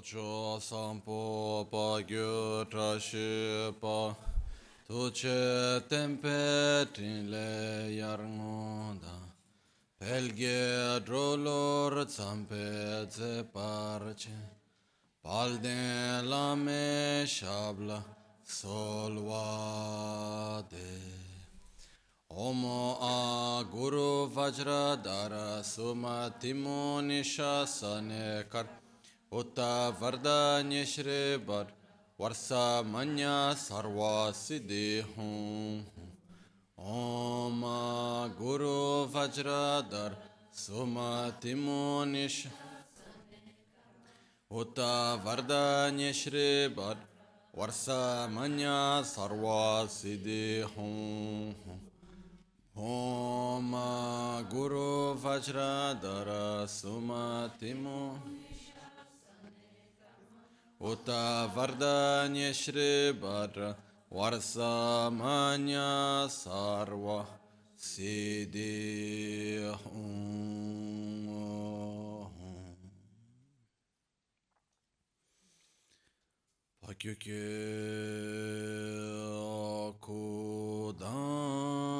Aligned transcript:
Chocho 0.00 0.58
sampo 0.60 1.66
pa 1.70 2.00
gyu 2.02 2.64
trashi 2.70 3.70
pa 3.80 4.16
Tuche 4.88 5.82
tempe 5.88 6.86
trinle 6.94 7.90
yarngoda 8.00 9.16
Pelge 10.00 11.00
drolor 11.04 12.04
tsampe 12.06 13.06
ze 13.10 13.44
parche 13.52 14.38
Palden 15.22 16.28
lame 16.28 17.24
shabla 17.26 18.02
solvade 18.42 19.58
Omo 22.30 22.96
a 23.02 23.64
Guru 23.70 24.28
Vajra 24.30 24.96
Dara 25.02 25.62
Sumatimo 25.62 27.02
Nishasane 27.02 28.48
Kar 28.48 28.79
Uta 29.32 29.94
Vardanya 30.00 30.84
Shri 30.84 31.38
Bar 31.38 31.66
Varsa 32.18 32.84
Manya 32.84 33.54
Sarva 33.54 34.32
Siddhi 34.34 35.04
Hum 35.14 35.84
Om 36.76 37.62
Guru 38.36 39.06
Vajra 39.06 39.88
Dara 39.88 40.16
Sumatimo 40.52 42.04
Nishasane 42.04 42.50
Uta 44.50 45.20
Vardanya 45.24 46.12
Shri 46.12 46.66
Bar 46.74 46.96
Varsa 47.56 48.28
Manya 48.28 49.04
Sarva 49.04 49.86
Siddhi 49.86 50.64
Hum 50.74 51.54
Om 52.74 53.70
Guru 54.50 55.14
Vajradara 55.14 56.66
Sumatimo 56.66 58.39
Uta 60.82 61.46
Vardanya 61.54 62.54
Shri 62.54 63.12
Bhadra 63.12 63.76
Varsamanya 64.10 66.26
Sarva 66.26 67.26
Siddhi 67.76 69.60
Kudandagi 80.00 81.99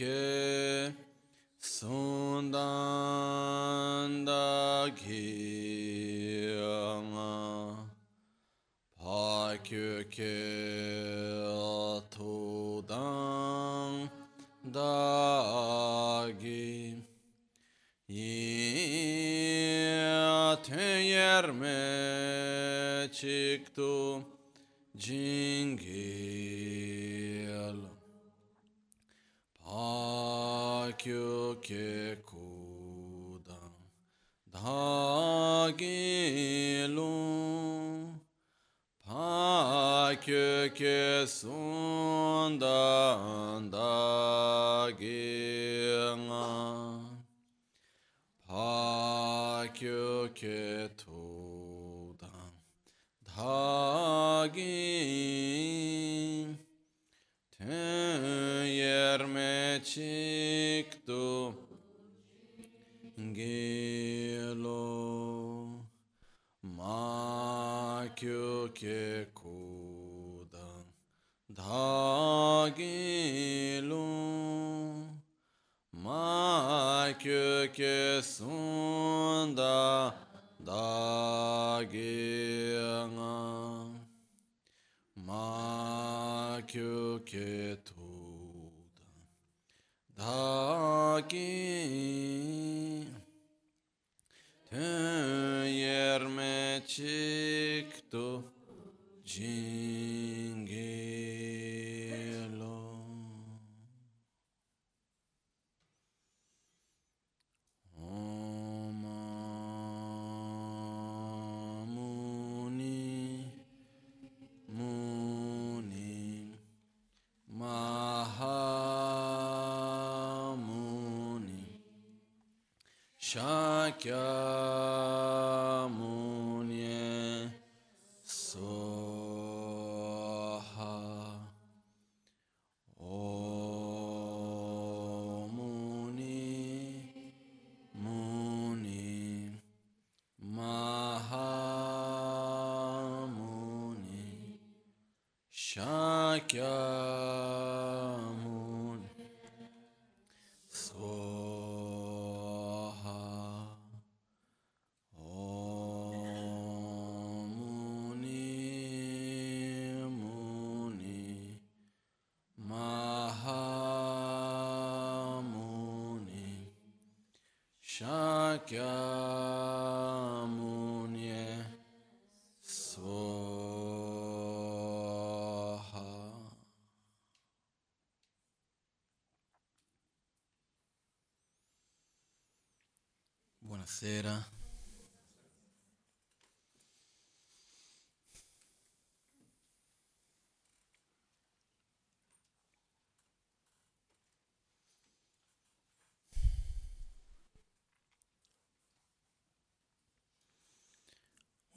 Pakyukye 0.00 0.92
Sundandagi 1.60 2.16
Pakyukye 8.96 10.40
Tudang 12.10 14.08
dagi 14.64 15.34
yerme 21.04 21.78
çıktı 23.12 24.22
cingil 24.96 26.49
pakyo 31.00 31.56
ke 31.64 32.20
kudan 32.28 33.72
dagilu 34.52 35.80
pakyo 39.00 40.68
ke 40.76 41.24
sundan 41.24 42.60
daginga 43.72 45.00
pakyo 48.44 50.28
ke 50.36 50.92
tudan 51.00 52.52
dagin 53.24 54.60
ten 57.56 58.68
yerme 58.68 59.80
çıktı 60.82 61.52
gelo 63.36 64.86
makyo 66.62 68.48
ke 68.74 69.26
kudan 69.34 70.84
dagilu 71.52 72.78
makyo 75.92 77.68
ke 77.76 78.22
sunda 78.22 80.14
daginga 80.64 81.90
makyo 85.28 87.20
ke 87.24 87.76
tudan 87.84 88.09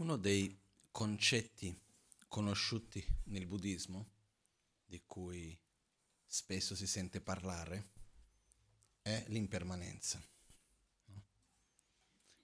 Uno 0.04 0.18
dei 0.18 0.60
concetti 0.92 1.74
conosciuti 2.28 3.02
nel 3.28 3.48
buddismo, 3.48 4.10
di 4.84 5.02
cui 5.06 5.58
spesso 6.26 6.76
si 6.76 6.86
sente 6.88 7.22
parlare 7.22 7.92
è 9.02 9.24
l'impermanenza. 9.30 10.22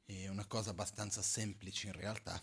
È 0.06 0.28
una 0.30 0.46
cosa 0.46 0.70
abbastanza 0.70 1.22
semplice 1.22 1.88
in 1.88 1.94
realtà. 1.94 2.42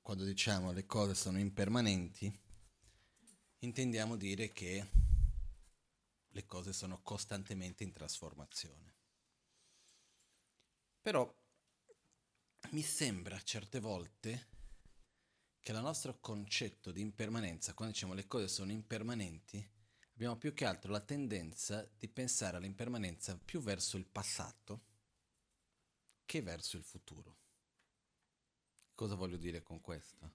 Quando 0.00 0.22
diciamo 0.22 0.70
le 0.70 0.86
cose 0.86 1.16
sono 1.16 1.40
impermanenti, 1.40 2.32
intendiamo 3.58 4.14
dire 4.14 4.52
che 4.52 4.88
le 6.28 6.46
cose 6.46 6.72
sono 6.72 7.02
costantemente 7.02 7.82
in 7.82 7.90
trasformazione. 7.90 8.94
Però 11.00 11.39
mi 12.72 12.82
sembra 12.82 13.40
certe 13.42 13.80
volte 13.80 14.48
che 15.58 15.72
il 15.72 15.80
nostro 15.80 16.20
concetto 16.20 16.92
di 16.92 17.00
impermanenza, 17.00 17.74
quando 17.74 17.94
diciamo 17.94 18.14
le 18.14 18.26
cose 18.28 18.46
sono 18.46 18.70
impermanenti, 18.70 19.68
abbiamo 20.14 20.36
più 20.36 20.54
che 20.54 20.64
altro 20.64 20.92
la 20.92 21.00
tendenza 21.00 21.88
di 21.98 22.08
pensare 22.08 22.56
all'impermanenza 22.56 23.36
più 23.36 23.60
verso 23.60 23.96
il 23.96 24.06
passato 24.06 24.84
che 26.24 26.42
verso 26.42 26.76
il 26.76 26.84
futuro. 26.84 27.38
Cosa 28.94 29.16
voglio 29.16 29.36
dire 29.36 29.62
con 29.62 29.80
questo? 29.80 30.34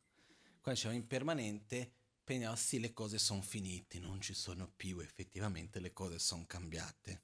Quando 0.59 0.73
diciamo 0.73 0.95
impermanente, 0.95 1.93
pensiamo 2.23 2.55
sì, 2.55 2.79
le 2.79 2.91
cose 2.91 3.17
sono 3.17 3.41
finite, 3.41 3.99
non 3.99 4.19
ci 4.19 4.33
sono 4.33 4.67
più, 4.67 4.99
effettivamente 4.99 5.79
le 5.79 5.93
cose 5.93 6.19
sono 6.19 6.45
cambiate. 6.45 7.23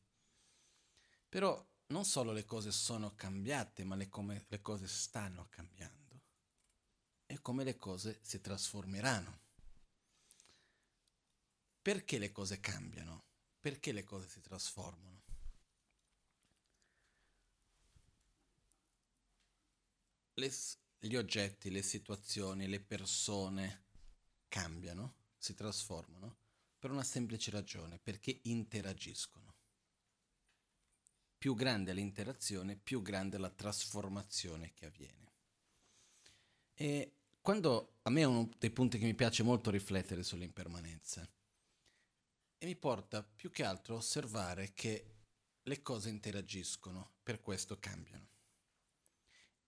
Però 1.28 1.68
non 1.92 2.06
solo 2.06 2.32
le 2.32 2.46
cose 2.46 2.72
sono 2.72 3.14
cambiate, 3.16 3.84
ma 3.84 3.96
le, 3.96 4.08
come 4.08 4.46
le 4.48 4.62
cose 4.62 4.88
stanno 4.88 5.48
cambiando 5.50 6.22
e 7.26 7.40
come 7.42 7.64
le 7.64 7.78
cose 7.78 8.20
si 8.22 8.42
trasformeranno. 8.42 9.40
Perché 11.82 12.18
le 12.18 12.32
cose 12.32 12.60
cambiano? 12.60 13.24
Perché 13.60 13.92
le 13.92 14.04
cose 14.04 14.28
si 14.28 14.42
trasformano? 14.42 15.22
Le, 20.36 20.52
gli 21.00 21.16
oggetti, 21.16 21.70
le 21.70 21.82
situazioni, 21.82 22.68
le 22.68 22.80
persone 22.80 23.84
cambiano, 24.48 25.16
si 25.38 25.54
trasformano 25.54 26.38
per 26.80 26.92
una 26.92 27.04
semplice 27.04 27.52
ragione, 27.52 28.00
perché 28.00 28.40
interagiscono 28.44 29.51
più 31.42 31.56
grande 31.56 31.92
l'interazione, 31.92 32.76
più 32.76 33.02
grande 33.02 33.40
la 33.40 33.50
trasformazione 33.50 34.74
che 34.76 34.86
avviene. 34.86 35.32
E 36.76 37.14
quando 37.42 37.96
a 38.04 38.12
me 38.12 38.22
è 38.22 38.26
uno 38.26 38.48
dei 38.60 38.70
punti 38.70 39.00
che 39.00 39.06
mi 39.06 39.16
piace 39.16 39.42
molto 39.42 39.72
riflettere 39.72 40.22
sull'impermanenza 40.22 41.28
e 42.60 42.66
mi 42.68 42.76
porta 42.76 43.24
più 43.24 43.50
che 43.50 43.64
altro 43.64 43.96
a 43.96 43.98
osservare 43.98 44.74
che 44.76 45.16
le 45.64 45.82
cose 45.82 46.10
interagiscono, 46.10 47.14
per 47.24 47.42
questo 47.42 47.80
cambiano. 47.80 48.28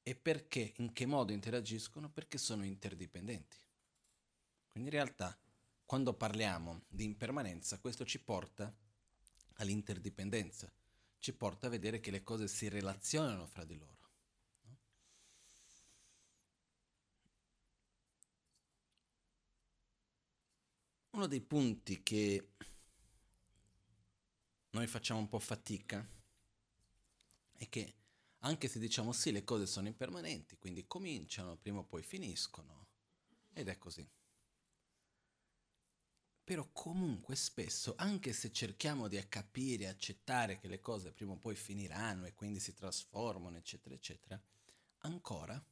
E 0.03 0.13
perché, 0.13 0.73
in 0.77 0.93
che 0.93 1.07
modo 1.07 1.31
interagiscono? 1.31 2.07
Perché 2.07 2.37
sono 2.37 2.63
interdipendenti. 2.63 3.57
Quindi 4.69 4.89
in 4.89 4.95
realtà, 4.95 5.35
quando 5.87 6.13
parliamo 6.13 6.83
di 6.87 7.03
impermanenza, 7.03 7.79
questo 7.79 8.05
ci 8.05 8.19
porta 8.19 8.71
all'interdipendenza 9.53 10.71
ci 11.23 11.31
porta 11.31 11.67
a 11.67 11.69
vedere 11.69 12.01
che 12.01 12.11
le 12.11 12.21
cose 12.21 12.49
si 12.49 12.67
relazionano 12.67 13.45
fra 13.47 13.63
di 13.63 13.77
loro. 13.77 14.09
No? 14.63 14.77
Uno 21.11 21.27
dei 21.27 21.39
punti 21.39 22.03
che 22.03 22.49
noi 24.71 24.85
facciamo 24.85 25.21
un 25.21 25.29
po' 25.29 25.39
fatica 25.39 26.05
è 27.53 27.69
che 27.69 27.93
anche 28.39 28.67
se 28.67 28.77
diciamo 28.77 29.13
sì, 29.13 29.31
le 29.31 29.45
cose 29.45 29.65
sono 29.65 29.87
impermanenti, 29.87 30.57
quindi 30.57 30.85
cominciano, 30.85 31.55
prima 31.55 31.79
o 31.79 31.85
poi 31.85 32.03
finiscono, 32.03 32.87
ed 33.53 33.69
è 33.69 33.77
così. 33.77 34.05
Però 36.43 36.67
comunque 36.73 37.35
spesso, 37.35 37.93
anche 37.97 38.33
se 38.33 38.51
cerchiamo 38.51 39.07
di 39.07 39.17
capire, 39.29 39.87
accettare 39.87 40.59
che 40.59 40.67
le 40.67 40.81
cose 40.81 41.13
prima 41.13 41.31
o 41.31 41.37
poi 41.37 41.55
finiranno 41.55 42.25
e 42.25 42.33
quindi 42.33 42.59
si 42.59 42.73
trasformano, 42.73 43.57
eccetera, 43.57 43.95
eccetera, 43.95 44.41
ancora 44.99 45.63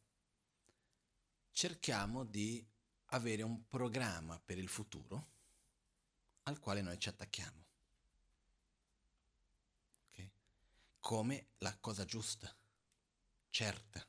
cerchiamo 1.51 2.23
di 2.23 2.65
avere 3.07 3.43
un 3.43 3.67
programma 3.67 4.39
per 4.39 4.57
il 4.57 4.69
futuro 4.69 5.27
al 6.43 6.59
quale 6.59 6.81
noi 6.81 6.97
ci 6.97 7.09
attacchiamo. 7.09 7.65
Okay? 10.09 10.31
Come 10.99 11.47
la 11.57 11.77
cosa 11.79 12.05
giusta, 12.05 12.55
certa. 13.49 14.07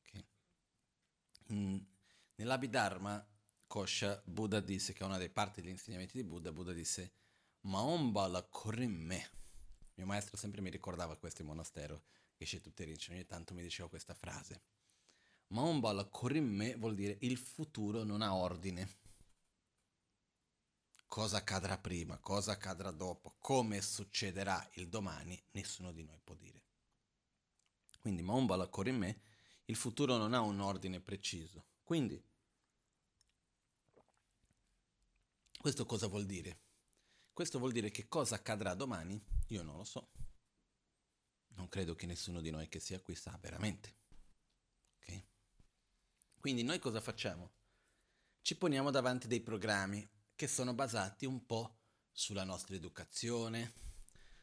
Okay? 0.00 0.26
Mm, 1.52 1.78
Nell'Abhidharma 2.36 3.24
Kosha, 3.66 4.22
Buddha 4.24 4.60
disse 4.60 4.92
che 4.92 5.02
è 5.02 5.06
una 5.06 5.16
delle 5.18 5.30
parti 5.30 5.60
degli 5.60 5.70
insegnamenti 5.70 6.16
di 6.16 6.24
Buddha, 6.24 6.52
Buddha 6.52 6.72
disse 6.72 7.12
Maomba 7.62 8.26
la 8.28 8.42
Korimme. 8.42 9.30
Mio 9.94 10.06
maestro 10.06 10.36
sempre 10.36 10.60
mi 10.60 10.70
ricordava 10.70 11.16
questo 11.16 11.42
in 11.42 11.48
monastero, 11.48 12.04
che 12.36 12.44
c'è 12.44 12.60
tutte 12.60 12.84
ricci, 12.84 13.10
ogni 13.10 13.26
tanto 13.26 13.54
mi 13.54 13.62
diceva 13.62 13.88
questa 13.88 14.14
frase. 14.14 14.62
Maomba 15.48 15.92
la 15.92 16.04
Korimme 16.04 16.76
vuol 16.76 16.94
dire 16.94 17.16
il 17.20 17.36
futuro 17.36 18.04
non 18.04 18.22
ha 18.22 18.34
ordine. 18.34 19.04
Cosa 21.06 21.38
accadrà 21.38 21.78
prima, 21.78 22.18
cosa 22.18 22.52
accadrà 22.52 22.90
dopo, 22.90 23.36
come 23.38 23.80
succederà 23.80 24.68
il 24.74 24.88
domani, 24.88 25.40
nessuno 25.52 25.92
di 25.92 26.04
noi 26.04 26.20
può 26.22 26.34
dire. 26.34 26.62
Quindi 28.00 28.22
Maomba 28.22 28.54
la 28.56 28.68
Korimme, 28.68 29.20
il 29.66 29.76
futuro 29.76 30.16
non 30.16 30.34
ha 30.34 30.40
un 30.40 30.60
ordine 30.60 31.00
preciso. 31.00 31.64
Quindi 31.82 32.22
Questo 35.58 35.86
cosa 35.86 36.06
vuol 36.06 36.26
dire? 36.26 36.60
Questo 37.32 37.58
vuol 37.58 37.72
dire 37.72 37.90
che 37.90 38.08
cosa 38.08 38.36
accadrà 38.36 38.74
domani? 38.74 39.22
Io 39.48 39.62
non 39.62 39.76
lo 39.76 39.84
so. 39.84 40.10
Non 41.48 41.68
credo 41.68 41.94
che 41.94 42.06
nessuno 42.06 42.40
di 42.40 42.50
noi 42.50 42.68
che 42.68 42.80
sia 42.80 43.00
qui 43.00 43.14
sa 43.14 43.36
veramente. 43.40 43.94
Okay? 44.96 45.26
Quindi 46.38 46.62
noi 46.62 46.78
cosa 46.78 47.00
facciamo? 47.00 47.52
Ci 48.40 48.56
poniamo 48.56 48.90
davanti 48.90 49.26
dei 49.26 49.40
programmi 49.40 50.08
che 50.34 50.46
sono 50.46 50.74
basati 50.74 51.26
un 51.26 51.44
po' 51.46 51.78
sulla 52.12 52.44
nostra 52.44 52.74
educazione, 52.74 53.72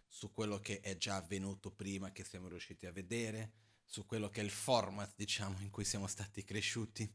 su 0.07 0.31
quello 0.31 0.59
che 0.59 0.79
è 0.81 0.97
già 0.97 1.15
avvenuto 1.15 1.71
prima 1.71 2.11
che 2.11 2.23
siamo 2.23 2.47
riusciti 2.47 2.85
a 2.85 2.91
vedere, 2.91 3.53
su 3.85 4.05
quello 4.05 4.29
che 4.29 4.41
è 4.41 4.43
il 4.43 4.51
format, 4.51 5.13
diciamo, 5.15 5.59
in 5.61 5.69
cui 5.69 5.85
siamo 5.85 6.07
stati 6.07 6.43
cresciuti 6.43 7.11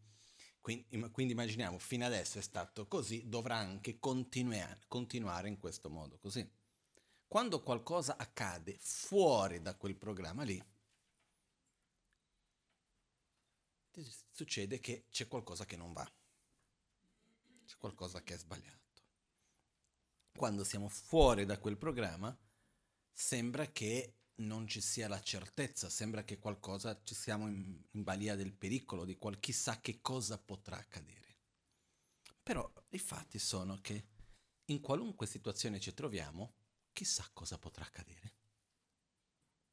quindi, 0.68 1.10
quindi, 1.10 1.32
immaginiamo, 1.32 1.78
fino 1.78 2.04
adesso 2.04 2.38
è 2.38 2.42
stato 2.42 2.86
così, 2.86 3.26
dovrà 3.26 3.56
anche 3.56 3.98
continuare, 3.98 5.48
in 5.48 5.58
questo 5.58 5.88
modo, 5.88 6.18
così. 6.18 6.46
Quando 7.26 7.62
qualcosa 7.62 8.18
accade 8.18 8.76
fuori 8.78 9.62
da 9.62 9.74
quel 9.76 9.96
programma 9.96 10.42
lì, 10.42 10.62
succede 14.30 14.78
che 14.78 15.06
c'è 15.10 15.26
qualcosa 15.26 15.64
che 15.64 15.76
non 15.76 15.94
va, 15.94 16.04
c'è 17.64 17.76
qualcosa 17.78 18.22
che 18.22 18.34
è 18.34 18.38
sbagliato. 18.38 18.76
Quando 20.36 20.64
siamo 20.64 20.88
fuori 20.88 21.46
da 21.46 21.58
quel 21.58 21.78
programma, 21.78 22.36
sembra 23.10 23.66
che 23.68 24.17
non 24.38 24.66
ci 24.66 24.80
sia 24.80 25.08
la 25.08 25.20
certezza, 25.20 25.88
sembra 25.88 26.24
che 26.24 26.38
qualcosa, 26.38 27.00
ci 27.02 27.14
siamo 27.14 27.48
in, 27.48 27.82
in 27.90 28.02
balia 28.02 28.36
del 28.36 28.52
pericolo, 28.52 29.04
di 29.04 29.16
qual 29.16 29.40
chissà 29.40 29.80
che 29.80 30.00
cosa 30.00 30.38
potrà 30.38 30.76
accadere. 30.76 31.36
Però 32.42 32.70
i 32.90 32.98
fatti 32.98 33.38
sono 33.38 33.78
che 33.80 34.06
in 34.66 34.80
qualunque 34.80 35.26
situazione 35.26 35.80
ci 35.80 35.92
troviamo, 35.94 36.54
chissà 36.92 37.28
cosa 37.32 37.58
potrà 37.58 37.84
accadere. 37.84 38.34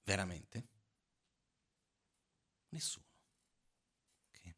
Veramente? 0.03 0.67
Nessuno. 2.69 3.05
Okay. 4.29 4.55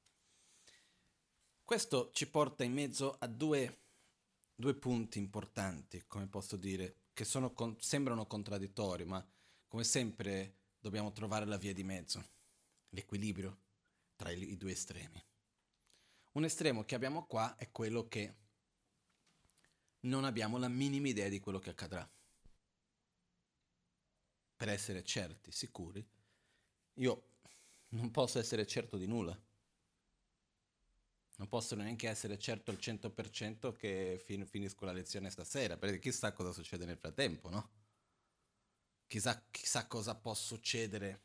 Questo 1.64 2.12
ci 2.12 2.30
porta 2.30 2.64
in 2.64 2.74
mezzo 2.74 3.18
a 3.20 3.28
due, 3.28 3.82
due 4.56 4.74
punti 4.76 5.20
importanti, 5.20 6.04
come 6.08 6.28
posso 6.28 6.56
dire, 6.56 7.04
che 7.14 7.26
sono, 7.26 7.54
sembrano 7.80 8.26
contraddittori, 8.26 9.06
ma 9.06 9.26
come 9.68 9.84
sempre 9.84 10.56
dobbiamo 10.80 11.12
trovare 11.12 11.46
la 11.46 11.58
via 11.58 11.74
di 11.74 11.84
mezzo, 11.84 12.24
l'equilibrio 12.90 13.60
tra 14.16 14.32
i, 14.32 14.56
due 14.58 14.72
estremi. 14.72 15.24
Un 16.34 16.44
estremo 16.46 16.84
che 16.84 16.96
abbiamo 16.96 17.26
qua 17.26 17.56
è 17.56 17.72
quello 17.72 18.08
che 18.08 18.36
non 20.02 20.24
abbiamo 20.24 20.58
la 20.58 20.68
minima 20.68 21.08
idea 21.08 21.30
di 21.30 21.40
quello 21.40 21.60
che 21.60 21.72
accadrà. 21.72 22.10
Per 24.56 24.70
essere 24.70 25.04
certi, 25.04 25.52
sicuri, 25.52 26.06
io 26.96 27.30
non 27.90 28.12
posso 28.12 28.40
essere 28.40 28.66
certo 28.66 28.98
di 28.98 29.06
nulla. 29.06 29.40
Non 31.38 31.48
possono 31.48 31.84
neanche 31.84 32.10
essere 32.10 32.40
certo 32.40 32.72
al 32.72 32.78
100% 32.78 33.72
che 33.74 34.20
fin- 34.24 34.48
finisco 34.48 34.86
la 34.86 34.92
lezione 34.92 35.30
stasera, 35.30 35.78
perché 35.78 36.00
chissà 36.00 36.32
cosa 36.34 36.52
succede 36.52 36.86
nel 36.86 36.98
frattempo, 36.98 37.50
no? 37.50 37.77
Chissà, 39.08 39.42
chissà 39.50 39.88
cosa 39.88 40.16
può 40.16 40.34
succedere 40.34 41.24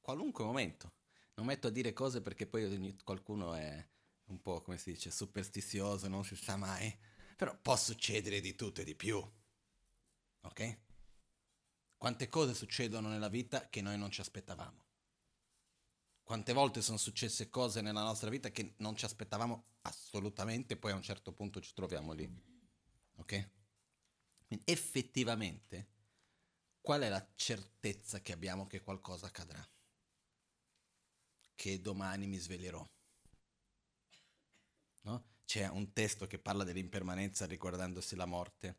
qualunque 0.00 0.44
momento. 0.44 0.92
Non 1.34 1.46
metto 1.46 1.66
a 1.66 1.70
dire 1.70 1.92
cose 1.92 2.22
perché 2.22 2.46
poi 2.46 2.96
qualcuno 3.04 3.54
è 3.54 3.86
un 4.26 4.40
po', 4.40 4.62
come 4.62 4.78
si 4.78 4.92
dice, 4.92 5.10
superstizioso, 5.10 6.08
non 6.08 6.24
si 6.24 6.36
sa 6.36 6.56
mai. 6.56 6.96
Però 7.36 7.56
può 7.60 7.76
succedere 7.76 8.40
di 8.40 8.54
tutto 8.54 8.80
e 8.80 8.84
di 8.84 8.94
più. 8.94 9.18
Ok? 10.40 10.78
Quante 11.96 12.28
cose 12.28 12.54
succedono 12.54 13.08
nella 13.08 13.28
vita 13.28 13.68
che 13.68 13.82
noi 13.82 13.98
non 13.98 14.10
ci 14.10 14.20
aspettavamo. 14.20 14.86
Quante 16.22 16.52
volte 16.52 16.82
sono 16.82 16.98
successe 16.98 17.48
cose 17.50 17.80
nella 17.80 18.02
nostra 18.02 18.30
vita 18.30 18.50
che 18.50 18.74
non 18.78 18.96
ci 18.96 19.04
aspettavamo 19.04 19.78
assolutamente, 19.82 20.76
poi 20.76 20.92
a 20.92 20.94
un 20.94 21.02
certo 21.02 21.32
punto 21.32 21.60
ci 21.60 21.72
troviamo 21.74 22.12
lì. 22.12 22.30
Ok? 23.16 23.50
Quindi 24.48 24.64
effettivamente, 24.64 25.88
qual 26.80 27.02
è 27.02 27.10
la 27.10 27.32
certezza 27.34 28.22
che 28.22 28.32
abbiamo 28.32 28.66
che 28.66 28.80
qualcosa 28.80 29.26
accadrà? 29.26 29.62
Che 31.54 31.80
domani 31.82 32.26
mi 32.26 32.38
sveglierò. 32.38 32.88
No? 35.02 35.24
C'è 35.44 35.68
un 35.68 35.92
testo 35.92 36.26
che 36.26 36.38
parla 36.38 36.64
dell'impermanenza 36.64 37.44
ricordandosi 37.44 38.16
la 38.16 38.24
morte, 38.24 38.78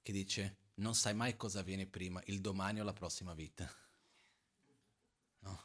che 0.00 0.12
dice 0.12 0.58
non 0.74 0.94
sai 0.94 1.14
mai 1.14 1.36
cosa 1.36 1.62
viene 1.62 1.86
prima, 1.86 2.22
il 2.26 2.40
domani 2.40 2.78
o 2.78 2.84
la 2.84 2.92
prossima 2.92 3.34
vita. 3.34 3.68
No? 5.40 5.60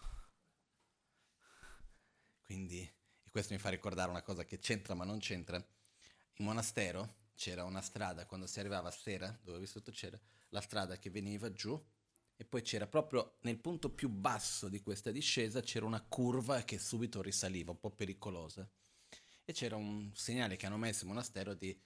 Quindi, 2.42 2.82
e 2.82 3.30
questo 3.30 3.54
mi 3.54 3.60
fa 3.60 3.70
ricordare 3.70 4.10
una 4.10 4.24
cosa 4.24 4.44
che 4.44 4.58
c'entra 4.58 4.96
ma 4.96 5.06
non 5.06 5.20
c'entra. 5.20 5.64
In 6.38 6.46
monastero 6.46 7.25
c'era 7.36 7.64
una 7.64 7.82
strada, 7.82 8.26
quando 8.26 8.48
si 8.48 8.60
arrivava 8.60 8.88
a 8.88 8.92
sera, 8.92 9.38
dove 9.44 9.58
ho 9.58 9.62
vissuto 9.62 9.92
c'era 9.92 10.20
la 10.50 10.62
strada 10.62 10.98
che 10.98 11.10
veniva 11.10 11.52
giù 11.52 11.80
e 12.38 12.44
poi 12.44 12.62
c'era 12.62 12.88
proprio 12.88 13.38
nel 13.42 13.60
punto 13.60 13.90
più 13.90 14.10
basso 14.10 14.68
di 14.68 14.82
questa 14.82 15.12
discesa 15.12 15.62
c'era 15.62 15.86
una 15.86 16.02
curva 16.02 16.64
che 16.64 16.78
subito 16.78 17.22
risaliva, 17.22 17.72
un 17.72 17.80
po' 17.80 17.92
pericolosa. 17.92 18.68
E 19.46 19.54
c'era 19.54 19.76
un 19.76 20.12
segnale 20.14 20.56
che 20.58 20.66
hanno 20.66 20.78
messo 20.78 21.04
in 21.04 21.12
monastero 21.12 21.54
di 21.54 21.80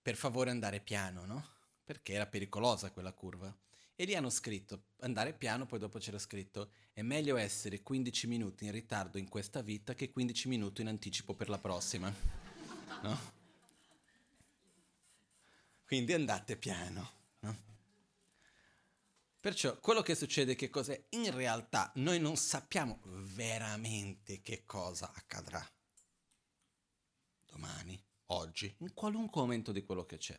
per 0.00 0.16
favore 0.16 0.50
andare 0.50 0.80
piano, 0.80 1.26
no? 1.26 1.46
Perché 1.84 2.14
era 2.14 2.26
pericolosa 2.26 2.90
quella 2.90 3.12
curva. 3.12 3.56
E 3.94 4.04
lì 4.04 4.14
hanno 4.14 4.30
scritto 4.30 4.86
andare 5.00 5.32
piano, 5.32 5.66
poi 5.66 5.78
dopo 5.78 5.98
c'era 5.98 6.18
scritto 6.18 6.72
è 6.92 7.02
meglio 7.02 7.36
essere 7.36 7.82
15 7.82 8.26
minuti 8.26 8.64
in 8.64 8.72
ritardo 8.72 9.18
in 9.18 9.28
questa 9.28 9.60
vita 9.60 9.94
che 9.94 10.10
15 10.10 10.48
minuti 10.48 10.80
in 10.80 10.88
anticipo 10.88 11.34
per 11.34 11.48
la 11.48 11.58
prossima. 11.58 12.12
No? 13.00 13.37
Quindi 15.88 16.12
andate 16.12 16.58
piano. 16.58 17.10
No? 17.40 17.56
Perciò 19.40 19.80
quello 19.80 20.02
che 20.02 20.14
succede 20.14 20.54
che 20.54 20.68
cos'è? 20.68 21.06
In 21.12 21.34
realtà 21.34 21.90
noi 21.94 22.20
non 22.20 22.36
sappiamo 22.36 23.00
veramente 23.04 24.42
che 24.42 24.66
cosa 24.66 25.10
accadrà. 25.14 25.66
Domani, 27.46 27.98
oggi, 28.26 28.76
in 28.80 28.92
qualunque 28.92 29.40
momento 29.40 29.72
di 29.72 29.82
quello 29.82 30.04
che 30.04 30.18
c'è. 30.18 30.38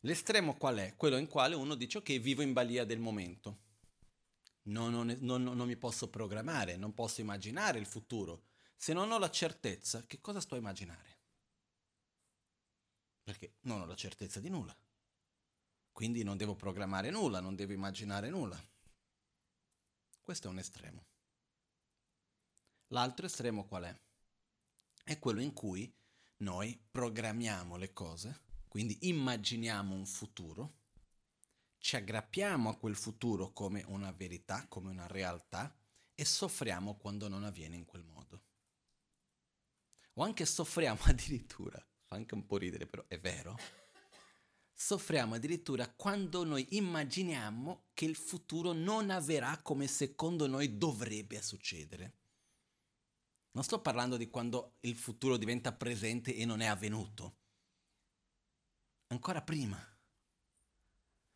L'estremo 0.00 0.58
qual 0.58 0.76
è? 0.76 0.94
Quello 0.94 1.16
in 1.16 1.26
quale 1.26 1.54
uno 1.54 1.74
dice 1.74 1.96
ok, 1.96 2.18
vivo 2.18 2.42
in 2.42 2.52
balia 2.52 2.84
del 2.84 2.98
momento. 2.98 3.60
Non, 4.64 4.92
non, 4.92 5.16
non, 5.20 5.42
non 5.42 5.66
mi 5.66 5.76
posso 5.76 6.10
programmare, 6.10 6.76
non 6.76 6.92
posso 6.92 7.22
immaginare 7.22 7.78
il 7.78 7.86
futuro. 7.86 8.48
Se 8.76 8.92
non 8.92 9.10
ho 9.10 9.18
la 9.18 9.30
certezza, 9.30 10.04
che 10.06 10.20
cosa 10.20 10.38
sto 10.38 10.54
a 10.54 10.58
immaginare? 10.58 11.19
Perché 13.30 13.58
non 13.60 13.80
ho 13.80 13.86
la 13.86 13.94
certezza 13.94 14.40
di 14.40 14.48
nulla. 14.48 14.76
Quindi 15.92 16.24
non 16.24 16.36
devo 16.36 16.56
programmare 16.56 17.10
nulla, 17.10 17.38
non 17.38 17.54
devo 17.54 17.72
immaginare 17.72 18.28
nulla. 18.28 18.60
Questo 20.20 20.48
è 20.48 20.50
un 20.50 20.58
estremo. 20.58 21.04
L'altro 22.88 23.26
estremo 23.26 23.66
qual 23.66 23.84
è? 23.84 24.00
È 25.04 25.16
quello 25.20 25.40
in 25.40 25.52
cui 25.52 25.94
noi 26.38 26.76
programmiamo 26.90 27.76
le 27.76 27.92
cose, 27.92 28.40
quindi 28.66 28.98
immaginiamo 29.02 29.94
un 29.94 30.06
futuro, 30.06 30.78
ci 31.78 31.94
aggrappiamo 31.94 32.68
a 32.68 32.76
quel 32.76 32.96
futuro 32.96 33.52
come 33.52 33.84
una 33.86 34.10
verità, 34.10 34.66
come 34.66 34.90
una 34.90 35.06
realtà 35.06 35.72
e 36.16 36.24
soffriamo 36.24 36.96
quando 36.96 37.28
non 37.28 37.44
avviene 37.44 37.76
in 37.76 37.84
quel 37.84 38.02
modo. 38.02 38.42
O 40.14 40.24
anche 40.24 40.44
soffriamo 40.44 41.02
addirittura 41.06 41.84
fa 42.10 42.16
anche 42.16 42.34
un 42.34 42.44
po' 42.44 42.56
ridere, 42.56 42.86
però 42.86 43.04
è 43.06 43.20
vero. 43.20 43.56
Soffriamo 44.72 45.36
addirittura 45.36 45.88
quando 45.88 46.42
noi 46.42 46.66
immaginiamo 46.70 47.90
che 47.94 48.04
il 48.04 48.16
futuro 48.16 48.72
non 48.72 49.10
avverrà 49.10 49.60
come 49.62 49.86
secondo 49.86 50.48
noi 50.48 50.76
dovrebbe 50.76 51.40
succedere. 51.40 52.16
Non 53.52 53.62
sto 53.62 53.80
parlando 53.80 54.16
di 54.16 54.28
quando 54.28 54.78
il 54.80 54.96
futuro 54.96 55.36
diventa 55.36 55.72
presente 55.72 56.34
e 56.34 56.44
non 56.44 56.60
è 56.60 56.66
avvenuto. 56.66 57.36
Ancora 59.08 59.42
prima. 59.42 59.78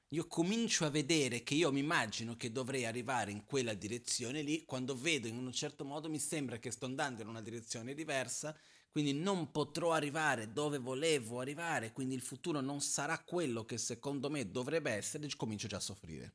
Io 0.08 0.26
comincio 0.26 0.84
a 0.84 0.90
vedere 0.90 1.42
che 1.42 1.54
io 1.54 1.72
mi 1.72 1.80
immagino 1.80 2.36
che 2.36 2.50
dovrei 2.50 2.84
arrivare 2.84 3.30
in 3.30 3.44
quella 3.44 3.74
direzione 3.74 4.42
lì, 4.42 4.64
quando 4.64 4.96
vedo 4.96 5.26
in 5.26 5.36
un 5.36 5.52
certo 5.52 5.84
modo 5.84 6.08
mi 6.08 6.20
sembra 6.20 6.58
che 6.58 6.70
sto 6.70 6.86
andando 6.86 7.22
in 7.22 7.28
una 7.28 7.42
direzione 7.42 7.94
diversa 7.94 8.56
quindi 8.94 9.12
non 9.12 9.50
potrò 9.50 9.92
arrivare 9.92 10.52
dove 10.52 10.78
volevo 10.78 11.40
arrivare, 11.40 11.90
quindi 11.90 12.14
il 12.14 12.20
futuro 12.20 12.60
non 12.60 12.80
sarà 12.80 13.18
quello 13.24 13.64
che 13.64 13.76
secondo 13.76 14.30
me 14.30 14.52
dovrebbe 14.52 14.92
essere, 14.92 15.28
comincio 15.34 15.66
già 15.66 15.78
a 15.78 15.80
soffrire. 15.80 16.34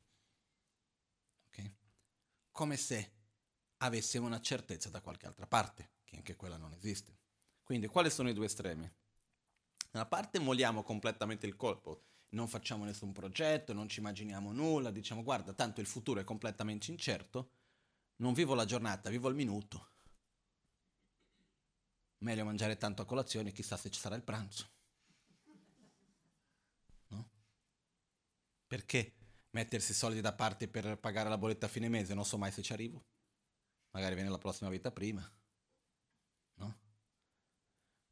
Ok? 1.47 1.71
Come 2.51 2.75
se 2.75 3.13
avessimo 3.77 4.25
una 4.25 4.41
certezza 4.41 4.89
da 4.89 4.99
qualche 4.99 5.25
altra 5.25 5.47
parte, 5.47 5.91
che 6.03 6.17
anche 6.17 6.35
quella 6.35 6.57
non 6.57 6.73
esiste. 6.73 7.17
Quindi 7.63 7.87
quali 7.87 8.09
sono 8.09 8.27
i 8.27 8.33
due 8.33 8.47
estremi? 8.47 8.91
Da 9.89 9.99
una 9.99 10.05
parte 10.05 10.37
molliamo 10.39 10.83
completamente 10.83 11.47
il 11.47 11.55
colpo, 11.55 12.07
non 12.31 12.49
facciamo 12.49 12.83
nessun 12.83 13.13
progetto, 13.13 13.71
non 13.71 13.87
ci 13.87 13.99
immaginiamo 13.99 14.51
nulla, 14.51 14.91
diciamo 14.91 15.23
guarda, 15.23 15.53
tanto 15.53 15.79
il 15.79 15.87
futuro 15.87 16.19
è 16.19 16.25
completamente 16.25 16.91
incerto, 16.91 17.51
non 18.17 18.33
vivo 18.33 18.53
la 18.53 18.65
giornata, 18.65 19.09
vivo 19.09 19.29
il 19.29 19.35
minuto 19.35 19.91
meglio 22.19 22.45
mangiare 22.45 22.77
tanto 22.77 23.01
a 23.01 23.05
colazione, 23.05 23.51
chissà 23.51 23.77
se 23.77 23.89
ci 23.89 23.99
sarà 23.99 24.15
il 24.15 24.23
pranzo. 24.23 24.69
No? 27.07 27.29
Perché 28.67 29.15
mettersi 29.51 29.93
soldi 29.93 30.21
da 30.21 30.33
parte 30.33 30.67
per 30.67 30.97
pagare 30.99 31.29
la 31.29 31.37
bolletta 31.37 31.65
a 31.67 31.69
fine 31.69 31.89
mese? 31.89 32.13
Non 32.13 32.25
so 32.25 32.37
mai 32.37 32.51
se 32.51 32.61
ci 32.61 32.73
arrivo. 32.73 33.05
Magari 33.91 34.15
viene 34.15 34.29
la 34.29 34.37
prossima 34.37 34.69
vita 34.69 34.91
prima. 34.91 35.27
No? 36.55 36.79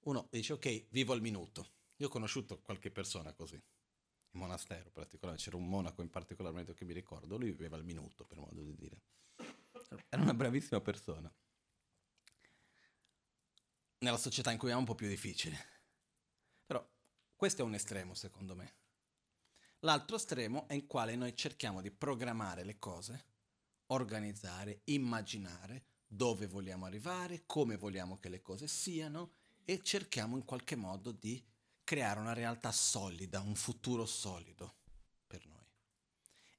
Uno 0.05 0.27
dice, 0.31 0.53
ok, 0.53 0.87
vivo 0.89 1.13
il 1.13 1.21
minuto. 1.21 1.75
Io 1.97 2.07
ho 2.07 2.09
conosciuto 2.09 2.61
qualche 2.61 2.91
persona 2.91 3.33
così, 3.33 3.55
in 3.55 4.39
monastero 4.39 4.91
particolare, 4.91 5.37
c'era 5.37 5.57
un 5.57 5.67
monaco 5.67 6.01
in 6.03 6.09
particolare 6.09 6.73
che 6.73 6.85
mi 6.85 6.93
ricordo, 6.93 7.37
lui 7.37 7.49
viveva 7.49 7.75
il 7.75 7.83
minuto, 7.83 8.23
per 8.23 8.37
modo 8.37 8.61
di 8.61 8.75
dire. 8.75 9.01
Era 10.09 10.21
una 10.21 10.35
bravissima 10.35 10.79
persona 10.79 11.33
nella 13.99 14.17
società 14.17 14.51
in 14.51 14.57
cui 14.57 14.69
è 14.69 14.75
un 14.75 14.85
po' 14.85 14.95
più 14.95 15.07
difficile. 15.07 15.57
Però 16.65 16.85
questo 17.35 17.61
è 17.61 17.65
un 17.65 17.73
estremo, 17.73 18.13
secondo 18.13 18.55
me. 18.55 18.75
L'altro 19.81 20.15
estremo 20.15 20.67
è 20.67 20.73
in 20.73 20.87
quale 20.87 21.15
noi 21.15 21.35
cerchiamo 21.35 21.81
di 21.81 21.91
programmare 21.91 22.63
le 22.63 22.79
cose, 22.79 23.25
organizzare, 23.87 24.81
immaginare 24.85 25.85
dove 26.07 26.47
vogliamo 26.47 26.85
arrivare, 26.85 27.43
come 27.45 27.77
vogliamo 27.77 28.17
che 28.17 28.29
le 28.29 28.41
cose 28.41 28.67
siano 28.67 29.33
e 29.63 29.81
cerchiamo 29.83 30.35
in 30.35 30.45
qualche 30.45 30.75
modo 30.75 31.11
di 31.11 31.43
creare 31.83 32.19
una 32.19 32.33
realtà 32.33 32.71
solida, 32.71 33.39
un 33.39 33.55
futuro 33.55 34.05
solido 34.05 34.75
per 35.27 35.45
noi. 35.45 35.65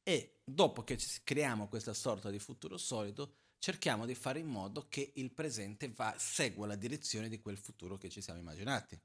E 0.02 0.40
dopo 0.44 0.84
che 0.84 0.98
creiamo 1.24 1.68
questa 1.68 1.94
sorta 1.94 2.30
di 2.30 2.38
futuro 2.38 2.78
solido, 2.78 3.34
cerchiamo 3.58 4.06
di 4.06 4.14
fare 4.14 4.38
in 4.38 4.46
modo 4.46 4.88
che 4.88 5.12
il 5.16 5.32
presente 5.32 5.88
va, 5.90 6.14
segua 6.18 6.66
la 6.66 6.76
direzione 6.76 7.28
di 7.28 7.40
quel 7.40 7.58
futuro 7.58 7.98
che 7.98 8.08
ci 8.08 8.20
siamo 8.20 8.40
immaginati. 8.40 8.98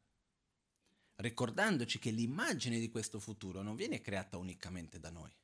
Ricordandoci 1.15 1.99
che 1.99 2.11
l'immagine 2.11 2.79
di 2.79 2.89
questo 2.89 3.19
futuro 3.19 3.61
non 3.61 3.75
viene 3.75 4.01
creata 4.01 4.37
unicamente 4.37 4.99
da 4.99 5.09
noi, 5.09 5.35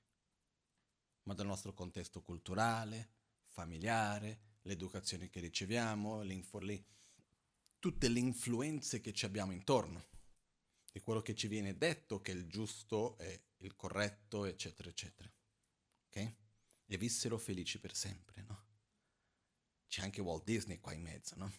ma 1.24 1.34
dal 1.34 1.46
nostro 1.46 1.74
contesto 1.74 2.22
culturale, 2.22 3.10
familiare, 3.46 4.58
l'educazione 4.64 5.30
che 5.30 5.40
riceviamo, 5.40 6.24
tutte 7.80 8.10
le 8.10 8.20
influenze 8.20 9.00
che 9.00 9.14
ci 9.14 9.26
abbiamo 9.26 9.52
intorno, 9.52 10.08
di 10.92 11.00
quello 11.02 11.22
che 11.22 11.36
ci 11.36 11.48
viene 11.48 11.78
detto 11.78 12.20
che 12.22 12.32
è 12.32 12.36
il 12.36 12.48
giusto 12.48 13.18
e 13.20 13.44
il 13.58 13.76
corretto, 13.76 14.46
eccetera, 14.46 14.90
eccetera. 14.90 15.32
Ok? 16.08 16.34
E 16.86 16.98
vissero 16.98 17.38
felici 17.38 17.80
per 17.80 17.96
sempre, 17.96 18.42
no? 18.42 18.69
C'è 19.90 20.04
anche 20.04 20.22
Walt 20.22 20.46
Disney 20.46 20.80
qua 20.80 20.94
in 20.94 21.02
mezzo, 21.02 21.36
no? 21.36 21.52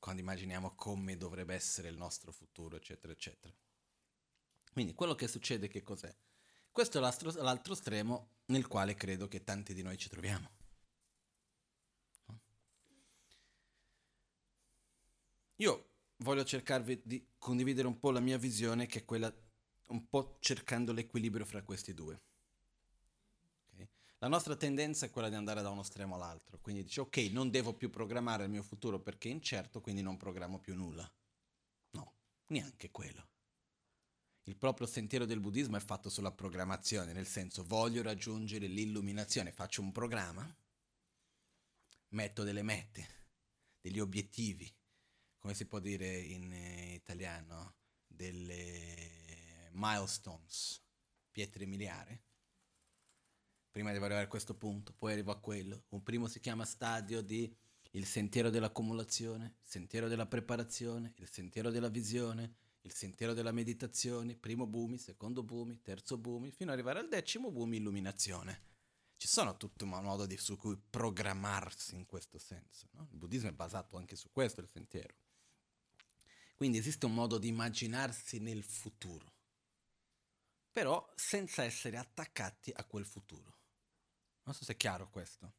quando 0.00 0.22
immaginiamo 0.22 0.74
come 0.74 1.16
dovrebbe 1.16 1.54
essere 1.54 1.88
il 1.88 1.96
nostro 1.96 2.32
futuro, 2.32 2.76
eccetera, 2.76 3.12
eccetera. 3.12 3.54
Quindi 4.72 4.94
quello 4.94 5.14
che 5.14 5.28
succede 5.28 5.68
che 5.68 5.82
cos'è? 5.82 6.14
Questo 6.70 6.98
è 6.98 7.00
l'altro, 7.00 7.30
l'altro 7.42 7.72
estremo 7.74 8.38
nel 8.46 8.66
quale 8.66 8.94
credo 8.94 9.28
che 9.28 9.44
tanti 9.44 9.74
di 9.74 9.82
noi 9.82 9.98
ci 9.98 10.08
troviamo. 10.08 10.50
Io 15.56 15.88
voglio 16.18 16.44
cercarvi 16.44 17.02
di 17.04 17.34
condividere 17.38 17.86
un 17.86 17.98
po' 17.98 18.10
la 18.10 18.20
mia 18.20 18.38
visione, 18.38 18.86
che 18.86 19.00
è 19.00 19.04
quella 19.04 19.32
un 19.88 20.08
po' 20.08 20.38
cercando 20.40 20.92
l'equilibrio 20.92 21.44
fra 21.44 21.62
questi 21.62 21.92
due. 21.92 22.20
La 24.22 24.28
nostra 24.28 24.54
tendenza 24.54 25.06
è 25.06 25.10
quella 25.10 25.30
di 25.30 25.34
andare 25.34 25.62
da 25.62 25.70
uno 25.70 25.80
estremo 25.80 26.14
all'altro, 26.14 26.58
quindi 26.60 26.82
dice 26.82 27.00
ok, 27.00 27.16
non 27.30 27.48
devo 27.48 27.72
più 27.72 27.88
programmare 27.88 28.44
il 28.44 28.50
mio 28.50 28.62
futuro 28.62 29.00
perché 29.00 29.30
è 29.30 29.32
incerto, 29.32 29.80
quindi 29.80 30.02
non 30.02 30.18
programmo 30.18 30.58
più 30.58 30.74
nulla. 30.74 31.10
No, 31.92 32.14
neanche 32.48 32.90
quello. 32.90 33.28
Il 34.42 34.56
proprio 34.56 34.86
sentiero 34.86 35.24
del 35.24 35.40
buddismo 35.40 35.78
è 35.78 35.80
fatto 35.80 36.10
sulla 36.10 36.32
programmazione, 36.32 37.14
nel 37.14 37.26
senso 37.26 37.64
voglio 37.64 38.02
raggiungere 38.02 38.66
l'illuminazione, 38.66 39.52
faccio 39.52 39.80
un 39.80 39.90
programma, 39.90 40.54
metto 42.08 42.42
delle 42.42 42.62
mete, 42.62 43.08
degli 43.80 44.00
obiettivi, 44.00 44.70
come 45.38 45.54
si 45.54 45.64
può 45.64 45.78
dire 45.78 46.18
in 46.18 46.52
eh, 46.52 46.92
italiano, 46.92 47.76
delle 48.06 49.70
milestones, 49.72 50.82
pietre 51.30 51.64
miliari. 51.64 52.20
Prima 53.70 53.92
devo 53.92 54.04
arrivare 54.04 54.26
a 54.26 54.28
questo 54.28 54.54
punto, 54.54 54.92
poi 54.92 55.12
arrivo 55.12 55.30
a 55.30 55.38
quello. 55.38 55.84
Un 55.90 56.02
primo 56.02 56.26
si 56.26 56.40
chiama 56.40 56.64
stadio 56.64 57.20
di 57.20 57.54
il 57.92 58.04
sentiero 58.04 58.50
dell'accumulazione, 58.50 59.56
il 59.60 59.68
sentiero 59.68 60.08
della 60.08 60.26
preparazione, 60.26 61.14
il 61.16 61.28
sentiero 61.28 61.70
della 61.70 61.88
visione, 61.88 62.54
il 62.82 62.92
sentiero 62.92 63.34
della 63.34 63.52
meditazione, 63.52 64.36
primo 64.36 64.66
bumi, 64.66 64.98
secondo 64.98 65.42
bumi, 65.42 65.80
terzo 65.82 66.16
bumi, 66.16 66.50
fino 66.50 66.70
ad 66.70 66.76
arrivare 66.76 66.98
al 66.98 67.08
decimo 67.08 67.50
bumi, 67.50 67.76
illuminazione. 67.76 68.68
Ci 69.16 69.28
sono 69.28 69.56
tutto 69.56 69.84
un 69.84 69.90
modo 69.90 70.24
di, 70.24 70.36
su 70.36 70.56
cui 70.56 70.76
programmarsi 70.78 71.94
in 71.94 72.06
questo 72.06 72.38
senso. 72.38 72.88
No? 72.92 73.08
Il 73.10 73.18
buddismo 73.18 73.50
è 73.50 73.52
basato 73.52 73.96
anche 73.96 74.16
su 74.16 74.30
questo, 74.32 74.60
il 74.60 74.68
sentiero. 74.68 75.14
Quindi 76.56 76.78
esiste 76.78 77.06
un 77.06 77.14
modo 77.14 77.38
di 77.38 77.48
immaginarsi 77.48 78.38
nel 78.38 78.62
futuro, 78.62 79.32
però 80.72 81.10
senza 81.14 81.64
essere 81.64 81.96
attaccati 81.96 82.72
a 82.74 82.84
quel 82.84 83.04
futuro. 83.04 83.59
Non 84.42 84.54
so 84.54 84.64
se 84.64 84.72
è 84.72 84.76
chiaro 84.76 85.08
questo. 85.10 85.54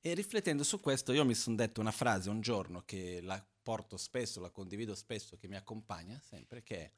E 0.00 0.14
riflettendo 0.14 0.62
su 0.62 0.80
questo, 0.80 1.12
io 1.12 1.24
mi 1.24 1.34
sono 1.34 1.56
detto 1.56 1.80
una 1.80 1.90
frase 1.90 2.30
un 2.30 2.40
giorno 2.40 2.82
che 2.84 3.20
la 3.20 3.44
porto 3.62 3.96
spesso, 3.96 4.40
la 4.40 4.50
condivido 4.50 4.94
spesso, 4.94 5.36
che 5.36 5.48
mi 5.48 5.56
accompagna 5.56 6.20
sempre, 6.20 6.62
che 6.62 6.76
è 6.78 6.92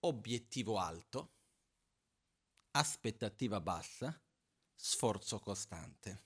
obiettivo 0.00 0.78
alto, 0.78 1.32
aspettativa 2.70 3.60
bassa, 3.60 4.18
sforzo 4.74 5.40
costante. 5.40 6.22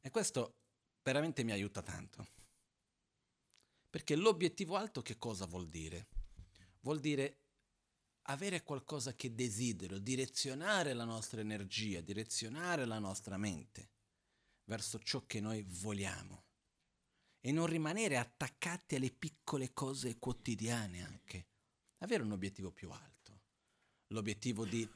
E 0.00 0.10
questo 0.10 0.56
veramente 1.02 1.44
mi 1.44 1.52
aiuta 1.52 1.80
tanto. 1.80 2.26
Perché 3.88 4.16
l'obiettivo 4.16 4.74
alto 4.76 5.02
che 5.02 5.18
cosa 5.18 5.46
vuol 5.46 5.68
dire? 5.68 6.08
Vuol 6.80 6.98
dire 6.98 7.41
avere 8.22 8.62
qualcosa 8.62 9.14
che 9.14 9.34
desidero, 9.34 9.98
direzionare 9.98 10.92
la 10.92 11.04
nostra 11.04 11.40
energia, 11.40 12.00
direzionare 12.00 12.84
la 12.84 12.98
nostra 12.98 13.36
mente 13.36 13.90
verso 14.64 14.98
ciò 15.00 15.26
che 15.26 15.40
noi 15.40 15.64
vogliamo 15.66 16.44
e 17.40 17.50
non 17.50 17.66
rimanere 17.66 18.16
attaccati 18.16 18.94
alle 18.94 19.10
piccole 19.10 19.72
cose 19.72 20.18
quotidiane 20.18 21.04
anche. 21.04 21.46
Avere 21.98 22.22
un 22.22 22.32
obiettivo 22.32 22.70
più 22.70 22.90
alto, 22.90 23.40
l'obiettivo 24.08 24.64
di 24.64 24.88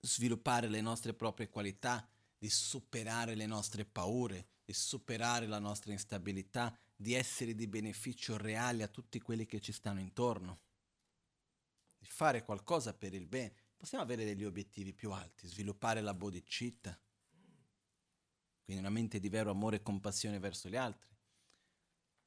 sviluppare 0.00 0.68
le 0.68 0.80
nostre 0.80 1.14
proprie 1.14 1.48
qualità, 1.48 2.08
di 2.38 2.48
superare 2.50 3.34
le 3.34 3.46
nostre 3.46 3.84
paure, 3.84 4.48
di 4.64 4.72
superare 4.72 5.46
la 5.46 5.58
nostra 5.58 5.92
instabilità, 5.92 6.76
di 7.04 7.12
essere 7.12 7.54
di 7.54 7.66
beneficio 7.66 8.38
reale 8.38 8.82
a 8.82 8.88
tutti 8.88 9.20
quelli 9.20 9.44
che 9.44 9.60
ci 9.60 9.72
stanno 9.72 10.00
intorno, 10.00 10.60
di 11.98 12.06
fare 12.06 12.42
qualcosa 12.42 12.94
per 12.94 13.12
il 13.12 13.26
bene. 13.26 13.52
Possiamo 13.76 14.02
avere 14.02 14.24
degli 14.24 14.42
obiettivi 14.42 14.94
più 14.94 15.12
alti, 15.12 15.46
sviluppare 15.46 16.00
la 16.00 16.14
bodhicitta, 16.14 16.98
quindi 18.64 18.82
una 18.82 18.90
mente 18.90 19.20
di 19.20 19.28
vero 19.28 19.50
amore 19.50 19.76
e 19.76 19.82
compassione 19.82 20.38
verso 20.38 20.70
gli 20.70 20.76
altri. 20.76 21.14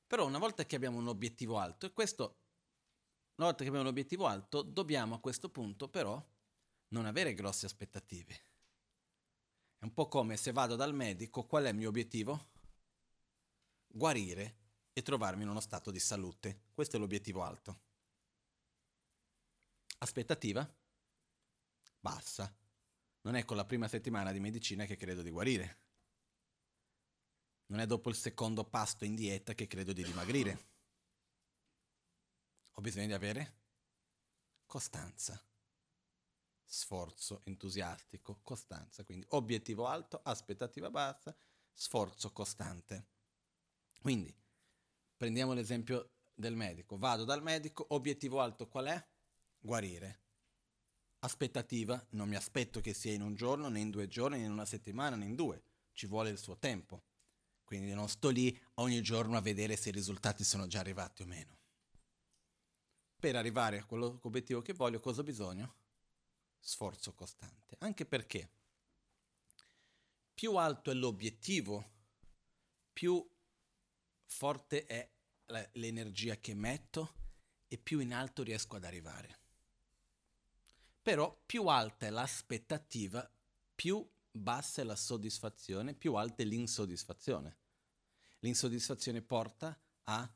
Però 0.06 0.28
una 0.28 0.38
volta 0.38 0.64
che 0.68 0.76
abbiamo 0.76 1.00
un 1.00 1.08
obiettivo 1.08 1.58
alto, 1.58 1.88
e 1.88 1.94
questo, 1.94 2.38
una 3.38 3.48
volta 3.48 3.64
che 3.64 3.70
abbiamo 3.70 3.88
un 3.88 3.92
obiettivo 3.92 4.28
alto, 4.28 4.62
dobbiamo 4.62 5.16
a 5.16 5.20
questo 5.20 5.50
punto 5.50 5.90
però 5.90 6.24
non 6.90 7.08
avere 7.08 7.34
grosse 7.34 7.66
aspettative 7.66 8.46
è 9.80 9.86
un 9.86 9.94
po' 9.94 10.08
come 10.08 10.38
se 10.38 10.52
vado 10.52 10.76
dal 10.76 10.94
medico, 10.94 11.46
qual 11.46 11.66
è 11.66 11.70
il 11.70 11.76
mio 11.76 11.90
obiettivo? 11.90 12.50
Guarire 13.88 14.67
e 14.98 15.04
trovarmi 15.04 15.44
in 15.44 15.50
uno 15.50 15.60
stato 15.60 15.92
di 15.92 16.00
salute. 16.00 16.62
Questo 16.74 16.96
è 16.96 17.00
l'obiettivo 17.00 17.44
alto. 17.44 17.82
Aspettativa? 20.00 20.68
Bassa. 22.00 22.52
Non 23.22 23.36
è 23.36 23.46
con 23.46 23.58
la 23.58 23.66
prima 23.66 23.88
settimana 23.88 24.32
di 24.32 24.40
medicina 24.40 24.86
che 24.86 24.96
credo 24.96 25.22
di 25.22 25.30
guarire. 25.30 25.82
Non 27.68 27.80
è 27.80 27.86
dopo 27.86 28.10
il 28.10 28.16
secondo 28.16 28.64
pasto 28.64 29.06
in 29.06 29.14
dieta 29.14 29.54
che 29.54 29.68
credo 29.68 29.94
di 29.94 30.04
dimagrire. 30.04 30.66
Ho 32.72 32.82
bisogno 32.82 33.06
di 33.06 33.14
avere 33.14 33.56
costanza 34.66 35.40
sforzo 36.70 37.42
entusiastico, 37.46 38.40
costanza, 38.42 39.04
quindi 39.04 39.28
obiettivo 39.30 39.86
alto, 39.86 40.20
aspettativa 40.24 40.90
bassa, 40.90 41.38
sforzo 41.72 42.32
costante. 42.32 43.10
Quindi 44.02 44.36
prendiamo 45.18 45.54
l'esempio 45.54 46.12
del 46.34 46.56
medico, 46.56 46.98
vado 46.98 47.26
dal 47.26 47.42
medico, 47.42 47.86
obiettivo 47.90 48.40
alto 48.40 48.68
qual 48.68 48.86
è? 48.86 49.08
Guarire. 49.60 50.20
Aspettativa, 51.20 52.02
non 52.12 52.30
mi 52.30 52.36
aspetto 52.36 52.80
che 52.80 52.94
sia 52.94 53.12
in 53.12 53.22
un 53.22 53.34
giorno, 53.34 53.68
né 53.68 53.80
in 53.80 53.90
due 53.90 54.08
giorni, 54.08 54.38
né 54.38 54.46
in 54.46 54.52
una 54.52 54.66
settimana, 54.66 55.16
né 55.16 55.26
in 55.26 55.36
due, 55.36 55.62
ci 55.94 56.06
vuole 56.06 56.30
il 56.30 56.38
suo 56.38 56.58
tempo. 56.58 57.04
Quindi 57.64 57.94
non 57.94 58.08
sto 58.08 58.30
lì 58.30 58.58
ogni 58.76 59.02
giorno 59.02 59.36
a 59.36 59.42
vedere 59.42 59.76
se 59.76 59.90
i 59.90 59.94
risultati 59.94 60.44
sono 60.44 60.68
già 60.68 60.80
arrivati 60.80 61.24
o 61.24 61.26
meno. 61.26 61.58
Per 63.20 63.36
arrivare 63.36 63.80
a 63.80 63.84
quell'obiettivo 63.84 64.62
che 64.62 64.74
voglio, 64.74 65.00
cosa 65.00 65.22
ho 65.22 65.24
bisogno? 65.24 65.76
sforzo 66.60 67.14
costante, 67.14 67.76
anche 67.80 68.06
perché 68.06 68.50
più 70.34 70.56
alto 70.58 70.92
è 70.92 70.94
l'obiettivo, 70.94 71.92
più 72.92 73.26
forte 74.28 74.86
è 74.86 75.10
l'energia 75.74 76.38
che 76.38 76.54
metto 76.54 77.16
e 77.68 77.78
più 77.78 78.00
in 78.00 78.14
alto 78.14 78.44
riesco 78.44 78.76
ad 78.76 78.84
arrivare. 78.84 79.40
Però 81.02 81.42
più 81.46 81.68
alta 81.68 82.06
è 82.06 82.10
l'aspettativa, 82.10 83.30
più 83.74 84.08
bassa 84.30 84.82
è 84.82 84.86
la 84.86 84.96
soddisfazione, 84.96 85.94
più 85.94 86.16
alta 86.16 86.44
è 86.44 86.46
l'insoddisfazione. 86.46 87.58
L'insoddisfazione 88.40 89.22
porta 89.22 89.78
a 90.04 90.32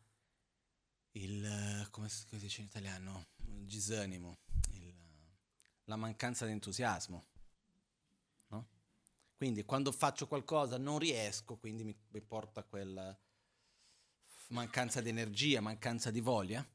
il, 1.14 1.88
come 1.92 2.08
si 2.10 2.26
dice 2.38 2.62
in 2.62 2.68
italiano, 2.68 3.28
il 3.46 3.66
disanimo, 3.66 4.40
la 5.86 5.98
mancanza 5.98 6.46
di 6.46 6.54
entusiasmo. 6.54 7.26
No? 8.48 8.68
Quindi 9.36 9.66
quando 9.66 9.92
faccio 9.92 10.28
qualcosa 10.28 10.78
non 10.78 11.00
riesco, 11.00 11.58
quindi 11.58 11.84
mi, 11.84 11.96
mi 12.10 12.22
porta 12.22 12.64
quella 12.64 13.18
mancanza 14.52 15.02
di 15.02 15.10
energia, 15.10 15.62
mancanza 15.62 16.12
di 16.12 16.22
voglia, 16.22 16.66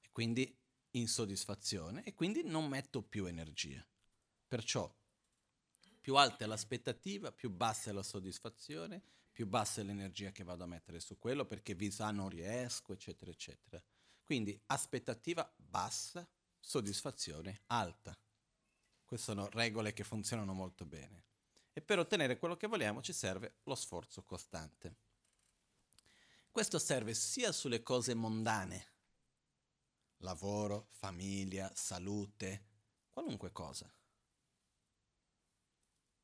e 0.00 0.08
quindi 0.10 0.56
insoddisfazione, 0.92 2.04
e 2.04 2.14
quindi 2.14 2.42
non 2.42 2.66
metto 2.68 3.02
più 3.02 3.26
energia. 3.26 3.84
Perciò 4.46 4.92
più 6.00 6.16
alta 6.16 6.44
è 6.44 6.46
l'aspettativa, 6.46 7.32
più 7.32 7.50
bassa 7.50 7.90
è 7.90 7.92
la 7.92 8.02
soddisfazione, 8.02 9.02
più 9.32 9.46
bassa 9.46 9.80
è 9.80 9.84
l'energia 9.84 10.30
che 10.30 10.44
vado 10.44 10.62
a 10.62 10.66
mettere 10.66 11.00
su 11.00 11.18
quello 11.18 11.46
perché 11.46 11.74
vi 11.74 11.90
sa 11.90 12.10
non 12.10 12.28
riesco, 12.28 12.92
eccetera, 12.92 13.30
eccetera. 13.30 13.82
Quindi 14.22 14.58
aspettativa 14.66 15.50
bassa, 15.56 16.28
soddisfazione 16.60 17.62
alta. 17.66 18.16
Queste 19.04 19.32
sono 19.32 19.48
regole 19.48 19.92
che 19.92 20.04
funzionano 20.04 20.52
molto 20.52 20.84
bene. 20.84 21.24
E 21.72 21.80
per 21.80 21.98
ottenere 21.98 22.38
quello 22.38 22.56
che 22.56 22.68
vogliamo 22.68 23.02
ci 23.02 23.12
serve 23.12 23.56
lo 23.64 23.74
sforzo 23.74 24.22
costante. 24.22 25.03
Questo 26.54 26.78
serve 26.78 27.14
sia 27.14 27.50
sulle 27.50 27.82
cose 27.82 28.14
mondane, 28.14 28.92
lavoro, 30.18 30.86
famiglia, 30.92 31.68
salute, 31.74 32.66
qualunque 33.10 33.50
cosa. 33.50 33.92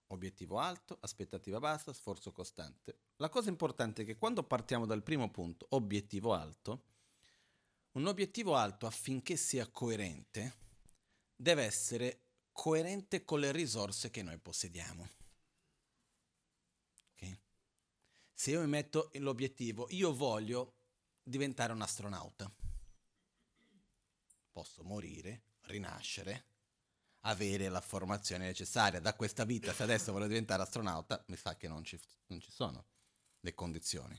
Obiettivo 0.07 0.61
alto, 0.61 0.99
aspettativa 1.01 1.59
bassa, 1.59 1.93
sforzo 1.93 2.31
costante. 2.31 3.01
La 3.17 3.29
cosa 3.29 3.49
importante 3.49 4.03
è 4.03 4.05
che 4.05 4.19
quando 4.19 4.45
partiamo 4.45 4.87
dal 4.87 5.03
primo 5.03 5.33
punto, 5.33 5.67
obiettivo 5.71 6.33
alto, 6.33 6.85
un 7.95 8.07
obiettivo 8.07 8.55
alto 8.55 8.87
affinché 8.87 9.35
sia 9.35 9.69
coerente 9.69 10.59
deve 11.35 11.65
essere 11.65 12.21
coerente 12.53 13.25
con 13.25 13.41
le 13.41 13.51
risorse 13.51 14.11
che 14.11 14.23
noi 14.23 14.39
possediamo. 14.39 15.09
Okay? 17.15 17.41
Se 18.41 18.53
io 18.53 18.61
mi 18.61 18.69
metto 18.69 19.11
l'obiettivo, 19.17 19.87
io 19.91 20.15
voglio 20.15 20.77
diventare 21.23 21.75
un 21.75 21.83
astronauta. 21.83 22.51
Posso 24.51 24.83
morire, 24.83 25.43
rinascere, 25.65 26.47
avere 27.25 27.69
la 27.69 27.83
formazione 27.83 28.47
necessaria 28.47 28.99
da 28.99 29.15
questa 29.15 29.45
vita. 29.45 29.75
Se 29.75 29.83
adesso 29.83 30.11
voglio 30.11 30.27
diventare 30.27 30.63
astronauta, 30.63 31.23
mi 31.27 31.37
sa 31.37 31.55
che 31.55 31.69
non 31.69 31.85
ci, 31.85 32.01
non 32.29 32.41
ci 32.41 32.51
sono 32.51 32.87
le 33.41 33.53
condizioni. 33.53 34.19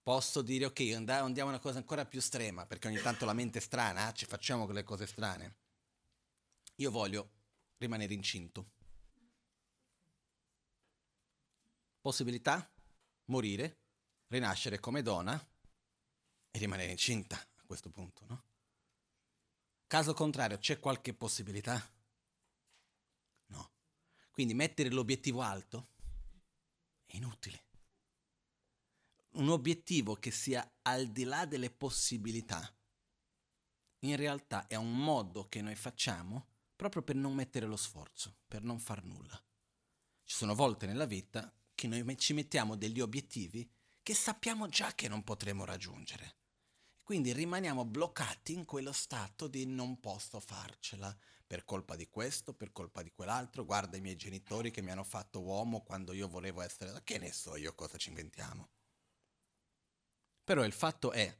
Posso 0.00 0.40
dire, 0.40 0.66
ok, 0.66 0.78
andiamo 1.08 1.50
a 1.50 1.54
una 1.54 1.58
cosa 1.58 1.78
ancora 1.78 2.06
più 2.06 2.20
estrema, 2.20 2.64
perché 2.64 2.86
ogni 2.86 3.00
tanto 3.00 3.24
la 3.24 3.32
mente 3.32 3.58
è 3.58 3.60
strana, 3.60 4.08
eh? 4.08 4.14
ci 4.14 4.24
facciamo 4.24 4.66
quelle 4.66 4.84
cose 4.84 5.08
strane. 5.08 5.56
Io 6.76 6.92
voglio 6.92 7.28
rimanere 7.78 8.14
incinto. 8.14 8.70
Possibilità? 12.08 12.66
Morire, 13.26 13.82
rinascere 14.28 14.80
come 14.80 15.02
donna 15.02 15.38
e 16.50 16.58
rimanere 16.58 16.92
incinta 16.92 17.36
a 17.36 17.62
questo 17.66 17.90
punto, 17.90 18.24
no? 18.24 18.44
Caso 19.86 20.14
contrario, 20.14 20.56
c'è 20.56 20.78
qualche 20.78 21.12
possibilità? 21.12 21.78
No. 23.48 23.72
Quindi 24.30 24.54
mettere 24.54 24.88
l'obiettivo 24.88 25.42
alto 25.42 25.90
è 27.04 27.16
inutile. 27.16 27.66
Un 29.32 29.50
obiettivo 29.50 30.14
che 30.14 30.30
sia 30.30 30.66
al 30.80 31.08
di 31.08 31.24
là 31.24 31.44
delle 31.44 31.70
possibilità, 31.70 32.74
in 33.98 34.16
realtà 34.16 34.66
è 34.66 34.76
un 34.76 34.96
modo 34.96 35.46
che 35.46 35.60
noi 35.60 35.74
facciamo 35.74 36.48
proprio 36.74 37.02
per 37.02 37.16
non 37.16 37.34
mettere 37.34 37.66
lo 37.66 37.76
sforzo, 37.76 38.38
per 38.48 38.62
non 38.62 38.80
far 38.80 39.04
nulla. 39.04 39.38
Ci 40.24 40.34
sono 40.34 40.54
volte 40.54 40.86
nella 40.86 41.04
vita 41.04 41.52
che 41.78 41.86
noi 41.86 42.18
ci 42.18 42.32
mettiamo 42.32 42.74
degli 42.74 42.98
obiettivi 42.98 43.70
che 44.02 44.12
sappiamo 44.12 44.66
già 44.66 44.96
che 44.96 45.06
non 45.06 45.22
potremo 45.22 45.64
raggiungere. 45.64 46.34
Quindi 47.04 47.32
rimaniamo 47.32 47.84
bloccati 47.84 48.52
in 48.52 48.64
quello 48.64 48.90
stato 48.90 49.46
di 49.46 49.64
non 49.64 50.00
posso 50.00 50.40
farcela 50.40 51.16
per 51.46 51.64
colpa 51.64 51.94
di 51.94 52.08
questo, 52.08 52.52
per 52.52 52.72
colpa 52.72 53.04
di 53.04 53.12
quell'altro. 53.12 53.64
Guarda 53.64 53.96
i 53.96 54.00
miei 54.00 54.16
genitori 54.16 54.72
che 54.72 54.82
mi 54.82 54.90
hanno 54.90 55.04
fatto 55.04 55.40
uomo 55.40 55.82
quando 55.82 56.12
io 56.12 56.26
volevo 56.26 56.62
essere... 56.62 57.00
Che 57.04 57.18
ne 57.18 57.30
so 57.30 57.54
io 57.54 57.72
cosa 57.76 57.96
ci 57.96 58.08
inventiamo? 58.08 58.70
Però 60.42 60.64
il 60.64 60.72
fatto 60.72 61.12
è, 61.12 61.38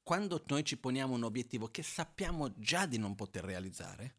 quando 0.00 0.44
noi 0.46 0.64
ci 0.64 0.76
poniamo 0.76 1.12
un 1.12 1.24
obiettivo 1.24 1.72
che 1.72 1.82
sappiamo 1.82 2.54
già 2.56 2.86
di 2.86 2.98
non 2.98 3.16
poter 3.16 3.42
realizzare, 3.42 4.14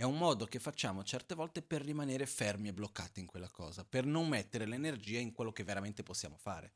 è 0.00 0.04
un 0.04 0.16
modo 0.16 0.46
che 0.46 0.58
facciamo 0.58 1.04
certe 1.04 1.34
volte 1.34 1.60
per 1.60 1.82
rimanere 1.82 2.24
fermi 2.24 2.68
e 2.68 2.72
bloccati 2.72 3.20
in 3.20 3.26
quella 3.26 3.50
cosa, 3.50 3.84
per 3.84 4.06
non 4.06 4.28
mettere 4.28 4.64
l'energia 4.64 5.18
in 5.18 5.30
quello 5.30 5.52
che 5.52 5.62
veramente 5.62 6.02
possiamo 6.02 6.38
fare. 6.38 6.72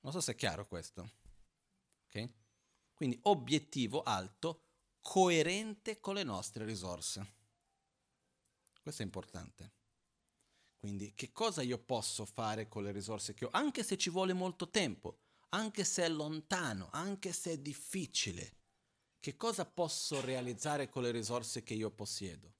Non 0.00 0.10
so 0.10 0.20
se 0.20 0.32
è 0.32 0.34
chiaro 0.34 0.66
questo. 0.66 1.12
Ok? 2.06 2.28
Quindi 2.92 3.20
obiettivo 3.22 4.02
alto, 4.02 4.64
coerente 5.00 6.00
con 6.00 6.14
le 6.14 6.24
nostre 6.24 6.64
risorse. 6.64 7.34
Questo 8.80 9.02
è 9.02 9.04
importante. 9.04 9.74
Quindi 10.76 11.14
che 11.14 11.30
cosa 11.30 11.62
io 11.62 11.78
posso 11.78 12.24
fare 12.24 12.66
con 12.66 12.82
le 12.82 12.90
risorse 12.90 13.32
che 13.32 13.44
ho, 13.44 13.50
anche 13.52 13.84
se 13.84 13.96
ci 13.96 14.10
vuole 14.10 14.32
molto 14.32 14.70
tempo, 14.70 15.20
anche 15.50 15.84
se 15.84 16.02
è 16.02 16.08
lontano, 16.08 16.88
anche 16.90 17.32
se 17.32 17.52
è 17.52 17.58
difficile. 17.58 18.61
Che 19.22 19.36
cosa 19.36 19.64
posso 19.64 20.20
realizzare 20.20 20.88
con 20.88 21.04
le 21.04 21.12
risorse 21.12 21.62
che 21.62 21.74
io 21.74 21.92
possiedo? 21.92 22.54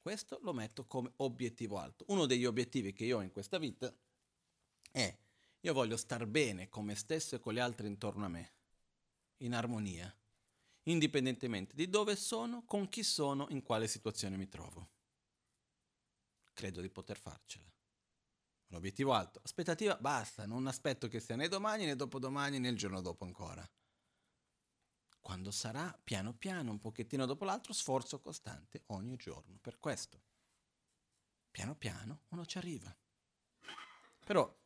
Questo 0.00 0.38
lo 0.40 0.54
metto 0.54 0.86
come 0.86 1.12
obiettivo 1.16 1.76
alto. 1.76 2.06
Uno 2.08 2.24
degli 2.24 2.46
obiettivi 2.46 2.94
che 2.94 3.04
io 3.04 3.18
ho 3.18 3.20
in 3.20 3.30
questa 3.30 3.58
vita 3.58 3.94
è 4.90 5.14
io 5.60 5.72
voglio 5.74 5.98
star 5.98 6.24
bene 6.24 6.70
con 6.70 6.86
me 6.86 6.94
stesso 6.94 7.34
e 7.34 7.40
con 7.40 7.52
gli 7.52 7.58
altri 7.58 7.88
intorno 7.88 8.24
a 8.24 8.28
me, 8.28 8.52
in 9.42 9.52
armonia, 9.52 10.10
indipendentemente 10.84 11.74
di 11.74 11.90
dove 11.90 12.16
sono, 12.16 12.64
con 12.64 12.88
chi 12.88 13.02
sono, 13.02 13.48
in 13.50 13.62
quale 13.62 13.88
situazione 13.88 14.38
mi 14.38 14.48
trovo. 14.48 14.88
Credo 16.54 16.80
di 16.80 16.88
poter 16.88 17.18
farcela. 17.18 17.70
Un 18.68 18.76
obiettivo 18.78 19.12
alto. 19.12 19.42
Aspettativa, 19.44 19.94
basta, 19.96 20.46
non 20.46 20.66
aspetto 20.66 21.06
che 21.06 21.20
sia 21.20 21.36
né 21.36 21.48
domani 21.48 21.84
né 21.84 21.96
dopodomani 21.96 22.58
né 22.58 22.70
il 22.70 22.78
giorno 22.78 23.02
dopo 23.02 23.26
ancora. 23.26 23.70
Quando 25.22 25.50
sarà, 25.50 25.98
piano 26.04 26.34
piano, 26.34 26.70
un 26.70 26.78
pochettino 26.78 27.24
dopo 27.24 27.46
l'altro, 27.46 27.72
sforzo 27.72 28.20
costante 28.20 28.82
ogni 28.88 29.16
giorno. 29.16 29.56
Per 29.58 29.78
questo, 29.78 30.20
piano 31.50 31.74
piano, 31.74 32.24
uno 32.28 32.44
ci 32.44 32.58
arriva. 32.58 32.94
Però 34.24 34.60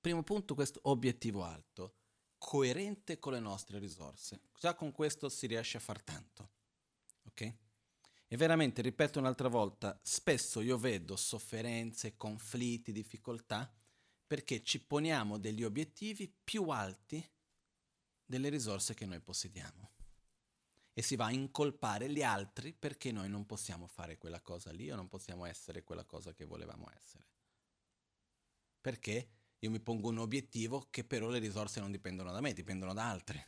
Primo 0.00 0.22
punto, 0.22 0.54
questo 0.54 0.80
obiettivo 0.84 1.44
alto, 1.44 1.96
coerente 2.38 3.18
con 3.18 3.34
le 3.34 3.38
nostre 3.38 3.78
risorse. 3.78 4.40
Già 4.58 4.74
con 4.74 4.92
questo 4.92 5.28
si 5.28 5.46
riesce 5.46 5.76
a 5.76 5.80
far 5.80 6.02
tanto. 6.02 6.52
Ok? 7.24 7.54
E 8.26 8.36
veramente, 8.38 8.80
ripeto 8.80 9.18
un'altra 9.18 9.48
volta, 9.48 10.00
spesso 10.02 10.62
io 10.62 10.78
vedo 10.78 11.16
sofferenze, 11.16 12.16
conflitti, 12.16 12.92
difficoltà, 12.92 13.70
perché 14.26 14.62
ci 14.62 14.82
poniamo 14.82 15.36
degli 15.36 15.64
obiettivi 15.64 16.34
più 16.42 16.70
alti 16.70 17.22
delle 18.30 18.48
risorse 18.48 18.94
che 18.94 19.06
noi 19.06 19.20
possediamo. 19.20 19.90
E 20.92 21.02
si 21.02 21.16
va 21.16 21.26
a 21.26 21.32
incolpare 21.32 22.08
gli 22.10 22.22
altri 22.22 22.72
perché 22.72 23.10
noi 23.10 23.28
non 23.28 23.44
possiamo 23.44 23.86
fare 23.86 24.18
quella 24.18 24.40
cosa 24.40 24.70
lì 24.70 24.90
o 24.90 24.96
non 24.96 25.08
possiamo 25.08 25.44
essere 25.44 25.82
quella 25.82 26.04
cosa 26.04 26.32
che 26.32 26.44
volevamo 26.44 26.88
essere. 26.94 27.26
Perché? 28.80 29.40
io 29.62 29.70
mi 29.70 29.80
pongo 29.80 30.08
un 30.08 30.18
obiettivo 30.18 30.86
che 30.90 31.04
però 31.04 31.28
le 31.28 31.38
risorse 31.38 31.80
non 31.80 31.90
dipendono 31.90 32.32
da 32.32 32.40
me, 32.40 32.54
dipendono 32.54 32.94
da 32.94 33.10
altri. 33.10 33.44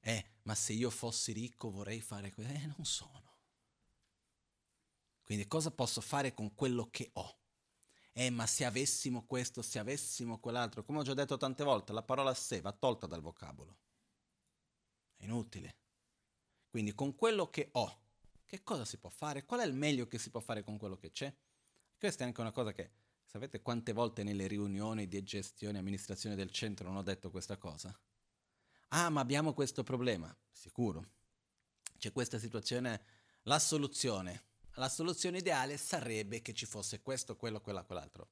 Eh, 0.00 0.30
ma 0.42 0.54
se 0.56 0.72
io 0.72 0.90
fossi 0.90 1.32
ricco 1.32 1.70
vorrei 1.70 2.00
fare 2.00 2.32
questo. 2.32 2.52
Eh, 2.52 2.66
non 2.66 2.84
sono. 2.84 3.36
Quindi 5.22 5.46
cosa 5.46 5.70
posso 5.70 6.00
fare 6.00 6.34
con 6.34 6.54
quello 6.56 6.88
che 6.90 7.10
ho? 7.12 7.41
Eh, 8.12 8.30
ma 8.30 8.46
se 8.46 8.64
avessimo 8.64 9.24
questo, 9.24 9.62
se 9.62 9.78
avessimo 9.78 10.38
quell'altro, 10.38 10.84
come 10.84 10.98
ho 10.98 11.02
già 11.02 11.14
detto 11.14 11.36
tante 11.36 11.64
volte, 11.64 11.92
la 11.92 12.02
parola 12.02 12.34
se 12.34 12.60
va 12.60 12.72
tolta 12.72 13.06
dal 13.06 13.22
vocabolo. 13.22 13.78
È 15.16 15.24
inutile. 15.24 15.76
Quindi 16.68 16.94
con 16.94 17.14
quello 17.14 17.48
che 17.48 17.70
ho, 17.72 18.00
che 18.44 18.62
cosa 18.62 18.84
si 18.84 18.98
può 18.98 19.10
fare? 19.10 19.44
Qual 19.44 19.60
è 19.60 19.64
il 19.64 19.74
meglio 19.74 20.06
che 20.06 20.18
si 20.18 20.30
può 20.30 20.40
fare 20.40 20.62
con 20.62 20.76
quello 20.78 20.96
che 20.96 21.10
c'è? 21.10 21.34
Questa 21.98 22.24
è 22.24 22.26
anche 22.26 22.40
una 22.40 22.52
cosa 22.52 22.72
che 22.72 22.90
Sapete 23.32 23.62
quante 23.62 23.94
volte 23.94 24.24
nelle 24.24 24.46
riunioni 24.46 25.08
di 25.08 25.22
gestione 25.22 25.78
e 25.78 25.80
amministrazione 25.80 26.36
del 26.36 26.50
centro 26.50 26.86
non 26.86 26.98
ho 26.98 27.02
detto 27.02 27.30
questa 27.30 27.56
cosa? 27.56 27.98
Ah, 28.88 29.08
ma 29.08 29.22
abbiamo 29.22 29.54
questo 29.54 29.82
problema. 29.82 30.36
Sicuro. 30.50 31.12
C'è 31.96 32.12
questa 32.12 32.38
situazione. 32.38 33.02
La 33.44 33.58
soluzione. 33.58 34.51
La 34.76 34.88
soluzione 34.88 35.38
ideale 35.38 35.76
sarebbe 35.76 36.40
che 36.40 36.54
ci 36.54 36.66
fosse 36.66 37.02
questo, 37.02 37.36
quello, 37.36 37.60
quella, 37.60 37.84
quell'altro. 37.84 38.30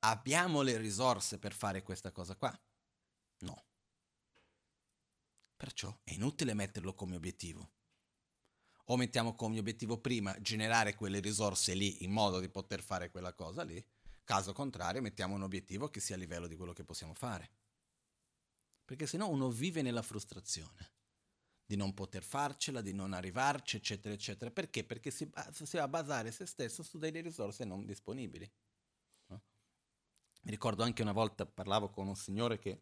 Abbiamo 0.00 0.62
le 0.62 0.76
risorse 0.76 1.38
per 1.38 1.52
fare 1.52 1.82
questa 1.82 2.12
cosa 2.12 2.36
qua? 2.36 2.56
No. 3.38 3.64
Perciò 5.56 5.96
è 6.04 6.12
inutile 6.12 6.54
metterlo 6.54 6.94
come 6.94 7.16
obiettivo. 7.16 7.70
O 8.90 8.96
mettiamo 8.96 9.34
come 9.34 9.58
obiettivo 9.58 9.98
prima 9.98 10.38
generare 10.40 10.94
quelle 10.94 11.20
risorse 11.20 11.74
lì 11.74 12.04
in 12.04 12.10
modo 12.10 12.38
di 12.40 12.48
poter 12.48 12.82
fare 12.82 13.10
quella 13.10 13.34
cosa 13.34 13.62
lì, 13.62 13.84
Caso 14.28 14.52
contrario, 14.52 15.00
mettiamo 15.00 15.36
un 15.36 15.42
obiettivo 15.42 15.88
che 15.88 16.00
sia 16.00 16.14
a 16.14 16.18
livello 16.18 16.46
di 16.46 16.54
quello 16.54 16.74
che 16.74 16.84
possiamo 16.84 17.14
fare. 17.14 17.50
Perché 18.84 19.06
se 19.06 19.16
no 19.16 19.26
uno 19.26 19.48
vive 19.48 19.80
nella 19.80 20.02
frustrazione 20.02 20.97
di 21.68 21.76
non 21.76 21.92
poter 21.92 22.22
farcela, 22.22 22.80
di 22.80 22.94
non 22.94 23.12
arrivarci, 23.12 23.76
eccetera, 23.76 24.14
eccetera. 24.14 24.50
Perché? 24.50 24.84
Perché 24.84 25.10
si, 25.10 25.30
si 25.52 25.76
va 25.76 25.82
a 25.82 25.88
basare 25.88 26.32
se 26.32 26.46
stesso 26.46 26.82
su 26.82 26.96
delle 26.96 27.20
risorse 27.20 27.66
non 27.66 27.84
disponibili. 27.84 28.50
No? 29.26 29.42
Mi 30.44 30.50
ricordo 30.50 30.82
anche 30.82 31.02
una 31.02 31.12
volta 31.12 31.44
parlavo 31.44 31.90
con 31.90 32.08
un 32.08 32.16
signore 32.16 32.58
che 32.58 32.80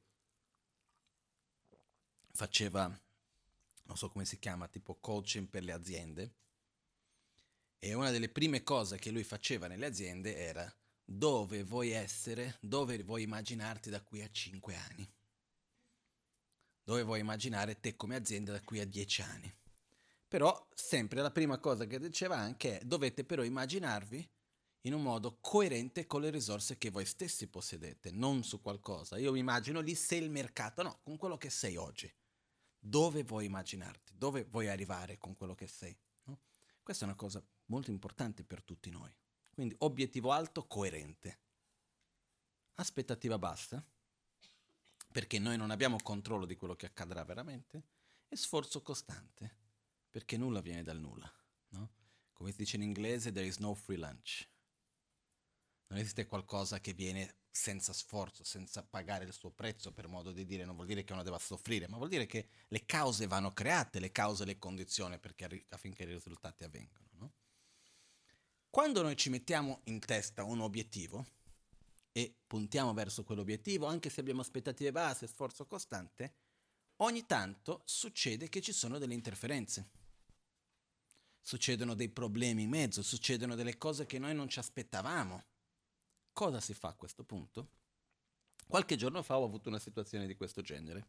faceva, 2.30 2.86
non 2.86 3.96
so 3.96 4.08
come 4.08 4.24
si 4.24 4.38
chiama, 4.38 4.68
tipo 4.68 4.94
coaching 4.94 5.48
per 5.48 5.64
le 5.64 5.72
aziende. 5.72 6.34
E 7.80 7.92
una 7.92 8.12
delle 8.12 8.28
prime 8.28 8.62
cose 8.62 8.98
che 8.98 9.10
lui 9.10 9.24
faceva 9.24 9.66
nelle 9.66 9.86
aziende 9.86 10.36
era 10.36 10.72
dove 11.04 11.64
vuoi 11.64 11.90
essere, 11.90 12.56
dove 12.60 13.02
vuoi 13.02 13.24
immaginarti 13.24 13.90
da 13.90 14.00
qui 14.00 14.22
a 14.22 14.30
5 14.30 14.76
anni, 14.76 15.12
dove 16.86 17.02
vuoi 17.02 17.18
immaginare 17.18 17.80
te 17.80 17.96
come 17.96 18.14
azienda 18.14 18.52
da 18.52 18.60
qui 18.60 18.78
a 18.78 18.86
10 18.86 19.22
anni. 19.22 19.52
Però 20.28 20.68
sempre 20.72 21.20
la 21.20 21.32
prima 21.32 21.58
cosa 21.58 21.84
che 21.84 21.98
diceva 21.98 22.36
anche 22.36 22.78
è 22.78 22.84
dovete 22.84 23.24
però 23.24 23.42
immaginarvi 23.42 24.30
in 24.82 24.94
un 24.94 25.02
modo 25.02 25.38
coerente 25.40 26.06
con 26.06 26.20
le 26.20 26.30
risorse 26.30 26.78
che 26.78 26.90
voi 26.90 27.04
stessi 27.04 27.48
possedete, 27.48 28.12
non 28.12 28.44
su 28.44 28.62
qualcosa. 28.62 29.18
Io 29.18 29.32
mi 29.32 29.40
immagino 29.40 29.80
lì 29.80 29.96
sei 29.96 30.22
il 30.22 30.30
mercato, 30.30 30.82
no, 30.84 31.00
con 31.02 31.16
quello 31.16 31.36
che 31.36 31.50
sei 31.50 31.74
oggi. 31.74 32.08
Dove 32.78 33.24
vuoi 33.24 33.46
immaginarti? 33.46 34.12
Dove 34.16 34.44
vuoi 34.44 34.68
arrivare 34.68 35.18
con 35.18 35.34
quello 35.34 35.56
che 35.56 35.66
sei? 35.66 35.96
No? 36.26 36.38
Questa 36.84 37.04
è 37.04 37.08
una 37.08 37.16
cosa 37.16 37.44
molto 37.64 37.90
importante 37.90 38.44
per 38.44 38.62
tutti 38.62 38.90
noi. 38.90 39.12
Quindi 39.50 39.74
obiettivo 39.78 40.30
alto, 40.30 40.68
coerente. 40.68 41.40
Aspettativa 42.74 43.38
bassa, 43.38 43.84
perché 45.16 45.38
noi 45.38 45.56
non 45.56 45.70
abbiamo 45.70 45.96
controllo 46.02 46.44
di 46.44 46.56
quello 46.56 46.76
che 46.76 46.84
accadrà 46.84 47.24
veramente, 47.24 47.84
e 48.28 48.36
sforzo 48.36 48.82
costante, 48.82 49.56
perché 50.10 50.36
nulla 50.36 50.60
viene 50.60 50.82
dal 50.82 50.98
nulla. 50.98 51.32
No? 51.68 51.90
Come 52.34 52.50
si 52.50 52.58
dice 52.58 52.76
in 52.76 52.82
inglese, 52.82 53.32
there 53.32 53.46
is 53.46 53.56
no 53.56 53.72
free 53.72 53.96
lunch. 53.96 54.46
Non 55.86 56.00
esiste 56.00 56.26
qualcosa 56.26 56.80
che 56.80 56.92
viene 56.92 57.36
senza 57.50 57.94
sforzo, 57.94 58.44
senza 58.44 58.82
pagare 58.82 59.24
il 59.24 59.32
suo 59.32 59.50
prezzo, 59.52 59.90
per 59.90 60.06
modo 60.06 60.32
di 60.32 60.44
dire, 60.44 60.66
non 60.66 60.74
vuol 60.74 60.86
dire 60.86 61.02
che 61.02 61.14
uno 61.14 61.22
deve 61.22 61.38
soffrire, 61.38 61.88
ma 61.88 61.96
vuol 61.96 62.10
dire 62.10 62.26
che 62.26 62.50
le 62.68 62.84
cause 62.84 63.26
vanno 63.26 63.52
create, 63.52 64.00
le 64.00 64.12
cause 64.12 64.44
le 64.44 64.58
condizioni 64.58 65.18
perché, 65.18 65.64
affinché 65.70 66.02
i 66.02 66.12
risultati 66.12 66.62
avvengano. 66.62 67.08
No? 67.12 67.32
Quando 68.68 69.00
noi 69.00 69.16
ci 69.16 69.30
mettiamo 69.30 69.80
in 69.84 69.98
testa 69.98 70.44
un 70.44 70.60
obiettivo 70.60 71.24
e 72.16 72.34
puntiamo 72.46 72.94
verso 72.94 73.24
quell'obiettivo, 73.24 73.84
anche 73.84 74.08
se 74.08 74.20
abbiamo 74.20 74.40
aspettative 74.40 74.90
basse, 74.90 75.26
sforzo 75.26 75.66
costante, 75.66 76.36
ogni 77.02 77.26
tanto 77.26 77.82
succede 77.84 78.48
che 78.48 78.62
ci 78.62 78.72
sono 78.72 78.96
delle 78.96 79.12
interferenze. 79.12 79.90
Succedono 81.42 81.92
dei 81.92 82.08
problemi 82.08 82.62
in 82.62 82.70
mezzo, 82.70 83.02
succedono 83.02 83.54
delle 83.54 83.76
cose 83.76 84.06
che 84.06 84.18
noi 84.18 84.34
non 84.34 84.48
ci 84.48 84.58
aspettavamo 84.58 85.44
Cosa 86.32 86.58
si 86.58 86.72
fa 86.72 86.88
a 86.88 86.94
questo 86.94 87.22
punto? 87.22 87.68
Qualche 88.66 88.96
giorno 88.96 89.22
fa 89.22 89.38
ho 89.38 89.44
avuto 89.44 89.68
una 89.68 89.78
situazione 89.78 90.26
di 90.26 90.36
questo 90.36 90.62
genere, 90.62 91.08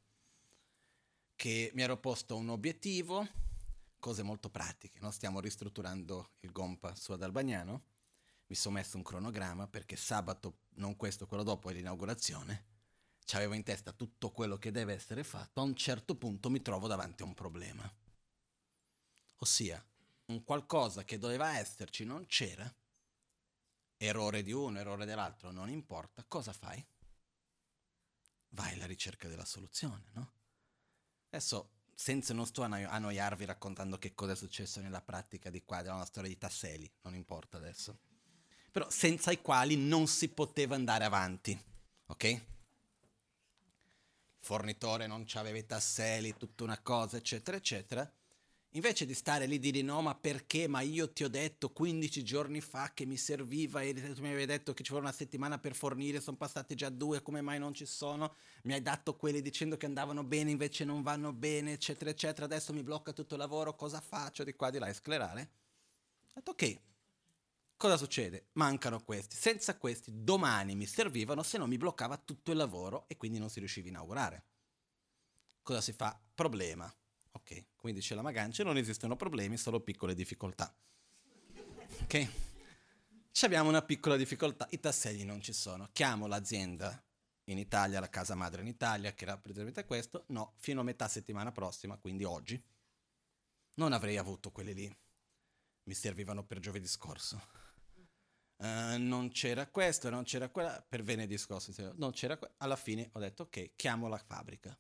che 1.38 1.72
mi 1.74 1.84
ero 1.84 1.98
posto 1.98 2.36
un 2.36 2.50
obiettivo, 2.50 3.26
cose 3.98 4.24
molto 4.24 4.50
pratiche, 4.50 5.00
no? 5.00 5.12
stiamo 5.12 5.40
ristrutturando 5.40 6.32
il 6.42 6.52
Gompa 6.52 6.96
su 6.96 7.14
ad 7.14 7.24
Albagnano, 7.24 7.84
mi 8.48 8.56
sono 8.56 8.76
messo 8.76 8.98
un 8.98 9.04
cronogramma 9.04 9.68
perché 9.68 9.96
sabato, 9.96 10.60
non 10.76 10.96
questo, 10.96 11.28
quello 11.28 11.44
dopo 11.44 11.70
è 11.70 11.74
l'inaugurazione, 11.74 12.66
avevo 13.36 13.54
in 13.54 13.64
testa 13.64 13.92
tutto 13.92 14.32
quello 14.32 14.58
che 14.58 14.72
deve 14.72 14.94
essere 14.94 15.24
fatto, 15.24 15.60
a 15.60 15.64
un 15.64 15.76
certo 15.76 16.16
punto 16.16 16.50
mi 16.50 16.62
trovo 16.62 16.88
davanti 16.88 17.24
a 17.24 17.26
un 17.26 17.34
problema. 17.34 17.92
Ossia, 19.40 19.84
un 20.28 20.44
qualcosa 20.44 21.04
che 21.04 21.20
doveva 21.20 21.58
esserci 21.58 22.06
non 22.06 22.26
c'era 22.26 22.74
errore 23.98 24.44
di 24.44 24.52
uno, 24.52 24.80
errore 24.80 25.06
dell'altro, 25.06 25.52
non 25.52 25.70
importa, 25.70 26.24
cosa 26.28 26.54
fai? 26.54 26.84
Vai 28.50 28.74
alla 28.74 28.86
ricerca 28.86 29.28
della 29.28 29.46
soluzione, 29.46 30.06
no? 30.14 30.32
Adesso, 31.30 31.72
senza 31.94 32.34
non 32.34 32.46
sto 32.46 32.64
a 32.64 32.68
annoiarvi 32.68 33.44
raccontando 33.44 33.98
che 33.98 34.14
cosa 34.14 34.32
è 34.32 34.36
successo 34.36 34.80
nella 34.80 35.02
pratica 35.02 35.50
di 35.50 35.64
qua, 35.64 35.82
della 35.82 36.06
storia 36.06 36.30
di 36.30 36.38
Tasseli, 36.38 36.90
non 37.02 37.16
importa 37.16 37.58
adesso. 37.58 38.00
Però 38.72 38.90
senza 38.90 39.32
i 39.32 39.42
quali 39.42 39.76
non 39.76 40.08
si 40.08 40.30
poteva 40.30 40.76
andare 40.76 41.06
avanti, 41.06 41.60
ok? 42.08 42.42
Fornitore 44.40 45.08
non 45.08 45.26
aveva 45.34 45.58
i 45.58 45.66
tasselli, 45.66 46.38
tutta 46.38 46.64
una 46.64 46.80
cosa, 46.80 47.18
eccetera, 47.18 47.58
eccetera. 47.58 48.10
Invece 48.72 49.06
di 49.06 49.14
stare 49.14 49.46
lì 49.46 49.56
e 49.56 49.60
dire 49.60 49.82
no, 49.82 50.02
ma 50.02 50.14
perché? 50.14 50.68
Ma 50.68 50.82
io 50.82 51.12
ti 51.12 51.24
ho 51.24 51.30
detto 51.30 51.72
15 51.72 52.24
giorni 52.24 52.62
fa 52.62 52.92
che 52.94 53.06
mi 53.06 53.18
serviva 53.18 53.82
e 53.82 53.94
tu 53.94 54.22
mi 54.22 54.28
avevi 54.28 54.46
detto 54.46 54.74
che 54.74 54.84
ci 54.84 54.92
vuole 54.92 55.06
una 55.06 55.16
settimana 55.16 55.58
per 55.58 55.74
fornire, 55.74 56.20
sono 56.20 56.38
passati 56.38 56.76
già 56.76 56.90
due, 56.90 57.22
come 57.22 57.42
mai 57.42 57.60
non 57.60 57.74
ci 57.74 57.86
sono? 57.86 58.36
Mi 58.64 58.74
hai 58.74 58.82
dato 58.82 59.16
quelli 59.16 59.42
dicendo 59.42 59.78
che 59.78 59.86
andavano 59.86 60.24
bene, 60.24 60.52
invece 60.52 60.84
non 60.84 61.02
vanno 61.02 61.34
bene, 61.34 61.72
eccetera, 61.74 62.12
eccetera. 62.12 62.46
Adesso 62.46 62.74
mi 62.74 62.84
blocca 62.84 63.14
tutto 63.14 63.34
il 63.34 63.40
lavoro, 63.40 63.76
cosa 63.76 64.02
faccio? 64.02 64.44
Di 64.44 64.54
qua, 64.54 64.70
di 64.70 64.80
là, 64.80 64.88
e 64.88 64.94
sclerare. 64.94 65.50
Ho 66.28 66.34
detto 66.36 66.52
ok, 66.52 66.80
cosa 67.78 67.98
succede? 67.98 68.50
Mancano 68.54 69.02
questi. 69.04 69.36
Senza 69.36 69.78
questi 69.78 70.12
domani 70.24 70.76
mi 70.76 70.86
servivano, 70.86 71.44
se 71.44 71.58
no 71.58 71.68
mi 71.68 71.78
bloccava 71.78 72.18
tutto 72.18 72.52
il 72.52 72.58
lavoro 72.58 73.06
e 73.08 73.16
quindi 73.16 73.40
non 73.40 73.50
si 73.50 73.60
riusciva 73.60 73.88
a 73.88 73.90
inaugurare. 73.92 74.46
Cosa 75.62 75.82
si 75.82 75.94
fa? 75.94 76.20
Problema 76.34 76.94
Ok, 77.38 77.66
come 77.76 77.94
dice 77.94 78.16
la 78.16 78.24
Magancia, 78.24 78.64
non 78.64 78.78
esistono 78.78 79.16
problemi, 79.16 79.58
solo 79.58 79.80
piccole 79.80 80.16
difficoltà. 80.16 80.76
Ok? 82.02 82.30
Ci 83.32 83.46
abbiamo 83.46 83.70
una 83.70 83.84
piccola 83.84 84.18
difficoltà, 84.18 84.68
i 84.72 84.80
tasselli 84.80 85.24
non 85.24 85.40
ci 85.42 85.54
sono. 85.54 85.88
Chiamo 85.94 86.26
l'azienda 86.26 87.02
in 87.46 87.60
Italia, 87.60 88.00
la 88.00 88.10
casa 88.10 88.34
madre 88.34 88.62
in 88.62 88.68
Italia, 88.68 89.14
che 89.14 89.26
rappresenta 89.26 89.86
questo. 89.86 90.26
No, 90.30 90.54
fino 90.58 90.82
a 90.82 90.84
metà 90.84 91.08
settimana 91.08 91.52
prossima, 91.52 91.98
quindi 91.98 92.24
oggi, 92.24 92.62
non 93.76 93.94
avrei 93.94 94.18
avuto 94.18 94.52
quelli 94.52 94.74
lì. 94.74 94.98
Mi 95.84 95.94
servivano 95.94 96.44
per 96.44 96.60
giovedì 96.60 96.88
scorso. 96.88 97.40
Uh, 98.58 98.98
non 98.98 99.30
c'era 99.30 99.68
questo, 99.68 100.10
non 100.10 100.24
c'era 100.24 100.50
quella, 100.50 100.82
per 100.88 101.04
venerdì 101.04 101.38
scorso, 101.38 101.72
non 101.96 102.12
c'era 102.12 102.38
que- 102.38 102.54
alla 102.58 102.76
fine 102.76 103.10
ho 103.14 103.20
detto 103.20 103.44
ok, 103.44 103.76
chiamo 103.76 104.08
la 104.08 104.18
fabbrica 104.18 104.76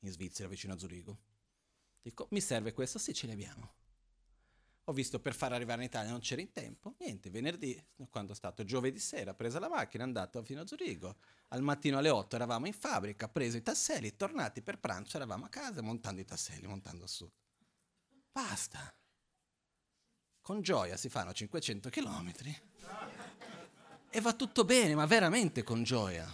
in 0.00 0.10
Svizzera 0.10 0.48
vicino 0.48 0.72
a 0.74 0.78
Zurigo 0.78 1.18
Dico, 2.02 2.26
mi 2.30 2.40
serve 2.40 2.72
questo? 2.72 2.98
Sì, 2.98 3.14
ce 3.14 3.28
l'abbiamo. 3.28 3.74
Ho 4.86 4.92
visto 4.92 5.20
per 5.20 5.34
far 5.34 5.52
arrivare 5.52 5.82
in 5.82 5.86
Italia 5.86 6.10
non 6.10 6.18
c'era 6.18 6.40
in 6.40 6.50
tempo, 6.50 6.96
niente, 6.98 7.30
venerdì, 7.30 7.80
quando 8.10 8.32
è 8.32 8.34
stato 8.34 8.64
giovedì 8.64 8.98
sera, 8.98 9.32
presa 9.32 9.60
la 9.60 9.68
macchina, 9.68 10.02
andato 10.02 10.42
fino 10.42 10.62
a 10.62 10.66
Zurigo, 10.66 11.18
al 11.50 11.62
mattino 11.62 11.98
alle 11.98 12.10
8 12.10 12.34
eravamo 12.34 12.66
in 12.66 12.72
fabbrica, 12.72 13.28
preso 13.28 13.56
i 13.56 13.62
tasselli, 13.62 14.16
tornati 14.16 14.60
per 14.60 14.80
pranzo, 14.80 15.16
eravamo 15.16 15.44
a 15.44 15.48
casa 15.48 15.82
montando 15.82 16.20
i 16.20 16.24
tasselli, 16.24 16.66
montando 16.66 17.06
su. 17.06 17.30
Basta. 18.32 18.92
Con 20.42 20.60
gioia 20.60 20.96
si 20.96 21.08
fanno 21.08 21.32
500 21.32 21.88
km 21.88 22.32
e 24.14 24.20
va 24.20 24.34
tutto 24.34 24.64
bene, 24.64 24.94
ma 24.94 25.06
veramente 25.06 25.62
con 25.62 25.82
gioia. 25.84 26.30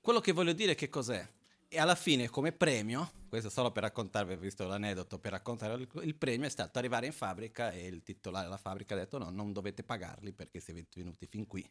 Quello 0.00 0.20
che 0.20 0.32
voglio 0.32 0.52
dire 0.52 0.74
che 0.74 0.88
cos'è? 0.88 1.26
E 1.68 1.78
alla 1.78 1.94
fine, 1.94 2.28
come 2.28 2.50
premio, 2.50 3.12
questo 3.28 3.50
solo 3.50 3.70
per 3.70 3.84
raccontarvi, 3.84 4.34
visto 4.36 4.66
l'aneddoto, 4.66 5.18
per 5.18 5.30
raccontare 5.30 5.74
il, 5.74 5.88
il, 6.02 6.14
premio 6.16 6.46
è 6.46 6.50
stato 6.50 6.78
arrivare 6.78 7.06
in 7.06 7.12
fabbrica 7.12 7.70
e 7.70 7.86
il 7.86 8.02
titolare 8.02 8.44
della 8.46 8.56
fabbrica 8.56 8.94
ha 8.94 8.98
detto 8.98 9.18
no, 9.18 9.30
non 9.30 9.52
dovete 9.52 9.84
pagarli 9.84 10.32
perché 10.32 10.58
siete 10.58 10.86
venuti 10.94 11.26
fin 11.26 11.46
qui. 11.46 11.68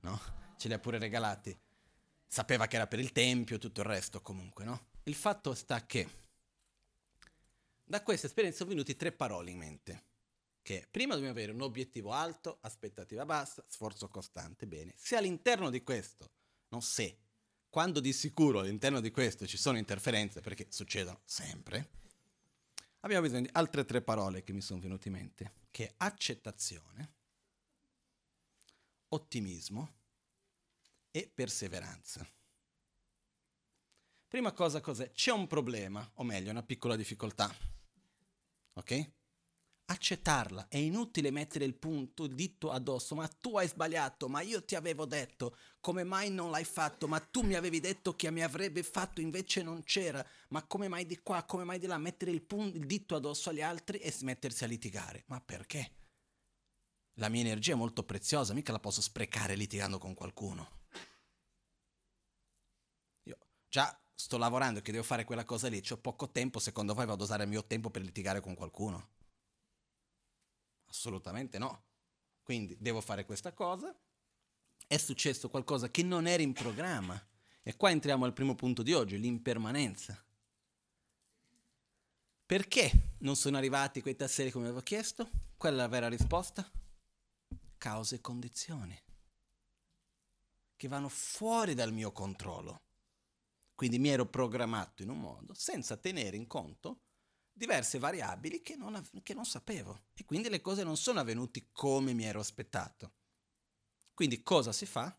No? 0.00 0.20
Ce 0.58 0.68
li 0.68 0.74
ha 0.74 0.78
pure 0.78 0.98
regalati. 0.98 1.58
Sapeva 2.26 2.66
che 2.66 2.76
era 2.76 2.86
per 2.86 2.98
il 2.98 3.12
tempio 3.12 3.56
e 3.56 3.58
tutto 3.58 3.80
il 3.80 3.86
resto 3.86 4.20
comunque, 4.20 4.64
no? 4.64 4.88
Il 5.04 5.14
fatto 5.14 5.54
sta 5.54 5.86
che 5.86 6.08
da 7.90 8.04
questa 8.04 8.28
esperienza 8.28 8.58
sono 8.58 8.70
venuti 8.70 8.94
tre 8.94 9.10
parole 9.10 9.50
in 9.50 9.58
mente. 9.58 10.04
Che 10.62 10.86
prima 10.88 11.14
dobbiamo 11.14 11.34
avere 11.34 11.50
un 11.50 11.60
obiettivo 11.60 12.12
alto, 12.12 12.58
aspettativa 12.60 13.24
bassa, 13.24 13.64
sforzo 13.66 14.06
costante. 14.06 14.68
Bene, 14.68 14.94
se 14.96 15.16
all'interno 15.16 15.70
di 15.70 15.82
questo, 15.82 16.30
non 16.68 16.82
se, 16.82 17.18
quando 17.68 17.98
di 17.98 18.12
sicuro 18.12 18.60
all'interno 18.60 19.00
di 19.00 19.10
questo 19.10 19.44
ci 19.44 19.56
sono 19.56 19.76
interferenze, 19.76 20.40
perché 20.40 20.68
succedono 20.70 21.20
sempre, 21.24 21.90
abbiamo 23.00 23.22
bisogno 23.22 23.42
di 23.42 23.50
altre 23.54 23.84
tre 23.84 24.02
parole 24.02 24.44
che 24.44 24.52
mi 24.52 24.60
sono 24.60 24.78
venute 24.78 25.08
in 25.08 25.14
mente, 25.14 25.52
che 25.72 25.88
è 25.88 25.94
accettazione, 25.96 27.14
ottimismo 29.08 29.94
e 31.10 31.28
perseveranza. 31.34 32.24
Prima 34.28 34.52
cosa 34.52 34.80
cos'è? 34.80 35.10
C'è 35.10 35.32
un 35.32 35.48
problema, 35.48 36.08
o 36.14 36.22
meglio, 36.22 36.52
una 36.52 36.62
piccola 36.62 36.94
difficoltà. 36.94 37.52
Ok? 38.80 39.12
accettarla. 39.90 40.68
È 40.68 40.76
inutile 40.76 41.30
mettere 41.30 41.64
il 41.64 41.74
punto, 41.74 42.24
il 42.24 42.34
dito 42.34 42.70
addosso, 42.70 43.14
ma 43.14 43.26
tu 43.26 43.56
hai 43.58 43.68
sbagliato, 43.68 44.28
ma 44.28 44.40
io 44.40 44.64
ti 44.64 44.74
avevo 44.74 45.04
detto, 45.04 45.56
come 45.80 46.04
mai 46.04 46.30
non 46.30 46.50
l'hai 46.50 46.64
fatto? 46.64 47.08
Ma 47.08 47.18
tu 47.18 47.42
mi 47.42 47.54
avevi 47.54 47.80
detto 47.80 48.14
che 48.14 48.30
mi 48.30 48.42
avrebbe 48.42 48.82
fatto, 48.82 49.20
invece 49.20 49.62
non 49.62 49.82
c'era. 49.82 50.24
Ma 50.48 50.64
come 50.64 50.88
mai 50.88 51.06
di 51.06 51.18
qua, 51.18 51.44
come 51.44 51.64
mai 51.64 51.78
di 51.78 51.86
là? 51.86 51.98
Mettere 51.98 52.30
il, 52.30 52.42
punto, 52.42 52.76
il 52.76 52.86
dito 52.86 53.16
addosso 53.16 53.50
agli 53.50 53.62
altri 53.62 53.98
e 53.98 54.10
smettersi 54.10 54.64
a 54.64 54.68
litigare. 54.68 55.24
Ma 55.26 55.40
perché? 55.40 55.96
La 57.14 57.28
mia 57.28 57.40
energia 57.40 57.72
è 57.72 57.76
molto 57.76 58.04
preziosa, 58.04 58.54
mica 58.54 58.72
la 58.72 58.78
posso 58.78 59.02
sprecare 59.02 59.56
litigando 59.56 59.98
con 59.98 60.14
qualcuno. 60.14 60.78
Io 63.24 63.36
già 63.68 64.00
sto 64.20 64.36
lavorando 64.36 64.80
che 64.80 64.92
devo 64.92 65.02
fare 65.02 65.24
quella 65.24 65.44
cosa 65.44 65.68
lì, 65.68 65.82
ho 65.88 65.96
poco 65.96 66.30
tempo, 66.30 66.58
secondo 66.58 66.94
voi 66.94 67.06
vado 67.06 67.22
a 67.22 67.24
usare 67.24 67.44
il 67.44 67.48
mio 67.48 67.64
tempo 67.64 67.90
per 67.90 68.02
litigare 68.02 68.40
con 68.40 68.54
qualcuno? 68.54 69.08
Assolutamente 70.86 71.58
no. 71.58 71.84
Quindi 72.42 72.76
devo 72.78 73.00
fare 73.00 73.24
questa 73.24 73.52
cosa. 73.52 73.96
È 74.86 74.96
successo 74.96 75.48
qualcosa 75.48 75.90
che 75.90 76.02
non 76.02 76.26
era 76.26 76.42
in 76.42 76.52
programma. 76.52 77.20
E 77.62 77.76
qua 77.76 77.90
entriamo 77.90 78.24
al 78.24 78.32
primo 78.32 78.54
punto 78.54 78.82
di 78.82 78.92
oggi, 78.92 79.18
l'impermanenza. 79.18 80.22
Perché 82.44 83.14
non 83.18 83.36
sono 83.36 83.56
arrivati 83.56 84.02
quei 84.02 84.16
tasseri 84.16 84.50
come 84.50 84.66
avevo 84.66 84.80
chiesto? 84.80 85.30
Qual 85.56 85.72
è 85.72 85.76
la 85.76 85.86
vera 85.86 86.08
risposta? 86.08 86.68
Cause 87.78 88.16
e 88.16 88.20
condizioni 88.20 89.00
che 90.76 90.88
vanno 90.88 91.10
fuori 91.10 91.74
dal 91.74 91.92
mio 91.92 92.10
controllo. 92.10 92.80
Quindi 93.80 93.98
mi 93.98 94.10
ero 94.10 94.26
programmato 94.26 95.02
in 95.02 95.08
un 95.08 95.18
modo 95.18 95.54
senza 95.54 95.96
tenere 95.96 96.36
in 96.36 96.46
conto 96.46 97.00
diverse 97.50 97.98
variabili 97.98 98.60
che 98.60 98.76
non, 98.76 99.02
che 99.22 99.32
non 99.32 99.46
sapevo 99.46 100.08
e 100.12 100.26
quindi 100.26 100.50
le 100.50 100.60
cose 100.60 100.84
non 100.84 100.98
sono 100.98 101.20
avvenute 101.20 101.70
come 101.72 102.12
mi 102.12 102.24
ero 102.24 102.40
aspettato. 102.40 103.14
Quindi 104.12 104.42
cosa 104.42 104.70
si 104.70 104.84
fa? 104.84 105.18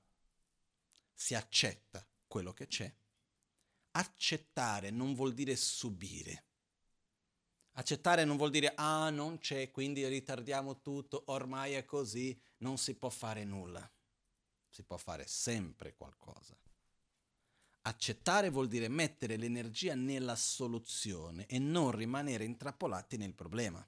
Si 1.12 1.34
accetta 1.34 2.08
quello 2.28 2.54
che 2.54 2.68
c'è. 2.68 2.94
Accettare 3.94 4.92
non 4.92 5.16
vuol 5.16 5.34
dire 5.34 5.56
subire 5.56 6.46
Accettare 7.72 8.26
non 8.26 8.38
vuol 8.38 8.52
dire 8.52 8.74
ah 8.76 9.10
non 9.10 9.40
c'è, 9.40 9.72
quindi 9.72 10.08
ritardiamo 10.08 10.82
tutto, 10.82 11.24
ormai 11.30 11.74
è 11.74 11.84
così, 11.84 12.40
non 12.58 12.78
si 12.78 12.94
può 12.94 13.10
fare 13.10 13.44
nulla. 13.44 13.92
Si 14.70 14.84
può 14.84 14.98
fare 14.98 15.26
sempre 15.26 15.96
qualcosa. 15.96 16.61
Accettare 17.84 18.50
vuol 18.50 18.68
dire 18.68 18.88
mettere 18.88 19.38
l'energia 19.38 19.96
nella 19.96 20.36
soluzione 20.36 21.46
e 21.48 21.58
non 21.60 21.92
rimanere 21.92 22.44
intrappolati 22.44 23.18
nel 23.18 23.34
problema. 23.34 23.86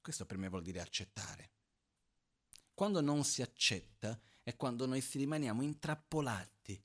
Questo 0.00 0.26
per 0.26 0.36
me 0.36 0.48
vuol 0.48 0.62
dire 0.62 0.80
accettare. 0.80 1.52
Quando 2.74 3.00
non 3.00 3.24
si 3.24 3.42
accetta 3.42 4.18
è 4.42 4.56
quando 4.56 4.86
noi 4.86 5.00
si 5.00 5.18
rimaniamo 5.18 5.62
intrappolati 5.62 6.82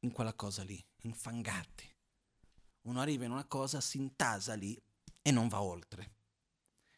in 0.00 0.12
quella 0.12 0.34
cosa 0.34 0.62
lì, 0.62 0.84
infangati 1.02 1.94
uno 2.86 3.00
arriva 3.00 3.24
in 3.24 3.32
una 3.32 3.44
cosa, 3.44 3.80
si 3.80 3.98
intasa 3.98 4.54
lì 4.54 4.80
e 5.22 5.30
non 5.30 5.48
va 5.48 5.60
oltre. 5.62 6.14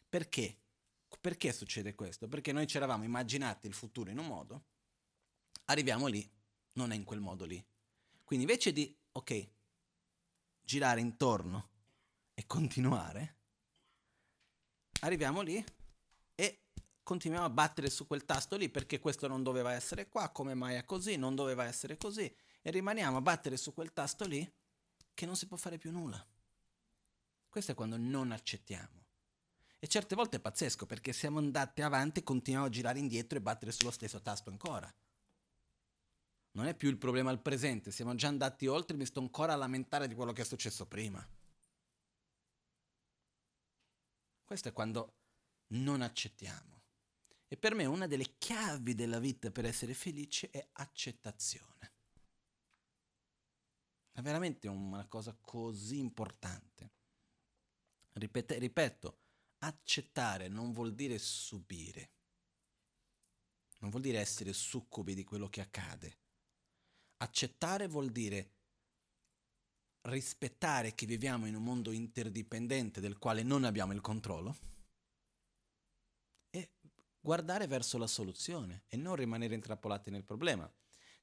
Perché? 0.09 0.61
Perché 1.21 1.53
succede 1.53 1.95
questo? 1.95 2.29
Perché 2.29 2.53
noi 2.53 2.67
ci 2.67 2.77
eravamo 2.77 3.05
immaginati 3.05 3.67
il 3.67 3.75
futuro 3.75 4.11
in 4.11 4.19
un 4.19 4.27
modo, 4.27 4.65
arriviamo 5.67 6.07
lì, 6.07 6.31
non 6.79 6.93
è 6.93 6.95
in 6.95 7.03
quel 7.05 7.21
modo 7.21 7.45
lì. 7.45 7.63
Quindi 8.23 8.45
invece 8.47 8.73
di, 8.73 8.97
ok, 9.13 9.51
girare 10.63 11.01
intorno 11.01 11.71
e 12.35 12.47
continuare, 12.47 13.37
arriviamo 15.01 15.41
lì 15.41 15.63
e 16.37 16.67
continuiamo 17.03 17.45
a 17.45 17.51
battere 17.51 17.91
su 17.91 18.07
quel 18.07 18.25
tasto 18.25 18.57
lì 18.57 18.69
perché 18.69 19.01
questo 19.01 19.27
non 19.27 19.43
doveva 19.43 19.73
essere 19.73 20.09
qua, 20.09 20.31
come 20.31 20.55
mai 20.55 20.77
è 20.77 20.85
così, 20.85 21.17
non 21.17 21.35
doveva 21.35 21.65
essere 21.65 21.97
così, 21.97 22.33
e 22.63 22.71
rimaniamo 22.71 23.17
a 23.17 23.23
battere 23.23 23.57
su 23.57 23.75
quel 23.75 23.93
tasto 23.93 24.25
lì 24.25 24.49
che 25.15 25.27
non 25.27 25.37
si 25.37 25.47
può 25.49 25.57
fare 25.57 25.79
più 25.79 25.91
nulla. 25.91 26.25
Questo 27.49 27.73
è 27.73 27.75
quando 27.75 27.97
non 27.97 28.31
accettiamo. 28.31 29.07
E 29.81 29.87
certe 29.89 30.15
volte 30.15 30.37
è 30.37 30.41
pazzesco 30.41 30.87
perché 30.87 31.13
siamo 31.13 31.39
andati 31.39 31.83
avanti 31.83 32.21
e 32.21 32.25
continuiamo 32.25 32.69
a 32.69 32.71
girare 32.71 32.99
indietro 32.99 33.39
e 33.39 33.41
battere 33.41 33.73
sullo 33.73 33.91
stesso 33.91 34.21
tasto 34.21 34.51
ancora. 34.51 34.93
Non 36.59 36.67
è 36.67 36.75
più 36.75 36.89
il 36.89 36.99
problema 36.99 37.31
al 37.31 37.41
presente, 37.41 37.93
siamo 37.93 38.17
già 38.17 38.27
andati 38.27 38.67
oltre 38.67 38.97
e 38.97 38.99
mi 38.99 39.07
sto 39.07 39.21
ancora 39.21 39.53
a 39.53 39.57
lamentare 39.57 40.09
di 40.09 40.17
quello 40.17 40.33
che 40.33 40.43
è 40.43 40.45
successo 40.45 40.87
prima. 40.87 41.25
Questo 44.45 44.67
è 44.67 44.73
quando 44.73 45.15
non 45.69 46.03
accettiamo. 46.03 46.83
E 47.47 47.57
per 47.57 47.77
me 47.77 47.87
una 47.87 48.09
delle 48.09 48.35
chiavi 48.39 48.97
della 48.97 49.21
vita 49.21 49.53
per 49.53 49.67
essere 49.67 49.95
felice 49.95 50.51
è 50.51 50.67
accettazione. 50.73 51.93
È 54.11 54.21
veramente 54.21 54.67
una 54.67 55.07
cosa 55.07 55.37
così 55.41 56.01
importante. 56.01 56.91
Ripete, 58.15 58.59
ripeto, 58.59 59.19
accettare 59.59 60.49
non 60.49 60.73
vuol 60.73 60.93
dire 60.93 61.19
subire, 61.19 62.11
non 63.79 63.91
vuol 63.91 64.03
dire 64.03 64.19
essere 64.19 64.53
succubi 64.53 65.15
di 65.15 65.23
quello 65.23 65.49
che 65.49 65.61
accade. 65.61 66.27
Accettare 67.19 67.89
vuol 67.89 68.11
dire 68.11 68.55
rispettare 70.03 70.95
che 70.95 71.07
viviamo 71.07 71.47
in 71.47 71.55
un 71.55 71.63
mondo 71.63 71.91
interdipendente 71.91 73.01
del 73.01 73.19
quale 73.19 73.43
non 73.43 73.65
abbiamo 73.65 73.93
il 73.93 74.01
controllo 74.01 74.57
e 76.51 76.71
guardare 77.21 77.67
verso 77.67 77.99
la 77.99 78.07
soluzione 78.07 78.85
e 78.89 78.97
non 78.97 79.17
rimanere 79.17 79.55
intrappolati 79.55 80.11
nel 80.11 80.25
problema. 80.25 80.71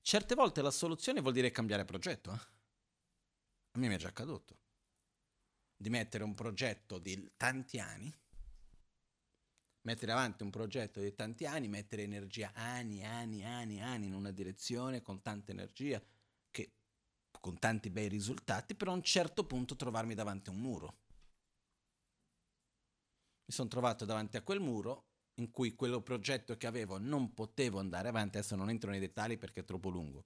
Certe 0.01 0.35
volte 0.35 0.61
la 0.61 0.71
soluzione 0.71 1.21
vuol 1.21 1.33
dire 1.33 1.49
cambiare 1.49 1.85
progetto. 1.85 2.31
Eh? 2.31 2.39
A 3.71 3.79
me 3.79 3.87
mi 3.87 3.95
è 3.95 3.97
già 3.97 4.09
accaduto 4.09 4.59
di 5.75 5.89
mettere 5.89 6.23
un 6.23 6.33
progetto 6.35 6.99
di 6.99 7.31
tanti 7.35 7.79
anni, 7.79 8.13
mettere 9.85 10.11
avanti 10.11 10.43
un 10.43 10.51
progetto 10.51 10.99
di 10.99 11.13
tanti 11.15 11.45
anni, 11.45 11.67
mettere 11.67 12.03
energia 12.03 12.51
anni, 12.53 13.03
anni, 13.03 13.43
anni, 13.43 13.81
anni 13.81 14.05
in 14.05 14.13
una 14.13 14.31
direzione 14.31 15.01
con 15.01 15.21
tanta 15.21 15.51
energia, 15.51 16.01
che, 16.51 16.73
con 17.39 17.57
tanti 17.57 17.89
bei 17.89 18.07
risultati, 18.07 18.75
però 18.75 18.91
a 18.91 18.95
un 18.95 19.03
certo 19.03 19.45
punto 19.45 19.75
trovarmi 19.75 20.13
davanti 20.13 20.49
a 20.49 20.53
un 20.53 20.59
muro. 20.59 20.97
Mi 23.45 23.53
sono 23.53 23.69
trovato 23.69 24.05
davanti 24.05 24.37
a 24.37 24.41
quel 24.41 24.59
muro 24.59 25.07
in 25.35 25.51
cui 25.51 25.75
quello 25.75 26.01
progetto 26.01 26.55
che 26.57 26.67
avevo 26.67 26.97
non 26.97 27.33
potevo 27.33 27.79
andare 27.79 28.07
avanti, 28.07 28.37
adesso 28.37 28.55
non 28.55 28.69
entro 28.69 28.89
nei 28.89 28.99
dettagli 28.99 29.37
perché 29.37 29.61
è 29.61 29.65
troppo 29.65 29.89
lungo 29.89 30.25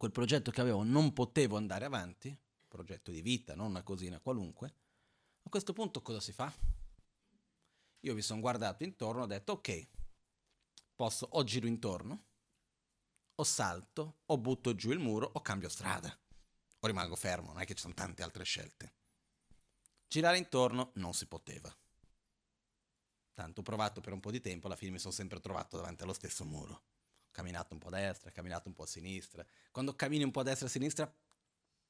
quel 0.00 0.12
progetto 0.12 0.50
che 0.50 0.62
avevo 0.62 0.82
non 0.82 1.12
potevo 1.12 1.58
andare 1.58 1.84
avanti, 1.84 2.34
progetto 2.66 3.10
di 3.10 3.20
vita, 3.20 3.54
non 3.54 3.66
una 3.66 3.82
cosina 3.82 4.18
qualunque, 4.18 4.74
a 5.42 5.50
questo 5.50 5.74
punto 5.74 6.00
cosa 6.00 6.20
si 6.20 6.32
fa? 6.32 6.50
Io 8.00 8.14
mi 8.14 8.22
sono 8.22 8.40
guardato 8.40 8.82
intorno 8.84 9.20
e 9.20 9.24
ho 9.24 9.26
detto 9.26 9.52
ok, 9.52 9.88
posso 10.94 11.26
o 11.32 11.44
giro 11.44 11.66
intorno, 11.66 12.24
o 13.34 13.44
salto, 13.44 14.20
o 14.26 14.38
butto 14.38 14.74
giù 14.74 14.90
il 14.90 14.98
muro, 14.98 15.30
o 15.32 15.40
cambio 15.40 15.68
strada, 15.68 16.18
o 16.80 16.86
rimango 16.86 17.16
fermo, 17.16 17.52
non 17.52 17.62
è 17.62 17.66
che 17.66 17.74
ci 17.74 17.82
sono 17.82 17.94
tante 17.94 18.22
altre 18.22 18.44
scelte. 18.44 18.94
Girare 20.08 20.38
intorno 20.38 20.92
non 20.94 21.14
si 21.14 21.26
poteva. 21.26 21.74
Tanto 23.32 23.60
ho 23.60 23.64
provato 23.64 24.00
per 24.00 24.12
un 24.12 24.20
po' 24.20 24.30
di 24.30 24.40
tempo, 24.40 24.66
alla 24.66 24.76
fine 24.76 24.90
mi 24.92 24.98
sono 24.98 25.12
sempre 25.12 25.40
trovato 25.40 25.76
davanti 25.76 26.02
allo 26.02 26.12
stesso 26.12 26.44
muro 26.44 26.82
camminato 27.30 27.74
un 27.74 27.80
po' 27.80 27.88
a 27.88 27.92
destra, 27.92 28.30
camminato 28.30 28.68
un 28.68 28.74
po' 28.74 28.82
a 28.82 28.86
sinistra. 28.86 29.44
Quando 29.70 29.94
cammini 29.94 30.24
un 30.24 30.30
po' 30.30 30.40
a 30.40 30.44
destra 30.44 30.66
e 30.66 30.68
a 30.68 30.72
sinistra 30.72 31.14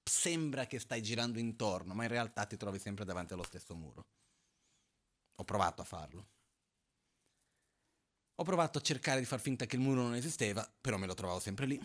sembra 0.02 0.66
che 0.66 0.78
stai 0.78 1.02
girando 1.02 1.38
intorno, 1.38 1.94
ma 1.94 2.04
in 2.04 2.08
realtà 2.08 2.46
ti 2.46 2.56
trovi 2.56 2.78
sempre 2.78 3.04
davanti 3.04 3.32
allo 3.32 3.42
stesso 3.42 3.74
muro. 3.74 4.06
Ho 5.40 5.44
provato 5.44 5.80
a 5.80 5.86
farlo. 5.86 6.28
Ho 8.34 8.44
provato 8.44 8.76
a 8.76 8.82
cercare 8.82 9.20
di 9.20 9.26
far 9.26 9.40
finta 9.40 9.64
che 9.64 9.76
il 9.76 9.82
muro 9.82 10.02
non 10.02 10.14
esisteva, 10.14 10.70
però 10.80 10.98
me 10.98 11.06
lo 11.06 11.14
trovavo 11.14 11.40
sempre 11.40 11.64
lì. 11.64 11.80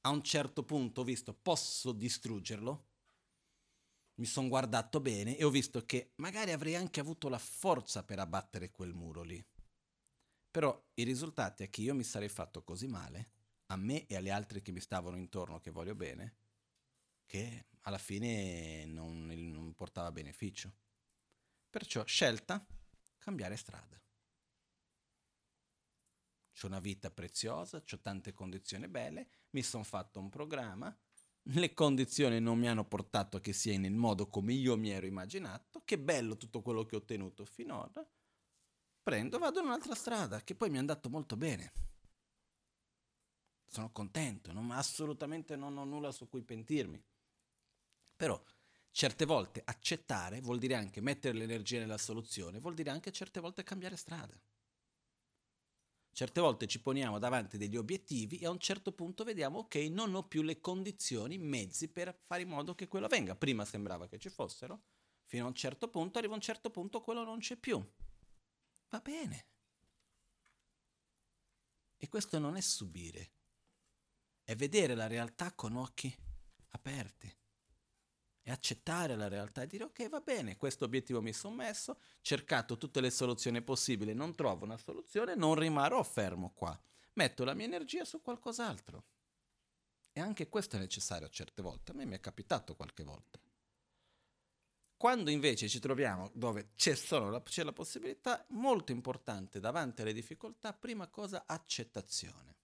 A 0.00 0.08
un 0.08 0.22
certo 0.22 0.64
punto 0.64 1.02
ho 1.02 1.04
visto 1.04 1.32
posso 1.32 1.92
distruggerlo. 1.92 2.86
Mi 4.14 4.26
sono 4.26 4.48
guardato 4.48 5.00
bene 5.00 5.36
e 5.36 5.44
ho 5.44 5.50
visto 5.50 5.86
che 5.86 6.10
magari 6.16 6.50
avrei 6.50 6.74
anche 6.74 6.98
avuto 6.98 7.28
la 7.28 7.38
forza 7.38 8.02
per 8.02 8.18
abbattere 8.18 8.72
quel 8.72 8.94
muro 8.94 9.22
lì. 9.22 9.44
Però 10.50 10.76
i 10.94 11.04
risultati 11.04 11.62
è 11.62 11.70
che 11.70 11.82
io 11.82 11.94
mi 11.94 12.02
sarei 12.02 12.28
fatto 12.28 12.64
così 12.64 12.88
male, 12.88 13.30
a 13.66 13.76
me 13.76 14.06
e 14.06 14.16
agli 14.16 14.30
altri 14.30 14.60
che 14.60 14.72
mi 14.72 14.80
stavano 14.80 15.16
intorno, 15.16 15.60
che 15.60 15.70
voglio 15.70 15.94
bene, 15.94 16.34
che 17.26 17.66
alla 17.82 17.98
fine 17.98 18.86
non, 18.86 19.26
non 19.26 19.72
portava 19.74 20.10
beneficio. 20.10 20.86
Perciò 21.78 22.04
scelta, 22.04 22.66
cambiare 23.18 23.54
strada. 23.54 24.02
C'ho 26.52 26.66
una 26.66 26.80
vita 26.80 27.08
preziosa, 27.08 27.76
ho 27.88 28.00
tante 28.00 28.32
condizioni 28.32 28.88
belle, 28.88 29.28
mi 29.50 29.62
sono 29.62 29.84
fatto 29.84 30.18
un 30.18 30.28
programma, 30.28 30.92
le 31.40 31.74
condizioni 31.74 32.40
non 32.40 32.58
mi 32.58 32.66
hanno 32.66 32.84
portato 32.84 33.36
a 33.36 33.40
che 33.40 33.52
sia 33.52 33.78
nel 33.78 33.94
modo 33.94 34.26
come 34.26 34.54
io 34.54 34.76
mi 34.76 34.90
ero 34.90 35.06
immaginato, 35.06 35.82
che 35.84 36.00
bello 36.00 36.36
tutto 36.36 36.62
quello 36.62 36.84
che 36.84 36.96
ho 36.96 36.98
ottenuto 36.98 37.44
finora, 37.44 38.04
prendo, 39.00 39.38
vado 39.38 39.60
in 39.60 39.66
un'altra 39.66 39.94
strada, 39.94 40.42
che 40.42 40.56
poi 40.56 40.70
mi 40.70 40.78
è 40.78 40.80
andato 40.80 41.08
molto 41.08 41.36
bene. 41.36 41.72
Sono 43.68 43.92
contento, 43.92 44.52
non, 44.52 44.68
assolutamente 44.72 45.54
non 45.54 45.78
ho 45.78 45.84
nulla 45.84 46.10
su 46.10 46.28
cui 46.28 46.42
pentirmi. 46.42 47.00
Però 48.16 48.42
certe 48.98 49.26
volte 49.26 49.62
accettare 49.64 50.40
vuol 50.40 50.58
dire 50.58 50.74
anche 50.74 51.00
mettere 51.00 51.38
l'energia 51.38 51.78
nella 51.78 51.98
soluzione, 51.98 52.58
vuol 52.58 52.74
dire 52.74 52.90
anche 52.90 53.12
certe 53.12 53.38
volte 53.38 53.62
cambiare 53.62 53.94
strada. 53.94 54.36
Certe 56.10 56.40
volte 56.40 56.66
ci 56.66 56.80
poniamo 56.80 57.20
davanti 57.20 57.58
degli 57.58 57.76
obiettivi 57.76 58.38
e 58.40 58.46
a 58.46 58.50
un 58.50 58.58
certo 58.58 58.90
punto 58.90 59.22
vediamo, 59.22 59.60
ok, 59.60 59.76
non 59.88 60.16
ho 60.16 60.26
più 60.26 60.42
le 60.42 60.60
condizioni, 60.60 61.36
i 61.36 61.38
mezzi 61.38 61.86
per 61.86 62.12
fare 62.26 62.42
in 62.42 62.48
modo 62.48 62.74
che 62.74 62.88
quello 62.88 63.06
avvenga. 63.06 63.36
Prima 63.36 63.64
sembrava 63.64 64.08
che 64.08 64.18
ci 64.18 64.30
fossero, 64.30 64.86
fino 65.26 65.44
a 65.44 65.46
un 65.46 65.54
certo 65.54 65.88
punto, 65.88 66.18
arriva 66.18 66.32
a 66.32 66.36
un 66.36 66.42
certo 66.42 66.68
punto, 66.68 67.00
quello 67.00 67.22
non 67.22 67.38
c'è 67.38 67.54
più. 67.54 67.80
Va 68.88 68.98
bene. 68.98 69.46
E 71.96 72.08
questo 72.08 72.40
non 72.40 72.56
è 72.56 72.60
subire, 72.60 73.30
è 74.42 74.56
vedere 74.56 74.96
la 74.96 75.06
realtà 75.06 75.54
con 75.54 75.76
occhi 75.76 76.12
aperti. 76.70 77.32
E 78.48 78.50
accettare 78.50 79.14
la 79.14 79.28
realtà 79.28 79.60
e 79.60 79.66
dire 79.66 79.84
ok 79.84 80.08
va 80.08 80.20
bene, 80.20 80.56
questo 80.56 80.86
obiettivo 80.86 81.20
mi 81.20 81.34
sono 81.34 81.54
messo, 81.54 81.98
cercato 82.22 82.78
tutte 82.78 83.02
le 83.02 83.10
soluzioni 83.10 83.60
possibili, 83.60 84.14
non 84.14 84.34
trovo 84.34 84.64
una 84.64 84.78
soluzione, 84.78 85.34
non 85.34 85.54
rimarrò 85.54 86.02
fermo 86.02 86.52
qua, 86.54 86.80
metto 87.12 87.44
la 87.44 87.52
mia 87.52 87.66
energia 87.66 88.06
su 88.06 88.22
qualcos'altro. 88.22 89.04
E 90.12 90.20
anche 90.22 90.48
questo 90.48 90.76
è 90.76 90.78
necessario 90.78 91.26
a 91.26 91.30
certe 91.30 91.60
volte, 91.60 91.90
a 91.90 91.94
me 91.94 92.06
mi 92.06 92.14
è 92.14 92.20
capitato 92.20 92.74
qualche 92.74 93.04
volta. 93.04 93.38
Quando 94.96 95.28
invece 95.28 95.68
ci 95.68 95.78
troviamo 95.78 96.30
dove 96.32 96.70
c'è 96.74 96.94
solo 96.94 97.28
la, 97.28 97.42
c'è 97.42 97.62
la 97.62 97.74
possibilità, 97.74 98.46
molto 98.48 98.92
importante 98.92 99.60
davanti 99.60 100.00
alle 100.00 100.14
difficoltà, 100.14 100.72
prima 100.72 101.06
cosa 101.08 101.44
accettazione. 101.46 102.56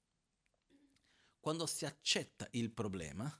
Quando 1.40 1.66
si 1.66 1.84
accetta 1.84 2.48
il 2.52 2.70
problema, 2.70 3.38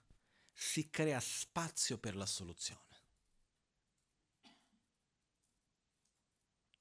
si 0.54 0.88
crea 0.88 1.18
spazio 1.18 1.98
per 1.98 2.14
la 2.14 2.26
soluzione. 2.26 2.82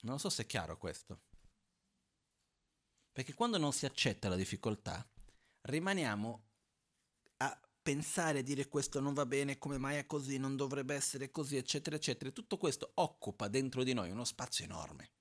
Non 0.01 0.19
so 0.19 0.29
se 0.29 0.43
è 0.43 0.45
chiaro 0.45 0.77
questo. 0.77 1.21
Perché 3.11 3.33
quando 3.33 3.57
non 3.57 3.73
si 3.73 3.85
accetta 3.85 4.29
la 4.29 4.35
difficoltà, 4.35 5.07
rimaniamo 5.61 6.47
a 7.37 7.61
pensare, 7.81 8.43
dire 8.43 8.67
questo 8.67 8.99
non 8.99 9.13
va 9.13 9.25
bene, 9.25 9.57
come 9.57 9.77
mai 9.77 9.97
è 9.97 10.05
così, 10.05 10.37
non 10.37 10.55
dovrebbe 10.55 10.93
essere 10.95 11.31
così, 11.31 11.57
eccetera, 11.57 11.95
eccetera. 11.95 12.31
Tutto 12.31 12.57
questo 12.57 12.91
occupa 12.95 13.47
dentro 13.47 13.83
di 13.83 13.93
noi 13.93 14.11
uno 14.11 14.23
spazio 14.23 14.65
enorme. 14.65 15.11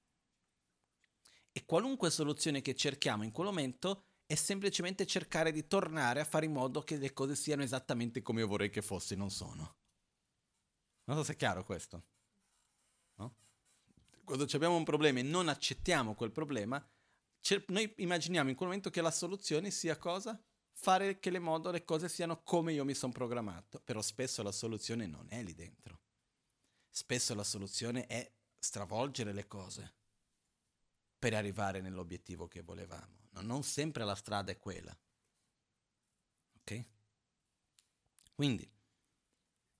E 1.52 1.64
qualunque 1.64 2.10
soluzione 2.10 2.60
che 2.60 2.74
cerchiamo 2.74 3.24
in 3.24 3.30
quel 3.30 3.46
momento 3.46 4.11
è 4.26 4.34
semplicemente 4.34 5.06
cercare 5.06 5.52
di 5.52 5.66
tornare 5.66 6.20
a 6.20 6.24
fare 6.24 6.46
in 6.46 6.52
modo 6.52 6.82
che 6.82 6.96
le 6.96 7.12
cose 7.12 7.34
siano 7.34 7.62
esattamente 7.62 8.22
come 8.22 8.40
io 8.40 8.46
vorrei 8.46 8.70
che 8.70 8.82
fossi, 8.82 9.14
non 9.14 9.30
sono. 9.30 9.76
Non 11.04 11.16
so 11.16 11.24
se 11.24 11.32
è 11.32 11.36
chiaro 11.36 11.64
questo. 11.64 12.04
No? 13.16 13.34
Quando 14.24 14.44
abbiamo 14.44 14.76
un 14.76 14.84
problema 14.84 15.18
e 15.18 15.22
non 15.22 15.48
accettiamo 15.48 16.14
quel 16.14 16.30
problema, 16.30 16.82
noi 17.66 17.92
immaginiamo 17.96 18.50
in 18.50 18.56
quel 18.56 18.68
momento 18.68 18.90
che 18.90 19.00
la 19.00 19.10
soluzione 19.10 19.70
sia 19.70 19.98
cosa? 19.98 20.40
Fare 20.74 21.18
che 21.18 21.30
le 21.30 21.38
modo 21.38 21.70
le 21.70 21.84
cose 21.84 22.08
siano 22.08 22.42
come 22.42 22.72
io 22.72 22.84
mi 22.84 22.94
sono 22.94 23.12
programmato. 23.12 23.80
Però 23.80 24.00
spesso 24.00 24.42
la 24.42 24.52
soluzione 24.52 25.06
non 25.06 25.26
è 25.28 25.42
lì 25.42 25.54
dentro. 25.54 26.00
Spesso 26.88 27.34
la 27.34 27.44
soluzione 27.44 28.06
è 28.06 28.32
stravolgere 28.58 29.32
le 29.32 29.46
cose 29.46 29.94
per 31.18 31.34
arrivare 31.34 31.80
nell'obiettivo 31.80 32.48
che 32.48 32.62
volevamo 32.62 33.21
non 33.40 33.62
sempre 33.62 34.04
la 34.04 34.14
strada 34.14 34.52
è 34.52 34.58
quella. 34.58 34.96
Ok? 36.60 36.84
Quindi, 38.34 38.70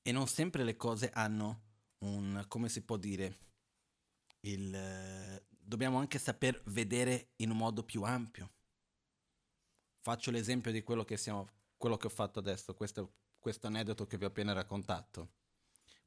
e 0.02 0.12
non 0.12 0.26
sempre 0.26 0.64
le 0.64 0.76
cose 0.76 1.10
hanno 1.10 1.70
un, 1.98 2.44
come 2.48 2.68
si 2.68 2.82
può 2.82 2.96
dire, 2.96 3.38
il, 4.40 4.74
eh, 4.74 5.46
dobbiamo 5.48 5.98
anche 5.98 6.18
saper 6.18 6.60
vedere 6.66 7.32
in 7.36 7.50
un 7.50 7.56
modo 7.56 7.84
più 7.84 8.02
ampio. 8.02 8.50
Faccio 10.00 10.30
l'esempio 10.30 10.72
di 10.72 10.82
quello 10.82 11.04
che, 11.04 11.16
siamo, 11.16 11.48
quello 11.76 11.96
che 11.96 12.06
ho 12.06 12.10
fatto 12.10 12.40
adesso, 12.40 12.74
questo, 12.74 13.14
questo 13.38 13.68
aneddoto 13.68 14.06
che 14.06 14.18
vi 14.18 14.24
ho 14.24 14.28
appena 14.28 14.52
raccontato. 14.52 15.40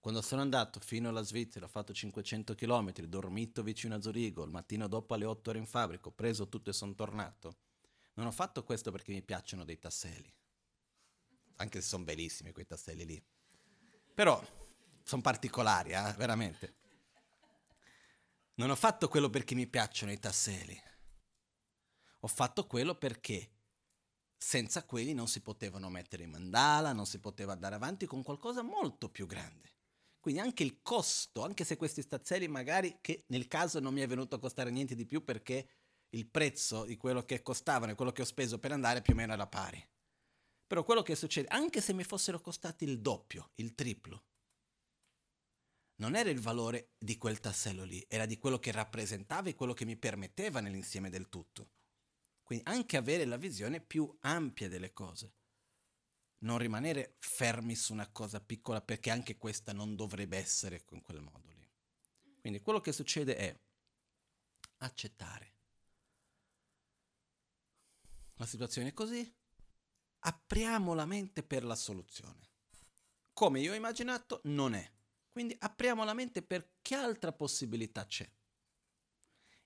Quando 0.05 0.21
sono 0.21 0.43
andato 0.43 0.79
fino 0.79 1.09
alla 1.09 1.23
Svizzera, 1.23 1.65
ho 1.65 1.67
fatto 1.67 1.91
500 1.91 2.53
km, 2.53 2.93
dormito 3.07 3.63
vicino 3.63 3.95
a 3.95 4.01
Zurigo, 4.01 4.43
il 4.43 4.51
mattino 4.51 4.87
dopo 4.87 5.15
alle 5.15 5.25
8 5.25 5.49
ore 5.49 5.57
in 5.57 5.65
fabbrica, 5.65 6.09
ho 6.09 6.11
preso 6.11 6.47
tutto 6.47 6.69
e 6.69 6.73
sono 6.73 6.93
tornato. 6.93 7.57
Non 8.13 8.27
ho 8.27 8.31
fatto 8.31 8.63
questo 8.63 8.91
perché 8.91 9.11
mi 9.11 9.23
piacciono 9.23 9.65
dei 9.65 9.79
tasselli, 9.79 10.31
anche 11.55 11.81
se 11.81 11.87
sono 11.87 12.03
bellissimi 12.03 12.51
quei 12.51 12.67
tasselli 12.67 13.03
lì. 13.03 13.25
Però 14.13 14.39
sono 15.01 15.23
particolari, 15.23 15.93
eh, 15.93 16.13
veramente. 16.17 16.75
Non 18.57 18.69
ho 18.69 18.75
fatto 18.75 19.07
quello 19.07 19.31
perché 19.31 19.55
mi 19.55 19.65
piacciono 19.65 20.11
i 20.11 20.19
tasselli. 20.19 20.79
Ho 22.19 22.27
fatto 22.27 22.67
quello 22.67 22.93
perché 22.93 23.53
senza 24.37 24.83
quelli 24.83 25.15
non 25.15 25.27
si 25.27 25.41
potevano 25.41 25.89
mettere 25.89 26.21
in 26.21 26.29
mandala, 26.29 26.93
non 26.93 27.07
si 27.07 27.17
poteva 27.17 27.53
andare 27.53 27.73
avanti 27.73 28.05
con 28.05 28.21
qualcosa 28.21 28.61
molto 28.61 29.09
più 29.09 29.25
grande. 29.25 29.73
Quindi 30.25 30.41
anche 30.41 30.63
il 30.63 30.81
costo, 30.81 31.43
anche 31.43 31.63
se 31.63 31.77
questi 31.77 32.01
stazzelli 32.01 32.47
magari, 32.47 32.97
che 32.99 33.25
nel 33.27 33.47
caso 33.47 33.79
non 33.79 33.93
mi 33.93 34.01
è 34.01 34.07
venuto 34.07 34.33
a 34.33 34.39
costare 34.39 34.71
niente 34.71 34.95
di 34.95 35.05
più 35.05 35.23
perché 35.23 35.69
il 36.15 36.25
prezzo 36.25 36.83
di 36.83 36.97
quello 36.97 37.23
che 37.25 37.43
costavano 37.43 37.91
e 37.91 37.95
quello 37.95 38.11
che 38.11 38.23
ho 38.23 38.25
speso 38.25 38.57
per 38.57 38.71
andare 38.71 39.03
più 39.03 39.13
o 39.13 39.17
meno 39.17 39.33
era 39.33 39.45
pari. 39.45 39.87
Però 40.65 40.83
quello 40.83 41.03
che 41.03 41.15
succede, 41.15 41.47
anche 41.49 41.79
se 41.79 41.93
mi 41.93 42.03
fossero 42.03 42.41
costati 42.41 42.85
il 42.85 43.01
doppio, 43.01 43.51
il 43.57 43.75
triplo, 43.75 44.25
non 45.97 46.15
era 46.15 46.31
il 46.31 46.39
valore 46.39 46.95
di 46.97 47.19
quel 47.19 47.39
tassello 47.39 47.83
lì, 47.83 48.03
era 48.09 48.25
di 48.25 48.39
quello 48.39 48.57
che 48.57 48.71
rappresentava 48.71 49.49
e 49.49 49.53
quello 49.53 49.73
che 49.73 49.85
mi 49.85 49.95
permetteva 49.95 50.59
nell'insieme 50.59 51.11
del 51.11 51.29
tutto. 51.29 51.69
Quindi 52.41 52.65
anche 52.67 52.97
avere 52.97 53.25
la 53.25 53.37
visione 53.37 53.79
più 53.79 54.11
ampia 54.21 54.69
delle 54.69 54.91
cose 54.91 55.35
non 56.39 56.57
rimanere 56.57 57.15
fermi 57.19 57.75
su 57.75 57.93
una 57.93 58.07
cosa 58.09 58.39
piccola 58.39 58.81
perché 58.81 59.09
anche 59.09 59.37
questa 59.37 59.73
non 59.73 59.95
dovrebbe 59.95 60.37
essere 60.37 60.83
in 60.91 61.01
quel 61.01 61.21
modo 61.21 61.51
lì. 61.51 61.67
Quindi 62.39 62.61
quello 62.61 62.81
che 62.81 62.91
succede 62.91 63.35
è 63.35 63.59
accettare. 64.77 65.53
La 68.35 68.45
situazione 68.45 68.89
è 68.89 68.93
così, 68.93 69.33
apriamo 70.19 70.93
la 70.93 71.05
mente 71.05 71.41
per 71.41 71.63
la 71.63 71.75
soluzione. 71.75 72.49
Come 73.33 73.61
io 73.61 73.71
ho 73.71 73.75
immaginato, 73.75 74.41
non 74.43 74.73
è. 74.73 74.91
Quindi 75.31 75.55
apriamo 75.59 76.03
la 76.03 76.13
mente 76.13 76.41
per 76.41 76.75
che 76.81 76.95
altra 76.95 77.31
possibilità 77.31 78.05
c'è. 78.05 78.29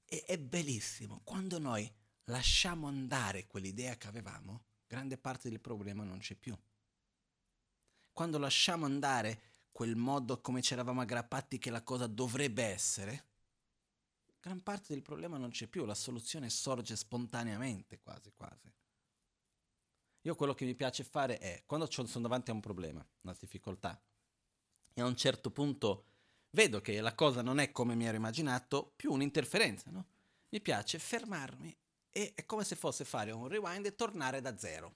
E 0.06 0.24
è 0.26 0.38
bellissimo, 0.40 1.22
quando 1.24 1.60
noi 1.60 1.92
lasciamo 2.26 2.88
andare 2.88 3.46
quell'idea 3.46 3.96
che 3.96 4.08
avevamo, 4.08 4.66
grande 4.90 5.20
parte 5.20 5.50
del 5.50 5.60
problema 5.60 6.04
non 6.04 6.18
c'è 6.18 6.34
più. 6.34 6.58
Quando 8.12 8.40
lasciamo 8.40 8.86
andare 8.86 9.42
quel 9.72 9.96
modo 9.96 10.42
come 10.42 10.64
ci 10.64 10.74
eravamo 10.74 11.02
aggrappati 11.02 11.60
che 11.60 11.70
la 11.70 11.84
cosa 11.84 12.08
dovrebbe 12.08 12.64
essere, 12.64 13.26
gran 14.42 14.64
parte 14.64 14.94
del 14.94 15.04
problema 15.04 15.38
non 15.38 15.52
c'è 15.52 15.68
più, 15.68 15.86
la 15.86 15.94
soluzione 15.94 16.50
sorge 16.50 16.96
spontaneamente, 16.96 18.00
quasi 18.00 18.34
quasi. 18.36 18.74
Io 20.22 20.36
quello 20.36 20.56
che 20.56 20.66
mi 20.66 20.74
piace 20.74 21.04
fare 21.04 21.38
è, 21.38 21.62
quando 21.68 21.88
sono 21.90 22.24
davanti 22.24 22.50
a 22.50 22.56
un 22.56 22.60
problema, 22.60 23.06
una 23.22 23.38
difficoltà, 23.40 24.02
e 24.92 25.02
a 25.02 25.06
un 25.06 25.16
certo 25.16 25.52
punto 25.52 26.06
vedo 26.50 26.82
che 26.82 27.00
la 27.00 27.14
cosa 27.14 27.44
non 27.44 27.60
è 27.60 27.72
come 27.72 27.94
mi 27.94 28.06
ero 28.06 28.18
immaginato, 28.18 28.92
più 28.96 29.14
un'interferenza, 29.14 29.92
no? 29.92 30.08
Mi 30.50 30.60
piace 30.62 30.98
fermarmi 30.98 31.78
e 32.12 32.34
è 32.36 32.46
come 32.46 32.64
se 32.64 32.76
fosse 32.76 33.06
fare 33.06 33.32
un 33.32 33.48
rewind 33.48 33.86
e 33.86 33.96
tornare 33.96 34.42
da 34.42 34.58
zero. 34.58 34.96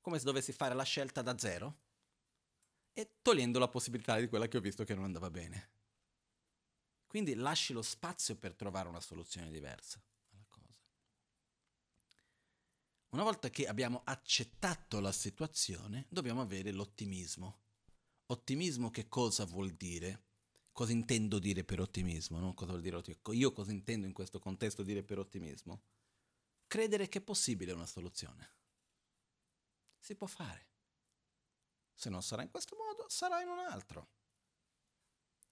Come 0.00 0.18
se 0.18 0.24
dovessi 0.24 0.52
fare 0.52 0.74
la 0.74 0.82
scelta 0.82 1.22
da 1.22 1.38
zero 1.38 1.80
e 2.92 3.18
togliendo 3.22 3.58
la 3.58 3.68
possibilità 3.68 4.18
di 4.18 4.28
quella 4.28 4.48
che 4.48 4.56
ho 4.56 4.60
visto 4.60 4.84
che 4.84 4.94
non 4.94 5.04
andava 5.04 5.30
bene. 5.30 5.70
Quindi 7.06 7.34
lasci 7.34 7.72
lo 7.72 7.82
spazio 7.82 8.36
per 8.36 8.54
trovare 8.54 8.88
una 8.88 9.00
soluzione 9.00 9.50
diversa 9.50 10.02
alla 10.32 10.46
cosa. 10.48 10.74
Una 13.10 13.22
volta 13.22 13.50
che 13.50 13.66
abbiamo 13.66 14.00
accettato 14.04 14.98
la 14.98 15.12
situazione, 15.12 16.06
dobbiamo 16.08 16.40
avere 16.40 16.72
l'ottimismo. 16.72 17.60
Ottimismo 18.26 18.90
che 18.90 19.08
cosa 19.08 19.44
vuol 19.44 19.72
dire? 19.72 20.30
Cosa 20.72 20.92
intendo 20.92 21.38
dire 21.38 21.64
per 21.64 21.80
ottimismo? 21.80 22.38
No? 22.38 22.54
Cosa 22.54 22.70
vuol 22.70 22.82
dire 22.82 22.96
ottimismo? 22.96 23.32
Io 23.34 23.52
cosa 23.52 23.72
intendo 23.72 24.06
in 24.06 24.12
questo 24.12 24.38
contesto 24.38 24.82
dire 24.82 25.02
per 25.02 25.18
ottimismo? 25.18 25.82
Credere 26.66 27.08
che 27.08 27.18
è 27.18 27.22
possibile 27.22 27.72
una 27.72 27.86
soluzione. 27.86 28.56
Si 29.98 30.14
può 30.14 30.26
fare. 30.26 30.70
Se 31.94 32.08
non 32.08 32.22
sarà 32.22 32.42
in 32.42 32.50
questo 32.50 32.74
modo, 32.76 33.06
sarà 33.08 33.42
in 33.42 33.48
un 33.48 33.58
altro. 33.58 34.08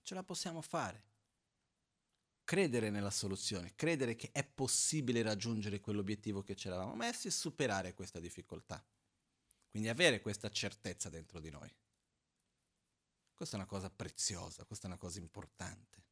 Ce 0.03 0.14
la 0.14 0.25
possiamo 0.25 0.62
fare. 0.62 1.09
Credere 2.43 2.91
nella 2.91 3.11
soluzione, 3.11 3.75
credere 3.77 4.16
che 4.16 4.31
è 4.33 4.45
possibile 4.45 5.23
raggiungere 5.23 5.79
quell'obiettivo 5.79 6.43
che 6.43 6.57
ci 6.57 6.66
eravamo 6.66 6.97
messi 6.97 7.29
e 7.29 7.31
superare 7.31 7.95
questa 7.95 8.18
difficoltà. 8.18 8.85
Quindi 9.68 9.89
avere 9.89 10.21
questa 10.21 10.49
certezza 10.49 11.09
dentro 11.09 11.39
di 11.39 11.51
noi. 11.51 11.73
Questa 13.41 13.57
è 13.57 13.61
una 13.61 13.70
cosa 13.70 13.88
preziosa, 13.88 14.66
questa 14.66 14.84
è 14.84 14.91
una 14.91 14.99
cosa 14.99 15.18
importante. 15.18 16.05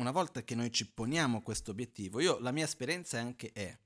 Una 0.00 0.10
volta 0.10 0.42
che 0.42 0.56
noi 0.56 0.72
ci 0.72 0.90
poniamo 0.90 1.40
questo 1.40 1.70
obiettivo, 1.70 2.18
io 2.18 2.40
la 2.40 2.50
mia 2.50 2.64
esperienza 2.64 3.20
anche 3.20 3.52
è 3.52 3.78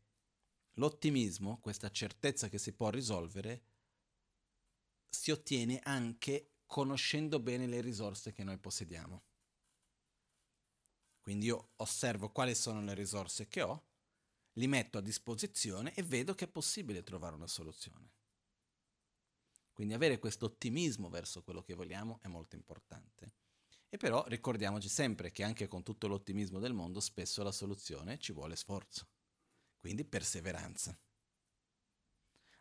l'ottimismo, 0.76 1.60
questa 1.60 1.90
certezza 1.90 2.48
che 2.48 2.56
si 2.56 2.72
può 2.72 2.88
risolvere, 2.88 3.62
si 5.06 5.32
ottiene 5.32 5.80
anche 5.80 6.60
conoscendo 6.64 7.38
bene 7.38 7.66
le 7.66 7.82
risorse 7.82 8.32
che 8.32 8.42
noi 8.42 8.56
possediamo. 8.56 9.22
Quindi 11.20 11.44
io 11.44 11.72
osservo 11.76 12.30
quali 12.30 12.54
sono 12.54 12.80
le 12.80 12.94
risorse 12.94 13.48
che 13.48 13.60
ho, 13.60 13.84
li 14.54 14.66
metto 14.66 14.96
a 14.96 15.02
disposizione 15.02 15.92
e 15.92 16.02
vedo 16.02 16.34
che 16.34 16.46
è 16.46 16.48
possibile 16.48 17.02
trovare 17.02 17.34
una 17.34 17.46
soluzione. 17.46 18.19
Quindi 19.80 19.96
avere 19.96 20.18
questo 20.18 20.44
ottimismo 20.44 21.08
verso 21.08 21.42
quello 21.42 21.62
che 21.62 21.72
vogliamo 21.72 22.18
è 22.20 22.28
molto 22.28 22.54
importante. 22.54 23.32
E 23.88 23.96
però 23.96 24.22
ricordiamoci 24.26 24.90
sempre 24.90 25.32
che 25.32 25.42
anche 25.42 25.68
con 25.68 25.82
tutto 25.82 26.06
l'ottimismo 26.06 26.58
del 26.58 26.74
mondo 26.74 27.00
spesso 27.00 27.42
la 27.42 27.50
soluzione 27.50 28.18
ci 28.18 28.32
vuole 28.32 28.56
sforzo. 28.56 29.08
Quindi 29.78 30.04
perseveranza. 30.04 30.94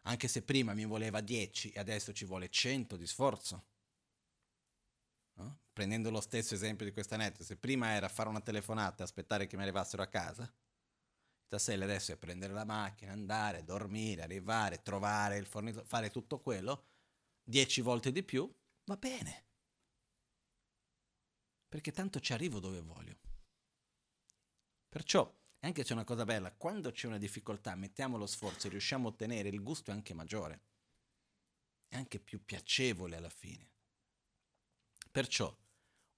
Anche 0.03 0.30
se 0.30 0.43
prima 0.43 0.74
mi 0.74 0.86
voleva 0.86 1.20
10 1.20 1.72
e 1.72 1.80
adesso 1.82 2.13
ci 2.13 2.24
vuole 2.24 2.47
100 2.47 2.95
di 2.95 3.05
sforzo. 3.05 3.65
No? 5.34 5.59
Prendendo 5.74 6.11
lo 6.11 6.22
stesso 6.22 6.53
esempio 6.53 6.86
di 6.86 6.93
questa 6.93 7.17
net, 7.17 7.41
se 7.41 7.57
prima 7.57 7.95
era 7.95 8.07
fare 8.07 8.30
una 8.30 8.39
telefonata 8.39 9.01
e 9.01 9.03
aspettare 9.03 9.45
che 9.45 9.57
mi 9.57 9.63
arrivassero 9.63 10.03
a 10.03 10.07
casa, 10.07 10.49
stasera 11.47 11.84
adesso 11.84 12.13
è 12.13 12.15
prendere 12.15 12.53
la 12.53 12.63
macchina, 12.63 13.11
andare, 13.11 13.65
dormire, 13.65 14.22
arrivare, 14.22 14.82
trovare 14.82 15.38
il 15.38 15.45
fornitore, 15.45 15.86
fare 15.86 16.11
tutto 16.11 16.39
quello, 16.39 16.86
10 17.49 17.81
volte 17.81 18.11
di 18.11 18.21
più, 18.21 18.47
va 18.83 18.95
bene. 18.95 19.47
Perché 21.67 21.91
tanto 21.91 22.19
ci 22.19 22.31
arrivo 22.31 22.59
dove 22.59 22.79
voglio. 22.79 23.19
Perciò 24.87 25.35
anche 25.61 25.83
c'è 25.83 25.93
una 25.93 26.03
cosa 26.03 26.25
bella, 26.25 26.53
quando 26.53 26.91
c'è 26.91 27.07
una 27.07 27.17
difficoltà, 27.17 27.73
mettiamo 27.73 28.17
lo 28.17 28.27
sforzo 28.27 28.67
e 28.67 28.69
riusciamo 28.69 29.07
a 29.07 29.11
ottenere 29.11 29.49
il 29.49 29.63
gusto 29.63 29.89
è 29.89 29.93
anche 29.95 30.13
maggiore, 30.13 30.61
è 31.87 31.95
anche 31.95 32.19
più 32.19 32.45
piacevole 32.45 33.15
alla 33.15 33.31
fine. 33.31 33.71
Perciò, 35.09 35.51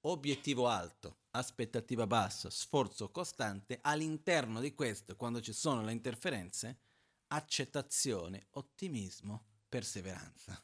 obiettivo 0.02 0.68
alto, 0.68 1.22
aspettativa 1.32 2.06
bassa, 2.08 2.50
sforzo 2.50 3.10
costante, 3.10 3.80
all'interno 3.82 4.60
di 4.60 4.74
questo, 4.74 5.16
quando 5.16 5.40
ci 5.40 5.54
sono 5.54 5.82
le 5.82 5.94
interferenze, 5.94 6.82
accettazione, 7.28 8.48
ottimismo, 8.52 9.62
perseveranza. 9.70 10.62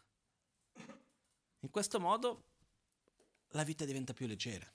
In 1.62 1.70
questo 1.72 2.00
modo 2.00 2.44
la 3.52 3.64
vita 3.64 3.86
diventa 3.86 4.14
più 4.14 4.28
leggera 4.28 4.72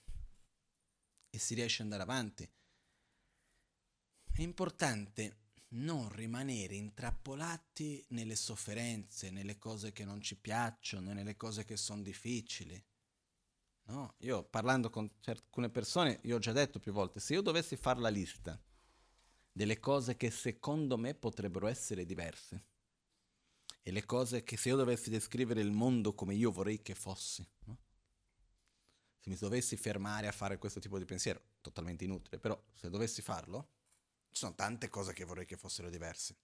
e 1.31 1.39
si 1.39 1.55
riesce 1.55 1.83
ad 1.83 1.93
andare 1.93 2.03
avanti 2.03 2.51
è 4.33 4.41
importante 4.41 5.41
non 5.75 6.09
rimanere 6.11 6.75
intrappolati 6.75 8.05
nelle 8.09 8.35
sofferenze, 8.35 9.31
nelle 9.31 9.59
cose 9.59 9.93
che 9.93 10.05
non 10.05 10.21
ci 10.21 10.37
piacciono, 10.37 11.13
nelle 11.13 11.37
cose 11.37 11.65
che 11.65 11.77
sono 11.77 12.03
difficili. 12.03 12.83
No? 13.85 14.15
Io 14.19 14.43
parlando 14.45 14.91
con 14.91 15.11
alcune 15.25 15.71
persone, 15.71 16.21
io 16.25 16.37
ho 16.37 16.39
già 16.39 16.53
detto 16.53 16.79
più 16.79 16.93
volte, 16.93 17.21
se 17.21 17.35
io 17.35 17.43
dovessi 17.43 17.77
fare 17.77 18.01
la 18.01 18.09
lista 18.09 18.61
delle 19.51 19.79
cose 19.79 20.17
che 20.17 20.31
secondo 20.31 20.97
me 20.97 21.15
potrebbero 21.15 21.67
essere 21.67 22.05
diverse 22.05 22.71
e 23.83 23.91
le 23.91 24.05
cose 24.05 24.45
che 24.45 24.57
se 24.57 24.69
io 24.69 24.77
dovessi 24.77 25.11
descrivere 25.11 25.61
il 25.61 25.73
mondo 25.73 26.15
come 26.15 26.35
io 26.35 26.53
vorrei 26.53 26.81
che 26.83 26.95
fosse, 26.95 27.49
no? 27.65 27.79
se 29.19 29.29
mi 29.29 29.37
dovessi 29.37 29.77
fermare 29.77 30.29
a 30.29 30.33
fare 30.33 30.59
questo 30.59 30.81
tipo 30.81 30.99
di 30.99 31.05
pensiero, 31.05 31.41
totalmente 31.61 32.05
inutile, 32.05 32.39
però 32.39 32.61
se 32.73 32.91
dovessi 32.91 33.23
farlo, 33.23 33.69
ci 34.31 34.39
sono 34.39 34.55
tante 34.55 34.89
cose 34.89 35.13
che 35.13 35.25
vorrei 35.25 35.47
che 35.47 35.57
fossero 35.57 35.91
diverse. 35.91 36.37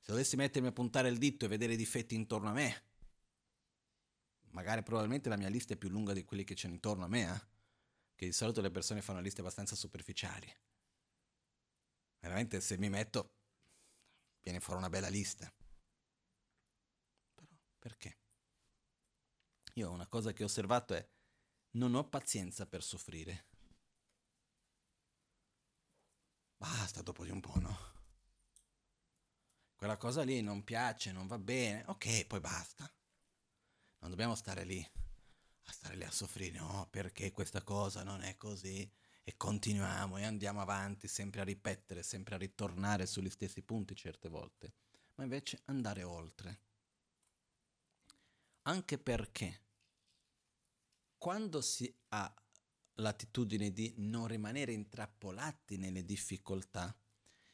Se 0.00 0.12
dovessi 0.12 0.36
mettermi 0.36 0.68
a 0.68 0.72
puntare 0.72 1.08
il 1.08 1.18
dito 1.18 1.44
e 1.44 1.48
vedere 1.48 1.72
i 1.74 1.76
difetti 1.76 2.14
intorno 2.14 2.48
a 2.48 2.52
me, 2.52 2.82
magari 4.50 4.82
probabilmente 4.82 5.28
la 5.28 5.36
mia 5.36 5.48
lista 5.48 5.74
è 5.74 5.76
più 5.76 5.88
lunga 5.88 6.12
di 6.12 6.24
quelli 6.24 6.44
che 6.44 6.54
c'è 6.54 6.68
intorno 6.68 7.04
a 7.04 7.08
me, 7.08 7.22
eh? 7.22 7.54
che 8.14 8.26
di 8.26 8.32
solito 8.32 8.60
le 8.60 8.70
persone 8.70 9.02
fanno 9.02 9.20
liste 9.20 9.40
abbastanza 9.40 9.74
superficiali. 9.74 10.50
Veramente 12.20 12.60
se 12.60 12.78
mi 12.78 12.88
metto 12.88 13.35
viene 14.46 14.60
fuori 14.60 14.78
una 14.78 14.88
bella 14.88 15.08
lista. 15.08 15.52
Però 17.34 17.48
perché? 17.80 18.18
Io 19.74 19.90
una 19.90 20.06
cosa 20.06 20.32
che 20.32 20.44
ho 20.44 20.46
osservato 20.46 20.94
è 20.94 21.04
non 21.72 21.96
ho 21.96 22.08
pazienza 22.08 22.64
per 22.64 22.84
soffrire. 22.84 23.46
Basta 26.56 27.02
dopo 27.02 27.24
di 27.24 27.30
un 27.30 27.40
po', 27.40 27.58
no? 27.58 27.94
Quella 29.74 29.96
cosa 29.96 30.22
lì 30.22 30.40
non 30.42 30.62
piace, 30.62 31.10
non 31.10 31.26
va 31.26 31.38
bene, 31.38 31.82
ok, 31.88 32.26
poi 32.26 32.38
basta. 32.38 32.90
Non 33.98 34.10
dobbiamo 34.10 34.36
stare 34.36 34.62
lì, 34.62 34.80
a 35.64 35.72
stare 35.72 35.96
lì 35.96 36.04
a 36.04 36.10
soffrire, 36.12 36.58
no, 36.60 36.86
perché 36.88 37.32
questa 37.32 37.62
cosa 37.62 38.04
non 38.04 38.22
è 38.22 38.36
così. 38.36 38.88
E 39.28 39.36
continuiamo 39.36 40.18
e 40.18 40.22
andiamo 40.22 40.60
avanti, 40.60 41.08
sempre 41.08 41.40
a 41.40 41.44
ripetere, 41.44 42.04
sempre 42.04 42.36
a 42.36 42.38
ritornare 42.38 43.06
sugli 43.06 43.28
stessi 43.28 43.60
punti 43.60 43.96
certe 43.96 44.28
volte. 44.28 44.72
Ma 45.16 45.24
invece 45.24 45.62
andare 45.64 46.04
oltre. 46.04 46.60
Anche 48.62 48.98
perché 48.98 49.62
quando 51.18 51.60
si 51.60 51.92
ha 52.10 52.32
l'attitudine 52.94 53.72
di 53.72 53.94
non 53.96 54.28
rimanere 54.28 54.72
intrappolati 54.72 55.76
nelle 55.76 56.04
difficoltà, 56.04 56.96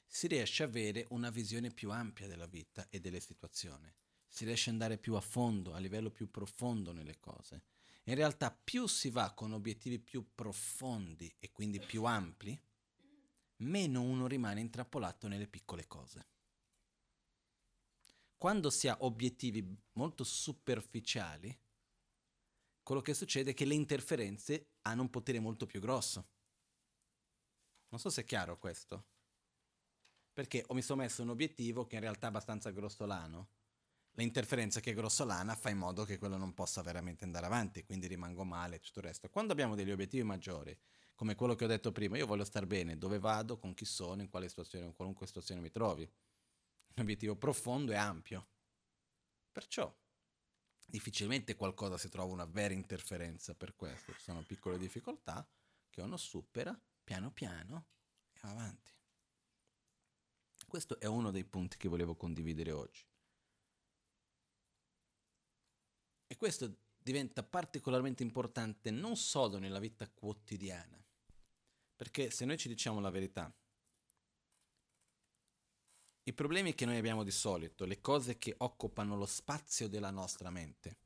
si 0.06 0.26
riesce 0.26 0.64
ad 0.64 0.68
avere 0.68 1.06
una 1.08 1.30
visione 1.30 1.70
più 1.70 1.90
ampia 1.90 2.26
della 2.26 2.44
vita 2.44 2.86
e 2.90 3.00
delle 3.00 3.20
situazioni. 3.20 3.90
Si 4.26 4.44
riesce 4.44 4.68
ad 4.68 4.74
andare 4.74 4.98
più 4.98 5.14
a 5.14 5.22
fondo, 5.22 5.72
a 5.72 5.78
livello 5.78 6.10
più 6.10 6.30
profondo 6.30 6.92
nelle 6.92 7.18
cose. 7.18 7.62
In 8.04 8.14
realtà 8.14 8.50
più 8.50 8.86
si 8.86 9.10
va 9.10 9.32
con 9.32 9.52
obiettivi 9.52 9.98
più 10.00 10.34
profondi 10.34 11.32
e 11.38 11.52
quindi 11.52 11.78
più 11.78 12.04
ampli, 12.04 12.60
meno 13.58 14.02
uno 14.02 14.26
rimane 14.26 14.60
intrappolato 14.60 15.28
nelle 15.28 15.46
piccole 15.46 15.86
cose. 15.86 16.26
Quando 18.36 18.70
si 18.70 18.88
ha 18.88 18.96
obiettivi 19.00 19.64
molto 19.92 20.24
superficiali, 20.24 21.56
quello 22.82 23.00
che 23.00 23.14
succede 23.14 23.52
è 23.52 23.54
che 23.54 23.64
le 23.64 23.74
interferenze 23.74 24.72
hanno 24.82 25.02
un 25.02 25.10
potere 25.10 25.38
molto 25.38 25.66
più 25.66 25.78
grosso. 25.78 26.26
Non 27.88 28.00
so 28.00 28.10
se 28.10 28.22
è 28.22 28.24
chiaro 28.24 28.58
questo. 28.58 29.06
Perché 30.32 30.64
mi 30.70 30.82
sono 30.82 31.02
messo 31.02 31.22
un 31.22 31.28
obiettivo 31.28 31.86
che 31.86 31.94
in 31.94 32.00
realtà 32.00 32.26
è 32.26 32.28
abbastanza 32.30 32.70
grossolano. 32.70 33.50
L'interferenza 34.16 34.80
che 34.80 34.90
è 34.90 34.94
grossolana 34.94 35.54
fa 35.54 35.70
in 35.70 35.78
modo 35.78 36.04
che 36.04 36.18
quello 36.18 36.36
non 36.36 36.52
possa 36.52 36.82
veramente 36.82 37.24
andare 37.24 37.46
avanti, 37.46 37.84
quindi 37.84 38.06
rimango 38.06 38.44
male 38.44 38.76
e 38.76 38.80
tutto 38.80 38.98
il 38.98 39.06
resto. 39.06 39.28
Quando 39.30 39.52
abbiamo 39.52 39.74
degli 39.74 39.90
obiettivi 39.90 40.22
maggiori, 40.22 40.78
come 41.14 41.34
quello 41.34 41.54
che 41.54 41.64
ho 41.64 41.68
detto 41.68 41.92
prima, 41.92 42.16
io 42.16 42.26
voglio 42.26 42.44
star 42.44 42.66
bene, 42.66 42.98
dove 42.98 43.18
vado, 43.18 43.58
con 43.58 43.74
chi 43.74 43.84
sono, 43.84 44.20
in 44.20 44.28
quale 44.28 44.48
situazione, 44.48 44.86
in 44.86 44.94
qualunque 44.94 45.26
situazione 45.26 45.60
mi 45.60 45.70
trovi. 45.70 46.02
Un 46.02 47.02
obiettivo 47.02 47.36
profondo 47.36 47.92
e 47.92 47.96
ampio. 47.96 48.48
Perciò 49.50 49.94
difficilmente 50.84 51.54
qualcosa 51.54 51.96
si 51.96 52.10
trova 52.10 52.32
una 52.32 52.44
vera 52.44 52.74
interferenza 52.74 53.54
per 53.54 53.74
questo, 53.74 54.12
sono 54.18 54.42
piccole 54.42 54.76
difficoltà 54.76 55.46
che 55.88 56.02
uno 56.02 56.18
supera 56.18 56.78
piano 57.02 57.30
piano 57.30 57.86
e 58.32 58.40
va 58.42 58.50
avanti. 58.50 58.90
Questo 60.66 60.98
è 61.00 61.06
uno 61.06 61.30
dei 61.30 61.44
punti 61.44 61.76
che 61.76 61.88
volevo 61.88 62.14
condividere 62.14 62.72
oggi. 62.72 63.06
E 66.26 66.31
questo 66.42 66.74
diventa 66.98 67.44
particolarmente 67.44 68.24
importante 68.24 68.90
non 68.90 69.14
solo 69.14 69.58
nella 69.58 69.78
vita 69.78 70.10
quotidiana, 70.10 71.00
perché 71.94 72.32
se 72.32 72.44
noi 72.44 72.58
ci 72.58 72.66
diciamo 72.66 72.98
la 72.98 73.10
verità, 73.10 73.54
i 76.24 76.32
problemi 76.32 76.74
che 76.74 76.84
noi 76.84 76.96
abbiamo 76.96 77.22
di 77.22 77.30
solito, 77.30 77.84
le 77.84 78.00
cose 78.00 78.38
che 78.38 78.56
occupano 78.58 79.16
lo 79.16 79.24
spazio 79.24 79.86
della 79.86 80.10
nostra 80.10 80.50
mente, 80.50 80.98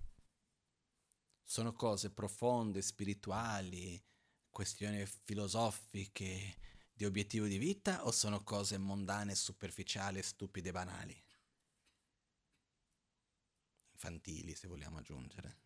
sono 1.42 1.74
cose 1.74 2.10
profonde, 2.10 2.80
spirituali, 2.80 4.02
questioni 4.48 5.04
filosofiche, 5.04 6.56
di 6.94 7.04
obiettivo 7.04 7.44
di 7.44 7.58
vita 7.58 8.06
o 8.06 8.10
sono 8.10 8.42
cose 8.42 8.78
mondane, 8.78 9.34
superficiali, 9.34 10.22
stupide, 10.22 10.72
banali? 10.72 11.25
Infantili, 13.96 14.54
se 14.54 14.68
vogliamo 14.68 14.98
aggiungere, 14.98 15.60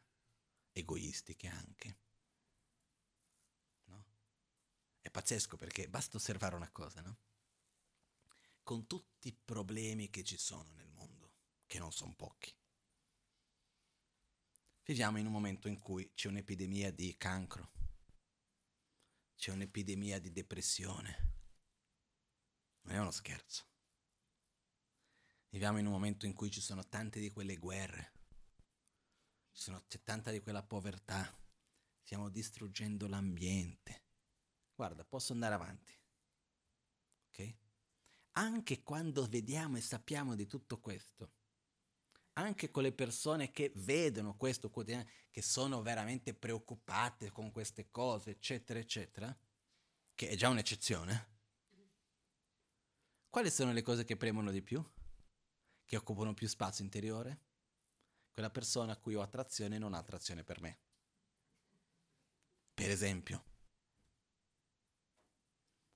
egoistiche 0.70 1.48
anche. 1.48 1.98
No? 3.86 4.04
È 5.00 5.10
pazzesco 5.10 5.56
perché 5.56 5.88
basta 5.88 6.16
osservare 6.16 6.54
una 6.54 6.70
cosa, 6.70 7.00
no? 7.00 7.18
con 8.62 8.86
tutti 8.86 9.26
i 9.26 9.32
problemi 9.32 10.10
che 10.10 10.22
ci 10.22 10.36
sono 10.36 10.70
nel 10.74 10.88
mondo, 10.90 11.32
che 11.66 11.80
non 11.80 11.90
sono 11.90 12.14
pochi. 12.14 12.54
Viviamo 14.84 15.18
in 15.18 15.26
un 15.26 15.32
momento 15.32 15.66
in 15.66 15.80
cui 15.80 16.12
c'è 16.14 16.28
un'epidemia 16.28 16.92
di 16.92 17.16
cancro, 17.16 17.72
c'è 19.34 19.50
un'epidemia 19.50 20.20
di 20.20 20.30
depressione. 20.30 21.32
Non 22.82 22.94
è 22.94 23.00
uno 23.00 23.10
scherzo. 23.10 23.66
Viviamo 25.48 25.78
in 25.78 25.86
un 25.86 25.92
momento 25.92 26.26
in 26.26 26.34
cui 26.34 26.52
ci 26.52 26.60
sono 26.60 26.88
tante 26.88 27.18
di 27.18 27.30
quelle 27.30 27.56
guerre, 27.56 28.19
sono, 29.50 29.84
c'è 29.88 30.02
tanta 30.02 30.30
di 30.30 30.40
quella 30.40 30.62
povertà, 30.62 31.32
stiamo 32.02 32.28
distruggendo 32.28 33.06
l'ambiente. 33.06 34.04
Guarda, 34.74 35.04
posso 35.04 35.32
andare 35.32 35.54
avanti. 35.54 35.98
Ok? 37.28 37.54
anche 38.32 38.82
quando 38.82 39.26
vediamo 39.26 39.76
e 39.76 39.80
sappiamo 39.80 40.34
di 40.34 40.46
tutto 40.46 40.78
questo, 40.78 41.32
anche 42.34 42.70
con 42.70 42.82
le 42.82 42.92
persone 42.92 43.50
che 43.50 43.72
vedono 43.76 44.36
questo 44.36 44.70
quotidiano, 44.70 45.08
che 45.30 45.42
sono 45.42 45.82
veramente 45.82 46.34
preoccupate 46.34 47.30
con 47.30 47.50
queste 47.50 47.90
cose, 47.90 48.30
eccetera, 48.30 48.78
eccetera, 48.78 49.36
che 50.14 50.28
è 50.28 50.36
già 50.36 50.48
un'eccezione, 50.48 51.28
quali 53.28 53.50
sono 53.50 53.72
le 53.72 53.82
cose 53.82 54.04
che 54.04 54.16
premono 54.16 54.50
di 54.50 54.62
più? 54.62 54.82
Che 55.84 55.96
occupano 55.96 56.34
più 56.34 56.48
spazio 56.48 56.84
interiore? 56.84 57.48
Quella 58.32 58.50
persona 58.50 58.92
a 58.92 58.96
cui 58.96 59.14
ho 59.14 59.22
attrazione 59.22 59.78
non 59.78 59.94
ha 59.94 59.98
attrazione 59.98 60.44
per 60.44 60.60
me. 60.60 60.78
Per 62.74 62.90
esempio, 62.90 63.44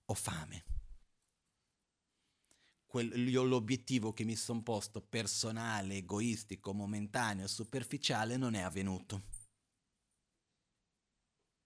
ho 0.07 0.15
fame 0.15 0.75
l'obiettivo 3.01 4.13
che 4.13 4.25
mi 4.25 4.37
sono 4.37 4.63
posto 4.63 5.01
personale, 5.01 5.97
egoistico, 5.97 6.73
momentaneo, 6.73 7.47
superficiale 7.49 8.37
non 8.37 8.55
è 8.55 8.61
avvenuto. 8.61 9.23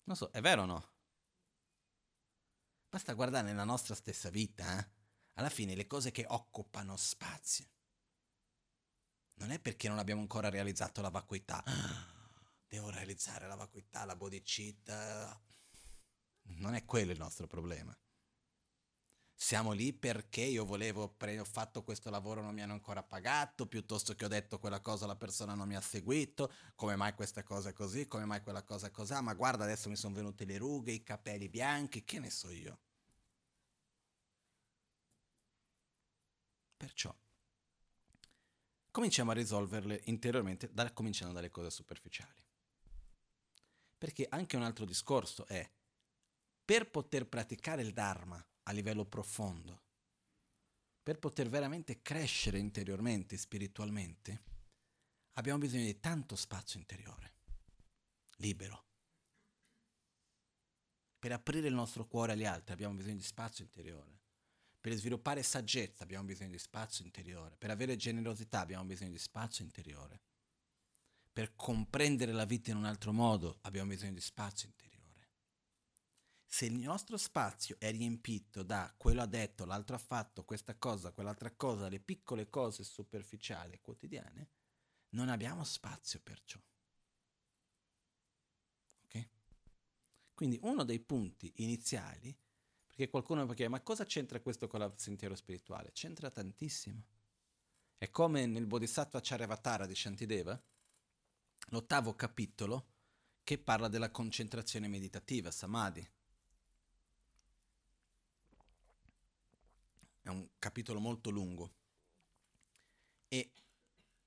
Non 0.05 0.17
so, 0.17 0.31
è 0.31 0.41
vero 0.41 0.63
o 0.63 0.67
no? 0.67 0.91
Basta 2.89 3.13
guardare 3.13 3.47
nella 3.47 3.65
nostra 3.65 3.95
stessa 3.95 4.31
vita, 4.31 4.79
eh? 4.79 4.91
alla 5.35 5.51
fine 5.51 5.75
le 5.75 5.87
cose 5.87 6.11
che 6.11 6.25
occupano 6.27 6.97
spazio. 6.97 7.67
Non 9.39 9.51
è 9.51 9.61
perché 9.61 9.89
non 9.89 9.99
abbiamo 9.99 10.21
ancora 10.21 10.49
realizzato 10.49 11.01
la 11.01 11.11
vacuità. 11.11 11.63
Devo 12.67 12.91
realizzare 12.91 13.47
la 13.47 13.55
vacuità, 13.55 14.05
la 14.05 14.17
bodhicitta. 14.17 15.41
Non 16.57 16.75
è 16.75 16.85
quello 16.85 17.13
il 17.13 17.19
nostro 17.19 17.47
problema. 17.47 17.97
Siamo 19.41 19.71
lì 19.71 19.93
perché 19.93 20.41
io 20.41 20.65
volevo, 20.65 21.09
pre- 21.09 21.39
ho 21.39 21.45
fatto 21.45 21.85
questo 21.85 22.11
lavoro, 22.11 22.43
non 22.43 22.53
mi 22.53 22.63
hanno 22.63 22.73
ancora 22.73 23.05
pagato, 23.05 23.69
piuttosto 23.69 24.15
che 24.15 24.25
ho 24.25 24.29
detto 24.29 24.59
quella 24.59 24.81
cosa, 24.81 25.07
la 25.07 25.15
persona 25.15 25.55
non 25.55 25.69
mi 25.69 25.77
ha 25.77 25.81
seguito, 25.81 26.53
come 26.75 26.97
mai 26.97 27.15
questa 27.15 27.45
cosa 27.45 27.69
è 27.69 27.73
così, 27.73 28.09
come 28.09 28.25
mai 28.25 28.43
quella 28.43 28.65
cosa 28.65 28.89
è 28.89 28.91
così, 28.91 29.13
ah, 29.13 29.21
ma 29.21 29.35
guarda 29.35 29.63
adesso 29.63 29.89
mi 29.89 29.95
sono 29.95 30.15
venute 30.15 30.45
le 30.45 30.59
rughe, 30.59 30.91
i 30.91 31.05
capelli 31.05 31.49
bianchi, 31.49 32.05
che 32.05 32.19
ne 32.19 32.31
so 32.31 32.51
io. 32.51 32.81
Perciò 36.77 37.15
cominciamo 38.99 39.31
a 39.31 39.35
risolverle 39.35 40.01
interiormente, 40.07 40.69
da, 40.73 40.93
cominciando 40.93 41.33
dalle 41.33 41.51
cose 41.51 41.71
superficiali. 41.71 42.45
Perché 43.97 44.27
anche 44.29 44.57
un 44.57 44.65
altro 44.65 44.85
discorso 44.85 45.47
è, 45.47 45.71
per 46.65 46.91
poter 46.91 47.29
praticare 47.29 47.83
il 47.83 47.93
Dharma 47.93 48.45
a 48.65 48.73
livello 48.73 49.05
profondo, 49.05 49.83
per 51.01 51.21
poter 51.21 51.49
veramente 51.49 52.03
crescere 52.03 52.59
interiormente, 52.59 53.37
spiritualmente, 53.37 54.43
abbiamo 55.35 55.61
bisogno 55.61 55.85
di 55.85 56.01
tanto 56.01 56.35
spazio 56.35 56.81
interiore, 56.81 57.35
libero. 58.39 58.85
Per 61.21 61.31
aprire 61.31 61.69
il 61.69 61.75
nostro 61.75 62.05
cuore 62.05 62.33
agli 62.33 62.45
altri 62.45 62.73
abbiamo 62.73 62.97
bisogno 62.97 63.19
di 63.19 63.23
spazio 63.23 63.63
interiore. 63.63 64.18
Per 64.89 64.97
sviluppare 64.97 65.43
saggezza 65.43 66.03
abbiamo 66.03 66.25
bisogno 66.25 66.53
di 66.53 66.59
spazio 66.59 67.05
interiore. 67.05 67.57
Per 67.59 67.69
avere 67.69 67.97
generosità 67.97 68.61
abbiamo 68.61 68.87
bisogno 68.87 69.11
di 69.11 69.19
spazio 69.19 69.63
interiore. 69.63 70.23
Per 71.31 71.55
comprendere 71.57 72.33
la 72.33 72.47
vita 72.47 72.71
in 72.71 72.79
un 72.79 72.87
altro 72.87 73.13
modo 73.13 73.59
abbiamo 73.65 73.91
bisogno 73.91 74.15
di 74.15 74.23
spazio 74.23 74.67
interiore. 74.67 75.29
Se 76.47 76.65
il 76.65 76.79
nostro 76.79 77.19
spazio 77.19 77.77
è 77.79 77.91
riempito 77.91 78.63
da 78.63 78.95
quello 78.97 79.21
ha 79.21 79.27
detto, 79.27 79.67
l'altro 79.67 79.95
ha 79.95 79.99
fatto, 79.99 80.45
questa 80.45 80.75
cosa, 80.75 81.13
quell'altra 81.13 81.51
cosa, 81.51 81.91
le 81.91 82.01
piccole 82.01 82.49
cose 82.49 82.83
superficiali 82.83 83.81
quotidiane, 83.83 84.49
non 85.11 85.29
abbiamo 85.29 85.65
spazio 85.65 86.19
per 86.21 86.41
ciò. 86.47 86.59
Quindi 90.39 90.57
uno 90.63 90.85
dei 90.85 91.01
punti 91.01 91.53
iniziali, 91.57 92.33
perché 92.99 93.13
qualcuno 93.13 93.47
mi 93.47 93.55
chiede, 93.55 93.71
ma 93.71 93.81
cosa 93.81 94.05
c'entra 94.05 94.41
questo 94.41 94.67
con 94.67 94.83
il 94.83 94.93
sentiero 94.97 95.37
spirituale? 95.37 95.93
C'entra 95.93 96.31
tantissimo. 96.31 97.01
È 97.97 98.11
come 98.11 98.45
nel 98.47 98.67
Bodhisattva 98.67 99.21
Charyavatara 99.23 99.87
di 99.87 99.95
Shantideva, 99.95 100.61
l'ottavo 101.69 102.17
capitolo 102.17 102.87
che 103.45 103.57
parla 103.57 103.87
della 103.87 104.11
concentrazione 104.11 104.89
meditativa, 104.89 105.53
samadhi. 105.53 106.11
è 110.23 110.31
un 110.31 110.47
capitolo 110.59 111.01
molto 111.01 111.31
lungo 111.31 111.73
e 113.29 113.51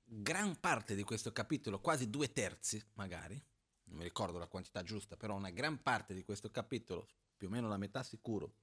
gran 0.02 0.58
parte 0.58 0.96
di 0.96 1.04
questo 1.04 1.30
capitolo, 1.30 1.78
quasi 1.78 2.10
due 2.10 2.32
terzi 2.32 2.82
magari, 2.94 3.40
non 3.84 3.98
mi 3.98 4.02
ricordo 4.02 4.38
la 4.38 4.48
quantità 4.48 4.82
giusta, 4.82 5.16
però 5.16 5.36
una 5.36 5.50
gran 5.50 5.80
parte 5.80 6.12
di 6.12 6.24
questo 6.24 6.50
capitolo, 6.50 7.06
più 7.42 7.50
o 7.50 7.54
meno 7.54 7.66
la 7.66 7.76
metà 7.76 8.04
sicuro, 8.04 8.54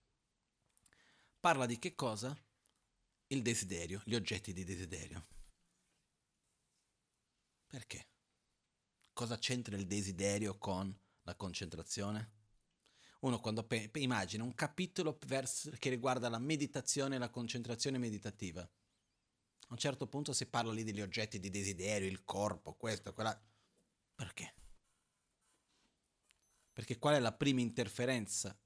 parla 1.38 1.66
di 1.66 1.78
che 1.80 1.96
cosa? 1.96 2.34
Il 3.28 3.42
desiderio, 3.42 4.02
gli 4.06 4.16
oggetti 4.16 4.54
di 4.54 4.64
desiderio. 4.64 5.28
Perché? 7.68 8.08
Cosa 9.12 9.38
c'entra 9.38 9.76
il 9.76 9.86
desiderio 9.86 10.58
con 10.58 10.98
la 11.24 11.36
concentrazione? 11.36 12.38
uno 13.20 13.42
quando 13.42 13.66
pe- 13.66 13.92
immagina 13.96 14.46
un 14.46 14.56
capitolo 14.56 15.20
vers- 15.26 15.76
che 15.78 15.90
riguarda 15.90 16.30
la 16.30 16.40
meditazione 16.40 17.18
e 17.18 17.20
la 17.20 17.30
concentrazione 17.30 17.98
meditativa. 17.98 18.62
A 18.62 19.68
un 19.68 19.78
certo 19.78 20.08
punto 20.08 20.32
si 20.32 20.46
parla 20.46 20.72
lì 20.72 20.86
degli 20.86 21.02
oggetti 21.02 21.38
di 21.38 21.50
desiderio, 21.50 22.08
il 22.08 22.24
corpo, 22.24 22.76
questo, 22.76 23.12
quella... 23.14 23.38
Perché? 24.16 24.54
Perché 26.72 26.98
qual 26.98 27.16
è 27.16 27.20
la 27.20 27.34
prima 27.34 27.60
interferenza 27.60 28.58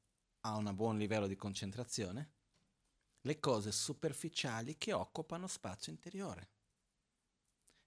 a 0.46 0.56
un 0.56 0.72
buon 0.76 0.98
livello 0.98 1.28
di 1.28 1.36
concentrazione? 1.36 2.32
Le 3.22 3.40
cose 3.40 3.72
superficiali 3.72 4.78
che 4.78 4.92
occupano 4.92 5.48
spazio 5.48 5.92
interiore. 5.92 6.50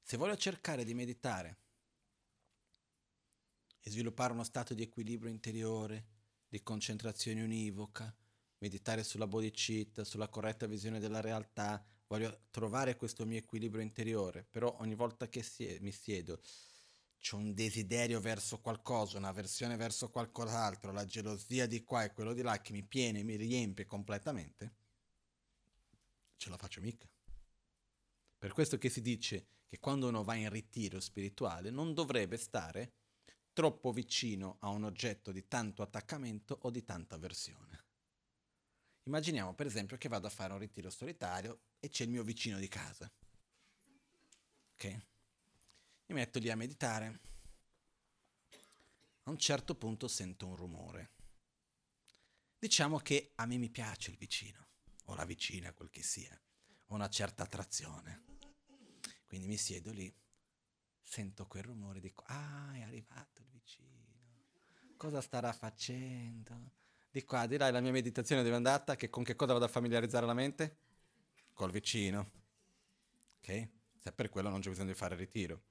Se 0.00 0.16
voglio 0.16 0.36
cercare 0.36 0.84
di 0.84 0.94
meditare 0.94 1.58
e 3.80 3.90
sviluppare 3.90 4.32
uno 4.32 4.44
stato 4.44 4.72
di 4.72 4.82
equilibrio 4.82 5.30
interiore, 5.30 6.06
di 6.48 6.62
concentrazione 6.62 7.42
univoca, 7.42 8.14
meditare 8.58 9.04
sulla 9.04 9.26
bodhicitta, 9.26 10.04
sulla 10.04 10.28
corretta 10.28 10.66
visione 10.66 10.98
della 10.98 11.20
realtà, 11.20 11.84
voglio 12.06 12.46
trovare 12.50 12.96
questo 12.96 13.26
mio 13.26 13.38
equilibrio 13.38 13.82
interiore, 13.82 14.44
però 14.44 14.74
ogni 14.78 14.94
volta 14.94 15.28
che 15.28 15.44
mi 15.80 15.92
siedo 15.92 16.40
c'è 17.18 17.34
un 17.34 17.54
desiderio 17.54 18.20
verso 18.20 18.60
qualcosa, 18.60 19.18
un'avversione 19.18 19.76
verso 19.76 20.10
qualcos'altro, 20.10 20.92
la 20.92 21.04
gelosia 21.04 21.66
di 21.66 21.82
qua 21.82 22.04
e 22.04 22.12
quello 22.12 22.32
di 22.32 22.42
là 22.42 22.60
che 22.60 22.72
mi 22.72 22.82
piene, 22.82 23.22
mi 23.22 23.36
riempie 23.36 23.84
completamente, 23.84 24.74
ce 26.36 26.50
la 26.50 26.56
faccio 26.56 26.80
mica. 26.80 27.08
Per 28.38 28.52
questo 28.52 28.78
che 28.78 28.88
si 28.88 29.00
dice 29.00 29.46
che 29.66 29.78
quando 29.78 30.08
uno 30.08 30.22
va 30.22 30.34
in 30.34 30.50
ritiro 30.50 31.00
spirituale 31.00 31.70
non 31.70 31.94
dovrebbe 31.94 32.36
stare 32.36 32.92
troppo 33.52 33.90
vicino 33.90 34.58
a 34.60 34.68
un 34.68 34.84
oggetto 34.84 35.32
di 35.32 35.48
tanto 35.48 35.82
attaccamento 35.82 36.58
o 36.62 36.70
di 36.70 36.84
tanta 36.84 37.14
avversione. 37.14 37.84
Immaginiamo 39.04 39.54
per 39.54 39.66
esempio 39.66 39.96
che 39.96 40.08
vado 40.08 40.26
a 40.26 40.30
fare 40.30 40.52
un 40.52 40.58
ritiro 40.58 40.90
solitario 40.90 41.60
e 41.80 41.88
c'è 41.88 42.04
il 42.04 42.10
mio 42.10 42.22
vicino 42.22 42.58
di 42.58 42.68
casa. 42.68 43.10
Ok? 44.74 45.06
Mi 46.06 46.14
metto 46.14 46.38
lì 46.38 46.50
a 46.50 46.56
meditare. 46.56 47.20
A 49.24 49.30
un 49.30 49.38
certo 49.38 49.74
punto 49.74 50.06
sento 50.06 50.46
un 50.46 50.54
rumore. 50.54 51.10
Diciamo 52.58 52.98
che 52.98 53.32
a 53.34 53.46
me 53.46 53.56
mi 53.56 53.70
piace 53.70 54.12
il 54.12 54.16
vicino, 54.16 54.66
o 55.06 55.14
la 55.14 55.24
vicina, 55.24 55.72
quel 55.72 55.90
che 55.90 56.02
sia, 56.02 56.40
ho 56.86 56.94
una 56.94 57.08
certa 57.08 57.42
attrazione. 57.42 58.24
Quindi 59.26 59.48
mi 59.48 59.56
siedo 59.56 59.90
lì 59.90 60.12
sento 61.02 61.46
quel 61.46 61.64
rumore, 61.64 62.00
dico, 62.00 62.22
ah, 62.26 62.72
è 62.74 62.82
arrivato 62.82 63.42
il 63.42 63.48
vicino, 63.50 63.96
cosa 64.96 65.20
starà 65.20 65.52
facendo? 65.52 66.72
Di 67.10 67.24
qua, 67.24 67.46
di 67.46 67.56
là, 67.56 67.70
la 67.70 67.80
mia 67.80 67.92
meditazione 67.92 68.42
deve 68.42 68.56
andata, 68.56 68.94
che 68.94 69.10
con 69.10 69.24
che 69.24 69.34
cosa 69.34 69.52
vado 69.54 69.64
a 69.64 69.68
familiarizzare 69.68 70.26
la 70.26 70.34
mente? 70.34 70.78
Col 71.52 71.70
vicino. 71.70 72.30
Ok? 73.38 73.68
Se 73.98 74.12
per 74.12 74.28
quello 74.28 74.50
non 74.50 74.60
c'è 74.60 74.68
bisogno 74.68 74.88
di 74.88 74.94
fare 74.94 75.16
ritiro. 75.16 75.62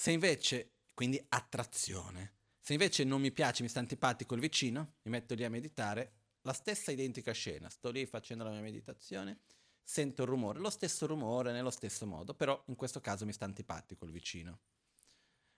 Se 0.00 0.10
invece, 0.10 0.76
quindi 0.94 1.22
attrazione, 1.28 2.36
se 2.58 2.72
invece 2.72 3.04
non 3.04 3.20
mi 3.20 3.32
piace, 3.32 3.62
mi 3.62 3.68
sta 3.68 3.80
antipatico 3.80 4.32
il 4.32 4.40
vicino, 4.40 4.94
mi 5.02 5.10
metto 5.10 5.34
lì 5.34 5.44
a 5.44 5.50
meditare, 5.50 6.12
la 6.40 6.54
stessa 6.54 6.90
identica 6.90 7.32
scena, 7.32 7.68
sto 7.68 7.90
lì 7.90 8.06
facendo 8.06 8.42
la 8.42 8.48
mia 8.48 8.62
meditazione, 8.62 9.40
sento 9.84 10.22
il 10.22 10.28
rumore, 10.28 10.58
lo 10.58 10.70
stesso 10.70 11.06
rumore 11.06 11.52
nello 11.52 11.68
stesso 11.68 12.06
modo, 12.06 12.32
però 12.32 12.64
in 12.68 12.76
questo 12.76 13.02
caso 13.02 13.26
mi 13.26 13.34
sta 13.34 13.44
antipatico 13.44 14.06
il 14.06 14.10
vicino. 14.10 14.60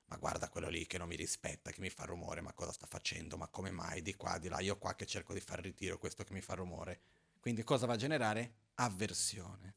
Ma 0.06 0.16
guarda 0.16 0.48
quello 0.48 0.68
lì 0.68 0.88
che 0.88 0.98
non 0.98 1.06
mi 1.06 1.14
rispetta, 1.14 1.70
che 1.70 1.80
mi 1.80 1.88
fa 1.88 2.02
rumore, 2.02 2.40
ma 2.40 2.52
cosa 2.52 2.72
sta 2.72 2.86
facendo? 2.86 3.36
Ma 3.36 3.46
come 3.46 3.70
mai? 3.70 4.02
Di 4.02 4.16
qua, 4.16 4.38
di 4.38 4.48
là, 4.48 4.58
io 4.58 4.76
qua 4.76 4.96
che 4.96 5.06
cerco 5.06 5.34
di 5.34 5.40
fare 5.40 5.62
ritiro, 5.62 5.98
questo 5.98 6.24
che 6.24 6.32
mi 6.32 6.40
fa 6.40 6.54
rumore. 6.54 7.02
Quindi 7.38 7.62
cosa 7.62 7.86
va 7.86 7.92
a 7.92 7.96
generare? 7.96 8.54
Avversione. 8.74 9.76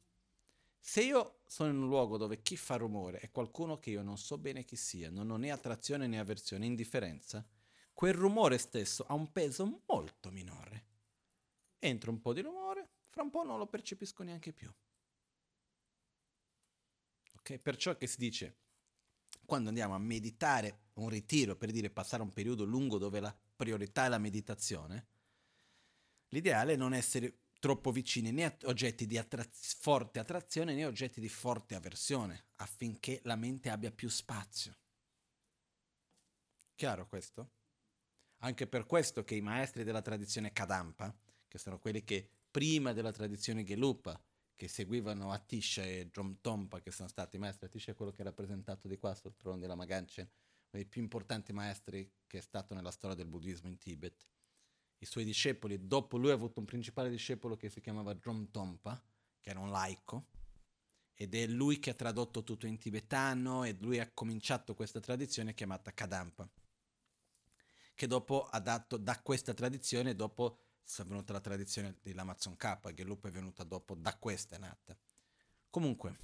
Se 0.88 1.02
io 1.02 1.40
sono 1.48 1.72
in 1.72 1.78
un 1.78 1.88
luogo 1.88 2.16
dove 2.16 2.44
chi 2.44 2.56
fa 2.56 2.76
rumore 2.76 3.18
è 3.18 3.32
qualcuno 3.32 3.80
che 3.80 3.90
io 3.90 4.04
non 4.04 4.20
so 4.20 4.38
bene 4.38 4.64
chi 4.64 4.76
sia, 4.76 5.10
non 5.10 5.32
ho 5.32 5.36
né 5.36 5.50
attrazione 5.50 6.06
né 6.06 6.20
avversione, 6.20 6.68
indifferenza, 6.68 7.44
quel 7.92 8.14
rumore 8.14 8.60
stesso 8.60 9.04
ha 9.08 9.16
un 9.16 9.32
peso 9.32 9.82
molto 9.88 10.30
minore. 10.30 10.86
Entra 11.80 12.12
un 12.12 12.22
po' 12.22 12.34
di 12.34 12.42
rumore, 12.42 12.88
fra 13.10 13.24
un 13.24 13.32
po' 13.32 13.44
non 13.44 13.58
lo 13.58 13.66
percepisco 13.66 14.22
neanche 14.22 14.54
più. 14.54 14.72
Ok? 17.38 17.58
Perciò 17.58 17.98
che 17.98 18.06
si 18.06 18.18
dice, 18.20 18.58
quando 19.44 19.70
andiamo 19.70 19.96
a 19.96 20.00
meditare 20.00 20.90
un 20.94 21.10
ritiro, 21.10 21.56
per 21.56 21.72
dire 21.72 21.90
passare 21.90 22.22
un 22.22 22.32
periodo 22.32 22.64
lungo 22.64 23.00
dove 23.00 23.20
la 23.20 23.36
priorità 23.56 24.06
è 24.06 24.10
la 24.10 24.20
meditazione, 24.20 25.08
l'ideale 26.28 26.74
è 26.74 26.78
non 26.78 26.94
essere 26.94 27.45
troppo 27.60 27.92
vicini 27.92 28.32
né 28.32 28.58
oggetti 28.64 29.06
di 29.06 29.18
attra- 29.18 29.48
forte 29.52 30.20
attrazione 30.20 30.74
né 30.74 30.86
oggetti 30.86 31.20
di 31.20 31.30
forte 31.30 31.76
avversione, 31.76 32.48
affinché 32.56 33.22
la 33.24 33.36
mente 33.36 33.70
abbia 33.70 33.92
più 33.92 34.10
spazio. 34.10 34.78
Chiaro 36.76 37.08
questo? 37.08 37.52
Anche 38.40 38.68
per 38.68 38.86
questo 38.86 39.24
che 39.24 39.36
i 39.36 39.42
maestri 39.42 39.84
della 39.84 40.02
tradizione 40.02 40.52
Kadampa, 40.52 41.16
che 41.48 41.58
sono 41.58 41.80
quelli 41.80 42.04
che 42.04 42.30
prima 42.52 42.94
della 42.94 43.12
tradizione 43.12 43.64
Gelupa, 43.64 44.22
che 44.56 44.68
seguivano 44.68 45.32
Atisha 45.32 45.84
e 45.84 46.08
Dromtompa, 46.12 46.82
che 46.82 46.92
sono 46.92 47.10
stati 47.10 47.38
maestri, 47.38 47.68
Atisha 47.68 47.92
è 47.92 47.96
quello 47.96 48.12
che 48.12 48.22
è 48.22 48.26
rappresentato 48.26 48.88
di 48.88 48.98
qua 48.98 49.16
sul 49.16 49.36
trono 49.36 49.58
della 49.58 49.76
Maganchen, 49.76 50.26
uno 50.26 50.70
dei 50.72 50.86
più 50.86 51.02
importanti 51.02 51.54
maestri 51.54 52.12
che 52.28 52.38
è 52.38 52.42
stato 52.42 52.74
nella 52.74 52.92
storia 52.92 53.16
del 53.16 53.28
buddismo 53.28 53.70
in 53.70 53.78
Tibet 53.78 54.28
i 55.00 55.06
suoi 55.06 55.24
discepoli, 55.24 55.88
dopo 55.88 56.18
lui 56.18 56.32
ha 56.32 56.34
avuto 56.34 56.60
un 56.60 56.66
principale 56.66 57.10
discepolo 57.10 57.56
che 57.56 57.70
si 57.70 57.82
chiamava 57.82 58.14
Drom 58.14 58.50
Tompa, 58.50 59.02
che 59.42 59.50
era 59.50 59.60
un 59.60 59.70
laico, 59.70 60.28
ed 61.14 61.34
è 61.34 61.48
lui 61.48 61.80
che 61.80 61.92
ha 61.92 61.94
tradotto 61.94 62.44
tutto 62.44 62.68
in 62.68 62.78
tibetano 62.78 63.64
e 63.64 63.78
lui 63.80 64.00
ha 64.00 64.10
cominciato 64.12 64.74
questa 64.74 65.00
tradizione 65.00 65.54
chiamata 65.54 65.94
Kadampa, 65.94 66.50
che 67.94 68.08
dopo 68.08 68.46
ha 68.46 68.60
dato, 68.60 68.98
da 68.98 69.22
questa 69.22 69.54
tradizione, 69.54 70.16
dopo 70.16 70.60
è 70.98 71.04
venuta 71.04 71.34
la 71.34 71.40
tradizione 71.40 71.98
dell'Amazon 72.02 72.58
K, 72.58 72.80
Lupo 73.04 73.28
è 73.28 73.32
venuta 73.32 73.64
dopo, 73.64 73.96
da 73.96 74.16
questa 74.18 74.56
è 74.56 74.60
nata. 74.60 74.98
Comunque, 75.70 76.18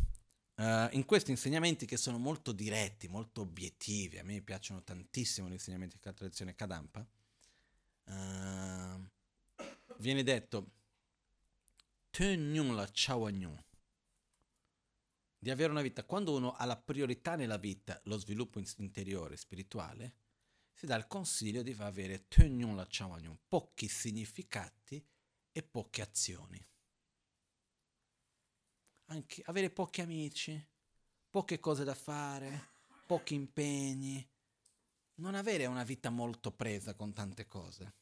uh, 0.56 0.88
in 0.92 1.06
questi 1.06 1.32
insegnamenti 1.32 1.86
che 1.86 1.98
sono 1.98 2.18
molto 2.18 2.52
diretti, 2.52 3.08
molto 3.08 3.42
obiettivi, 3.42 4.20
a 4.20 4.24
me 4.24 4.42
piacciono 4.42 4.84
tantissimo 4.84 5.48
gli 5.48 5.54
insegnamenti 5.54 5.98
della 6.00 6.16
tradizione 6.16 6.54
Kadampa, 6.54 7.06
uh, 8.06 9.10
viene 9.98 10.24
detto 10.24 10.72
di 15.40 15.50
avere 15.50 15.72
una 15.72 15.82
vita. 15.82 16.04
Quando 16.04 16.36
uno 16.36 16.52
ha 16.54 16.66
la 16.66 16.78
priorità 16.78 17.36
nella 17.36 17.58
vita, 17.58 18.00
lo 18.06 18.18
sviluppo 18.18 18.62
interiore, 18.78 19.38
spirituale, 19.38 20.16
si 20.74 20.86
dà 20.86 20.96
il 20.96 21.08
consiglio 21.08 21.64
di 21.64 21.76
avere 21.80 22.28
pochi 23.48 23.88
significati 23.88 25.04
e 25.52 25.64
poche 25.64 26.02
azioni. 26.02 26.64
Anche 29.06 29.42
avere 29.46 29.70
pochi 29.70 30.02
amici, 30.02 30.68
poche 31.30 31.60
cose 31.60 31.84
da 31.84 31.96
fare, 31.96 32.70
pochi 33.06 33.34
impegni, 33.34 34.28
non 35.22 35.36
avere 35.36 35.68
una 35.68 35.84
vita 35.84 36.10
molto 36.10 36.52
presa 36.52 36.96
con 36.96 37.14
tante 37.14 37.46
cose. 37.46 37.94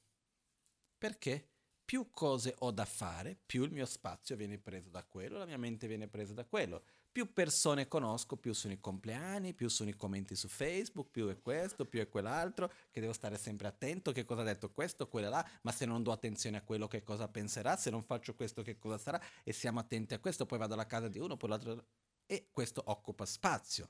Perché 0.98 1.50
più 1.84 2.10
cose 2.12 2.56
ho 2.60 2.72
da 2.72 2.86
fare, 2.86 3.38
più 3.46 3.64
il 3.64 3.72
mio 3.72 3.86
spazio 3.86 4.36
viene 4.36 4.58
preso 4.58 4.90
da 4.90 5.04
quello, 5.04 5.38
la 5.38 5.46
mia 5.46 5.58
mente 5.58 5.88
viene 5.88 6.08
presa 6.08 6.34
da 6.34 6.46
quello. 6.46 6.84
Più 7.12 7.34
persone 7.34 7.88
conosco, 7.88 8.38
più 8.38 8.54
sono 8.54 8.74
i 8.74 8.80
compleanni, 8.80 9.54
più 9.54 9.68
sono 9.68 9.90
i 9.90 9.96
commenti 9.96 10.36
su 10.36 10.48
Facebook, 10.48 11.10
più 11.10 11.28
è 11.28 11.42
questo, 11.42 11.86
più 11.86 12.00
è 12.00 12.08
quell'altro, 12.08 12.72
che 12.90 13.02
devo 13.02 13.14
stare 13.14 13.38
sempre 13.38 13.68
attento, 13.68 14.12
che 14.12 14.24
cosa 14.24 14.42
ha 14.42 14.46
detto 14.46 14.72
questo, 14.72 15.08
quella 15.10 15.30
là, 15.30 15.50
ma 15.64 15.72
se 15.72 15.86
non 15.86 16.04
do 16.04 16.12
attenzione 16.12 16.58
a 16.58 16.64
quello 16.64 16.88
che 16.88 17.04
cosa 17.04 17.28
penserà, 17.28 17.76
se 17.76 17.90
non 17.90 18.04
faccio 18.04 18.36
questo 18.36 18.62
che 18.62 18.78
cosa 18.78 18.98
sarà, 18.98 19.22
e 19.44 19.52
siamo 19.52 19.80
attenti 19.80 20.14
a 20.14 20.20
questo, 20.20 20.46
poi 20.46 20.60
vado 20.60 20.76
alla 20.76 20.86
casa 20.86 21.10
di 21.10 21.20
uno, 21.20 21.36
poi 21.36 21.50
l'altro... 21.50 21.86
E 22.28 22.50
questo 22.52 22.84
occupa 22.86 23.26
spazio 23.26 23.90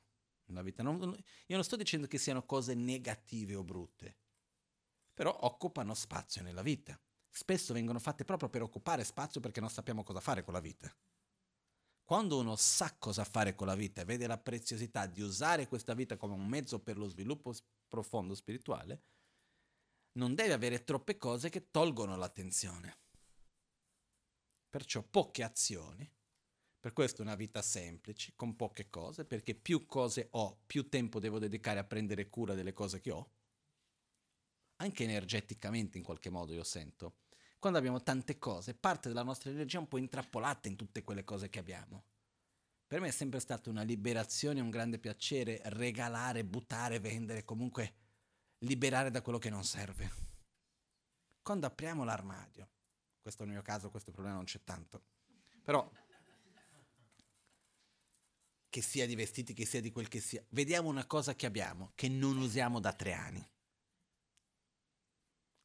nella 0.50 0.64
vita. 0.64 0.84
Non, 0.84 1.00
io 1.02 1.56
non 1.56 1.64
sto 1.64 1.76
dicendo 1.76 2.08
che 2.08 2.18
siano 2.18 2.46
cose 2.46 2.74
negative 2.74 3.56
o 3.56 3.64
brutte, 3.64 4.18
però 5.14 5.36
occupano 5.42 5.94
spazio 5.94 6.42
nella 6.42 6.62
vita. 6.62 7.00
Spesso 7.30 7.74
vengono 7.74 8.00
fatte 8.00 8.26
proprio 8.26 8.50
per 8.50 8.62
occupare 8.64 9.04
spazio 9.04 9.40
perché 9.40 9.60
non 9.60 9.70
sappiamo 9.70 10.04
cosa 10.04 10.20
fare 10.20 10.44
con 10.44 10.54
la 10.54 10.60
vita. 10.60 10.94
Quando 12.04 12.40
uno 12.40 12.56
sa 12.56 12.96
cosa 12.98 13.24
fare 13.24 13.54
con 13.54 13.68
la 13.68 13.76
vita 13.76 14.02
e 14.02 14.06
vede 14.06 14.26
la 14.26 14.40
preziosità 14.40 15.06
di 15.06 15.22
usare 15.22 15.68
questa 15.68 15.94
vita 15.94 16.18
come 16.18 16.34
un 16.34 16.48
mezzo 16.48 16.80
per 16.80 16.98
lo 16.98 17.08
sviluppo 17.08 17.54
profondo 17.88 18.34
spirituale, 18.34 19.04
non 20.14 20.34
deve 20.34 20.54
avere 20.54 20.84
troppe 20.84 21.18
cose 21.18 21.50
che 21.50 21.70
tolgono 21.70 22.16
l'attenzione. 22.16 22.98
Perciò 24.68 25.04
poche 25.04 25.44
azioni 25.44 26.12
per 26.80 26.94
questo 26.94 27.22
una 27.22 27.36
vita 27.36 27.62
semplice, 27.62 28.34
con 28.36 28.56
poche 28.56 28.90
cose, 28.90 29.26
perché 29.26 29.54
più 29.54 29.86
cose 29.86 30.30
ho, 30.32 30.62
più 30.66 30.88
tempo 30.88 31.20
devo 31.20 31.38
dedicare 31.38 31.80
a 31.80 31.84
prendere 31.84 32.30
cura 32.30 32.54
delle 32.54 32.72
cose 32.72 33.02
che 33.02 33.12
ho. 33.12 33.32
Anche 34.78 35.04
energeticamente 35.04 35.98
in 35.98 36.04
qualche 36.04 36.30
modo 36.30 36.54
io 36.54 36.64
sento. 36.64 37.18
Quando 37.60 37.78
abbiamo 37.78 38.02
tante 38.02 38.38
cose, 38.38 38.74
parte 38.74 39.10
della 39.10 39.24
nostra 39.24 39.50
energia 39.50 39.78
è 39.78 39.82
un 39.82 39.90
po' 39.90 39.98
intrappolata 39.98 40.70
in 40.70 40.78
tutte 40.78 41.04
quelle 41.04 41.26
cose 41.26 41.50
che 41.50 41.60
abbiamo. 41.60 42.06
Per 42.88 43.02
me 43.02 43.10
è 43.10 43.12
sempre 43.12 43.42
stata 43.42 43.70
una 43.70 43.84
liberazione, 43.84 44.62
un 44.62 44.70
grande 44.70 44.98
piacere 44.98 45.62
regalare, 45.66 46.46
buttare, 46.46 47.00
vendere, 47.00 47.44
comunque 47.44 47.94
liberare 48.60 49.12
da 49.12 49.22
quello 49.22 49.38
che 49.38 49.50
non 49.50 49.66
serve. 49.66 50.10
Quando 51.42 51.68
apriamo 51.68 52.06
l'armadio, 52.06 52.70
questo 53.22 53.44
nel 53.44 53.54
mio 53.54 53.62
caso 53.62 53.92
questo 53.92 54.12
problema 54.12 54.38
non 54.38 54.46
c'è 54.46 54.64
tanto, 54.64 55.04
però 55.62 55.88
che 58.70 58.82
sia 58.82 59.08
di 59.08 59.16
vestiti, 59.16 59.54
che 59.54 59.66
sia 59.66 59.82
di 59.82 59.92
quel 59.92 60.08
che 60.08 60.20
sia, 60.20 60.44
vediamo 60.50 60.90
una 60.90 61.06
cosa 61.06 61.36
che 61.36 61.46
abbiamo, 61.46 61.92
che 61.96 62.08
non 62.08 62.38
usiamo 62.38 62.80
da 62.80 62.94
tre 62.94 63.14
anni, 63.14 63.50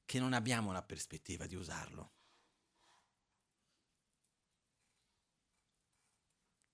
che 0.05 0.18
non 0.18 0.32
abbiamo 0.32 0.72
la 0.72 0.82
prospettiva 0.82 1.46
di 1.46 1.55
usarlo. 1.55 2.12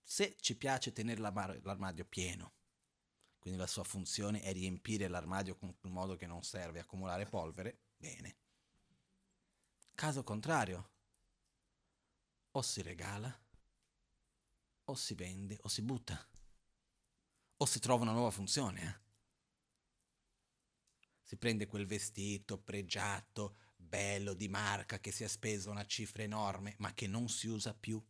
Se 0.02 0.36
ci 0.40 0.56
piace 0.56 0.92
tenere 0.92 1.20
l'armadio 1.20 2.04
pieno, 2.04 2.54
quindi 3.38 3.58
la 3.58 3.66
sua 3.66 3.84
funzione 3.84 4.42
è 4.42 4.52
riempire 4.52 5.08
l'armadio 5.08 5.56
in 5.60 5.90
modo 5.92 6.16
che 6.16 6.26
non 6.26 6.42
serve 6.42 6.80
accumulare 6.80 7.26
polvere, 7.26 7.78
bene. 7.96 8.36
Caso 9.94 10.22
contrario, 10.22 10.90
o 12.52 12.62
si 12.62 12.82
regala 12.82 13.48
o 14.90 14.94
si 14.94 15.14
vende 15.14 15.58
o 15.62 15.68
si 15.68 15.82
butta, 15.82 16.28
o 17.56 17.66
si 17.66 17.78
trova 17.80 18.02
una 18.02 18.12
nuova 18.12 18.30
funzione. 18.30 18.82
Eh? 18.82 19.08
Si 21.22 21.36
prende 21.36 21.66
quel 21.66 21.86
vestito 21.86 22.58
pregiato, 22.58 23.56
bello, 23.76 24.34
di 24.34 24.48
marca, 24.48 24.98
che 24.98 25.12
si 25.12 25.24
è 25.24 25.28
speso 25.28 25.70
una 25.70 25.86
cifra 25.86 26.22
enorme, 26.22 26.74
ma 26.78 26.92
che 26.92 27.06
non 27.06 27.28
si 27.28 27.46
usa 27.46 27.72
più, 27.72 28.02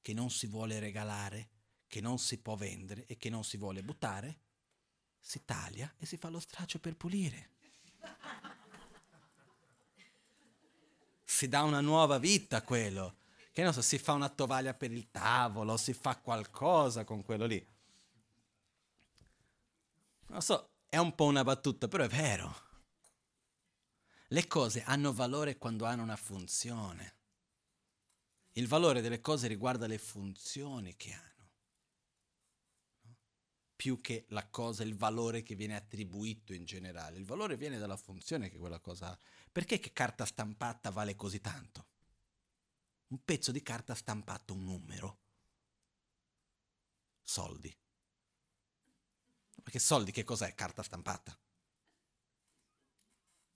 che 0.00 0.12
non 0.12 0.30
si 0.30 0.46
vuole 0.46 0.80
regalare, 0.80 1.50
che 1.86 2.00
non 2.00 2.18
si 2.18 2.38
può 2.38 2.56
vendere 2.56 3.06
e 3.06 3.16
che 3.16 3.30
non 3.30 3.44
si 3.44 3.56
vuole 3.56 3.82
buttare, 3.82 4.40
si 5.20 5.44
taglia 5.44 5.94
e 5.96 6.04
si 6.04 6.16
fa 6.16 6.28
lo 6.28 6.40
straccio 6.40 6.80
per 6.80 6.96
pulire. 6.96 7.52
Si 11.24 11.48
dà 11.48 11.62
una 11.62 11.80
nuova 11.80 12.18
vita 12.18 12.58
a 12.58 12.62
quello 12.62 13.22
che 13.54 13.62
non 13.62 13.72
so, 13.72 13.82
si 13.82 13.98
fa 13.98 14.14
una 14.14 14.28
tovaglia 14.28 14.74
per 14.74 14.90
il 14.90 15.12
tavolo, 15.12 15.76
si 15.76 15.92
fa 15.92 16.18
qualcosa 16.18 17.04
con 17.04 17.22
quello 17.22 17.46
lì. 17.46 17.64
Non 20.26 20.42
so, 20.42 20.72
è 20.88 20.96
un 20.96 21.14
po' 21.14 21.26
una 21.26 21.44
battuta, 21.44 21.86
però 21.86 22.02
è 22.02 22.08
vero. 22.08 22.52
Le 24.26 24.46
cose 24.48 24.82
hanno 24.82 25.12
valore 25.12 25.56
quando 25.56 25.84
hanno 25.84 26.02
una 26.02 26.16
funzione. 26.16 27.18
Il 28.54 28.66
valore 28.66 29.00
delle 29.00 29.20
cose 29.20 29.46
riguarda 29.46 29.86
le 29.86 29.98
funzioni 29.98 30.96
che 30.96 31.12
hanno, 31.12 31.50
più 33.76 34.00
che 34.00 34.24
la 34.30 34.48
cosa, 34.48 34.82
il 34.82 34.96
valore 34.96 35.44
che 35.44 35.54
viene 35.54 35.76
attribuito 35.76 36.52
in 36.52 36.64
generale. 36.64 37.18
Il 37.18 37.24
valore 37.24 37.56
viene 37.56 37.78
dalla 37.78 37.96
funzione 37.96 38.50
che 38.50 38.58
quella 38.58 38.80
cosa 38.80 39.10
ha. 39.10 39.18
Perché 39.52 39.78
che 39.78 39.92
carta 39.92 40.24
stampata 40.24 40.90
vale 40.90 41.14
così 41.14 41.40
tanto? 41.40 41.92
Un 43.08 43.22
pezzo 43.24 43.52
di 43.52 43.62
carta 43.62 43.94
stampato, 43.94 44.54
un 44.54 44.64
numero. 44.64 45.20
Soldi. 47.22 47.74
Perché 49.62 49.78
soldi 49.78 50.12
che 50.12 50.24
cos'è? 50.24 50.54
Carta 50.54 50.82
stampata. 50.82 51.38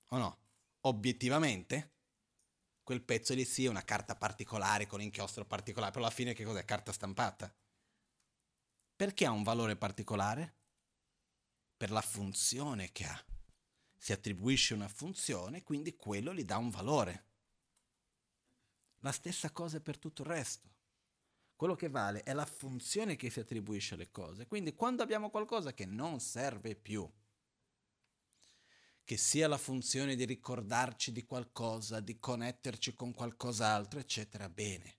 O 0.06 0.16
no? 0.16 0.38
Obiettivamente, 0.82 1.96
quel 2.82 3.02
pezzo 3.02 3.34
lì 3.34 3.44
sia 3.44 3.68
una 3.68 3.84
carta 3.84 4.16
particolare 4.16 4.86
con 4.86 5.02
inchiostro 5.02 5.44
particolare, 5.44 5.92
però 5.92 6.04
alla 6.04 6.14
fine 6.14 6.32
che 6.32 6.44
cos'è? 6.44 6.64
Carta 6.64 6.92
stampata. 6.92 7.54
Perché 8.96 9.26
ha 9.26 9.30
un 9.30 9.42
valore 9.42 9.76
particolare? 9.76 10.56
Per 11.76 11.90
la 11.90 12.00
funzione 12.00 12.90
che 12.90 13.04
ha. 13.04 13.24
Si 13.96 14.12
attribuisce 14.12 14.74
una 14.74 14.88
funzione, 14.88 15.62
quindi 15.62 15.94
quello 15.94 16.32
gli 16.32 16.44
dà 16.44 16.56
un 16.56 16.70
valore. 16.70 17.27
La 19.00 19.12
stessa 19.12 19.50
cosa 19.50 19.80
per 19.80 19.98
tutto 19.98 20.22
il 20.22 20.28
resto. 20.28 20.68
Quello 21.54 21.74
che 21.74 21.88
vale 21.88 22.22
è 22.22 22.32
la 22.32 22.46
funzione 22.46 23.16
che 23.16 23.30
si 23.30 23.40
attribuisce 23.40 23.94
alle 23.94 24.10
cose. 24.10 24.46
Quindi 24.46 24.74
quando 24.74 25.02
abbiamo 25.02 25.30
qualcosa 25.30 25.72
che 25.72 25.86
non 25.86 26.20
serve 26.20 26.76
più, 26.76 27.08
che 29.04 29.16
sia 29.16 29.48
la 29.48 29.58
funzione 29.58 30.16
di 30.16 30.24
ricordarci 30.24 31.12
di 31.12 31.24
qualcosa, 31.24 32.00
di 32.00 32.18
connetterci 32.18 32.94
con 32.94 33.12
qualcos'altro, 33.12 33.98
eccetera, 33.98 34.48
bene. 34.48 34.98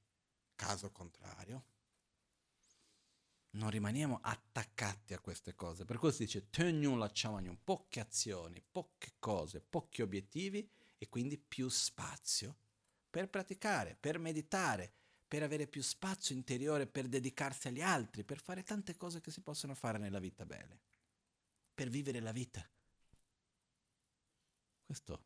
Caso 0.56 0.92
contrario, 0.92 1.64
non 3.52 3.70
rimaniamo 3.70 4.20
attaccati 4.22 5.14
a 5.14 5.20
queste 5.20 5.56
cose. 5.56 5.86
Per 5.86 5.98
questo 5.98 6.18
si 6.18 6.26
dice 6.26 6.50
teniamo 6.50 6.98
lasciamo 6.98 7.40
poche 7.64 8.00
azioni, 8.00 8.62
poche 8.62 9.14
cose, 9.20 9.62
pochi 9.62 10.02
obiettivi 10.02 10.70
e 10.98 11.08
quindi 11.08 11.38
più 11.38 11.70
spazio 11.70 12.58
per 13.10 13.30
praticare, 13.30 13.96
per 13.96 14.20
meditare, 14.20 14.94
per 15.28 15.44
avere 15.44 15.68
più 15.68 15.82
spazio 15.82 16.36
interiore, 16.36 16.88
per 16.88 17.08
dedicarsi 17.08 17.68
agli 17.68 17.82
altri, 17.82 18.24
per 18.24 18.42
fare 18.42 18.64
tante 18.64 18.96
cose 18.96 19.22
che 19.22 19.32
si 19.32 19.42
possono 19.42 19.76
fare 19.76 19.98
nella 19.98 20.20
vita 20.20 20.46
bene, 20.46 20.80
per 21.74 21.90
vivere 21.90 22.20
la 22.20 22.32
vita. 22.32 22.68
Questo 24.86 25.26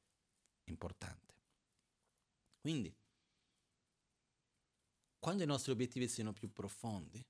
è 0.63 0.69
importante. 0.69 1.33
Quindi, 2.59 2.93
quando 5.19 5.43
i 5.43 5.47
nostri 5.47 5.71
obiettivi 5.71 6.07
siano 6.09 6.33
più 6.33 6.51
profondi, 6.51 7.25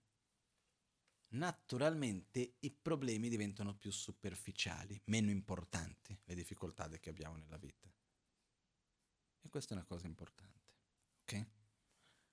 naturalmente 1.30 2.56
i 2.60 2.72
problemi 2.72 3.30
diventano 3.30 3.76
più 3.76 3.92
superficiali, 3.92 5.00
meno 5.06 5.30
importanti 5.30 6.20
le 6.24 6.36
difficoltà 6.36 6.88
che 6.90 7.10
abbiamo 7.10 7.38
nella 7.38 7.58
vita. 7.58 7.92
E 9.46 9.50
questa 9.50 9.74
è 9.74 9.78
una 9.78 9.86
cosa 9.86 10.08
importante. 10.08 10.72
Ok? 11.22 11.48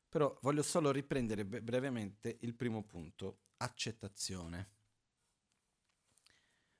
Però 0.08 0.36
voglio 0.42 0.62
solo 0.62 0.90
riprendere 0.90 1.44
brevemente 1.44 2.38
il 2.40 2.54
primo 2.54 2.82
punto, 2.82 3.42
accettazione. 3.58 4.78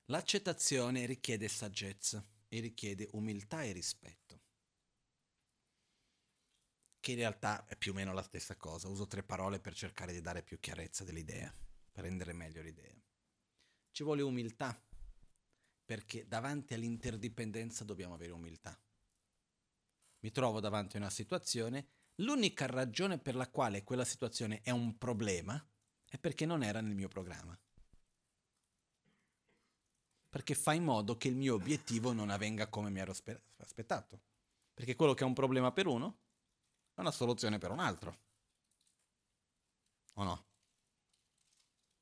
L'accettazione 0.05 1.05
richiede 1.05 1.47
saggezza 1.47 2.25
e 2.49 2.59
richiede 2.59 3.07
umiltà 3.13 3.63
e 3.63 3.71
rispetto, 3.71 4.41
che 6.99 7.11
in 7.11 7.17
realtà 7.17 7.65
è 7.65 7.77
più 7.77 7.91
o 7.91 7.95
meno 7.95 8.11
la 8.11 8.21
stessa 8.21 8.57
cosa. 8.57 8.89
Uso 8.89 9.07
tre 9.07 9.23
parole 9.23 9.61
per 9.61 9.73
cercare 9.73 10.11
di 10.11 10.19
dare 10.19 10.43
più 10.43 10.59
chiarezza 10.59 11.05
dell'idea, 11.05 11.53
per 11.91 12.03
rendere 12.03 12.33
meglio 12.33 12.61
l'idea. 12.61 13.01
Ci 13.91 14.03
vuole 14.03 14.21
umiltà, 14.21 14.77
perché 15.85 16.27
davanti 16.27 16.73
all'interdipendenza 16.73 17.85
dobbiamo 17.85 18.13
avere 18.15 18.33
umiltà. 18.33 18.77
Mi 20.21 20.31
trovo 20.31 20.59
davanti 20.59 20.95
a 20.95 20.99
una 20.99 21.09
situazione 21.09 21.87
L'unica 22.15 22.67
ragione 22.67 23.17
per 23.17 23.35
la 23.35 23.49
quale 23.49 23.83
quella 23.83 24.05
situazione 24.05 24.61
è 24.61 24.69
un 24.69 24.97
problema 24.97 25.63
è 26.07 26.17
perché 26.17 26.45
non 26.45 26.61
era 26.61 26.81
nel 26.81 26.93
mio 26.93 27.07
programma. 27.07 27.57
Perché 30.29 30.53
fa 30.55 30.73
in 30.73 30.83
modo 30.83 31.17
che 31.17 31.29
il 31.29 31.35
mio 31.35 31.55
obiettivo 31.55 32.13
non 32.13 32.29
avvenga 32.29 32.67
come 32.67 32.89
mi 32.89 32.99
ero 32.99 33.13
aspettato. 33.57 34.21
Perché 34.73 34.95
quello 34.95 35.13
che 35.13 35.23
è 35.23 35.27
un 35.27 35.33
problema 35.33 35.71
per 35.71 35.87
uno 35.87 36.19
è 36.93 36.99
una 36.99 37.11
soluzione 37.11 37.57
per 37.57 37.71
un 37.71 37.79
altro. 37.79 38.19
O 40.13 40.23
no? 40.23 40.45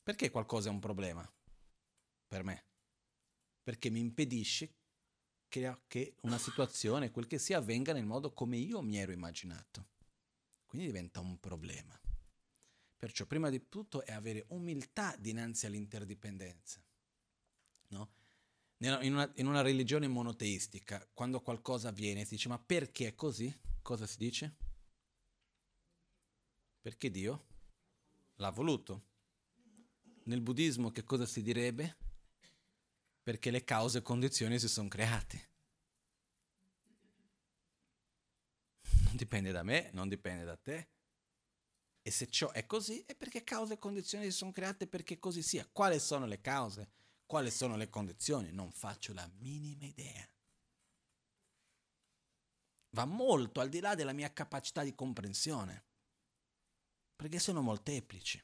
Perché 0.03 0.30
qualcosa 0.32 0.70
è 0.70 0.72
un 0.72 0.80
problema 0.80 1.28
per 2.28 2.43
me? 2.43 2.65
Perché 3.63 3.89
mi 3.89 3.99
impedisce 3.99 4.78
che, 5.50 6.16
una 6.22 6.38
situazione, 6.38 7.12
quel 7.12 7.28
che 7.28 7.39
sia, 7.39 7.58
avvenga 7.58 7.91
nel 7.91 8.06
modo 8.06 8.32
come 8.32 8.58
io 8.58 8.82
mi 8.82 8.97
ero 8.97 9.12
immaginato. 9.12 9.88
Quindi 10.66 10.88
diventa 10.88 11.20
un 11.20 11.39
problema. 11.39 12.00
Perciò 12.95 13.26
prima 13.26 13.50
di 13.50 13.68
tutto 13.68 14.06
è 14.06 14.12
avere 14.12 14.45
umiltà 14.50 15.16
dinanzi 15.18 15.66
all'interdipendenza. 15.66 16.84
No? 17.88 18.12
In, 18.78 19.14
una, 19.14 19.32
in 19.36 19.47
una 19.47 19.62
religione 19.62 20.08
monoteistica, 20.08 21.06
quando 21.14 21.41
qualcosa 21.41 21.89
avviene, 21.89 22.24
si 22.24 22.36
dice 22.36 22.50
ma 22.50 22.60
perché 22.60 23.08
è 23.08 23.16
così? 23.16 23.54
Cosa 23.82 24.06
si 24.06 24.18
dice? 24.18 24.56
Perché 26.80 27.10
Dio 27.10 27.45
l'ha 28.36 28.52
voluto. 28.52 29.08
Nel 30.24 30.41
buddismo 30.41 30.91
che 30.91 31.04
cosa 31.04 31.26
si 31.26 31.41
direbbe? 31.41 31.97
Perché 33.30 33.51
le 33.51 33.63
cause 33.63 33.99
e 33.99 34.01
condizioni 34.01 34.57
si 34.57 34.67
sono 34.67 34.88
create. 34.88 35.49
non 39.03 39.15
dipende 39.15 39.51
da 39.51 39.61
me, 39.61 39.91
non 39.93 40.09
dipende 40.09 40.43
da 40.43 40.57
te. 40.57 40.89
E 42.01 42.09
se 42.09 42.27
ciò 42.32 42.49
è 42.49 42.65
così 42.65 43.03
è 43.05 43.13
perché 43.13 43.43
cause 43.43 43.73
e 43.73 43.77
condizioni 43.77 44.23
si 44.25 44.32
sono 44.32 44.51
create 44.51 44.88
perché 44.88 45.19
così 45.19 45.43
sia. 45.43 45.69
Quali 45.71 45.99
sono 45.99 46.25
le 46.25 46.41
cause? 46.41 46.89
Quali 47.27 47.51
sono 47.51 47.77
le 47.77 47.88
condizioni? 47.91 48.51
Non 48.51 48.71
faccio 48.71 49.13
la 49.13 49.30
minima 49.38 49.86
idea. 49.86 50.27
Va 52.95 53.05
molto 53.05 53.59
al 53.59 53.69
di 53.69 53.80
là 53.80 53.93
della 53.93 54.13
mia 54.13 54.34
capacità 54.34 54.82
di 54.82 54.95
comprensione, 54.95 55.86
perché 57.15 57.38
sono 57.38 57.61
molteplici. 57.61 58.43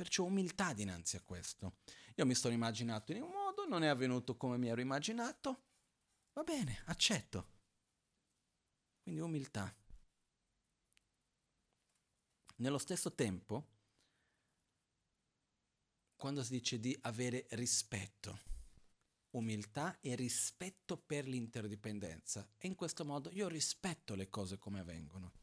Perciò 0.00 0.24
umiltà 0.24 0.72
dinanzi 0.72 1.16
a 1.16 1.20
questo. 1.20 1.80
Io 2.14 2.24
mi 2.24 2.34
sono 2.34 2.54
immaginato 2.54 3.12
in 3.12 3.20
un 3.20 3.32
modo, 3.32 3.66
non 3.66 3.82
è 3.82 3.86
avvenuto 3.86 4.34
come 4.34 4.56
mi 4.56 4.68
ero 4.68 4.80
immaginato. 4.80 5.64
Va 6.32 6.42
bene, 6.42 6.80
accetto. 6.86 7.48
Quindi 9.02 9.20
umiltà. 9.20 9.70
Nello 12.56 12.78
stesso 12.78 13.12
tempo, 13.12 13.66
quando 16.16 16.42
si 16.44 16.52
dice 16.52 16.80
di 16.80 16.96
avere 17.02 17.46
rispetto, 17.50 18.40
umiltà 19.32 20.00
e 20.00 20.14
rispetto 20.14 20.96
per 20.96 21.28
l'interdipendenza, 21.28 22.48
e 22.56 22.68
in 22.68 22.74
questo 22.74 23.04
modo 23.04 23.30
io 23.32 23.48
rispetto 23.48 24.14
le 24.14 24.30
cose 24.30 24.56
come 24.56 24.80
avvengono. 24.80 25.39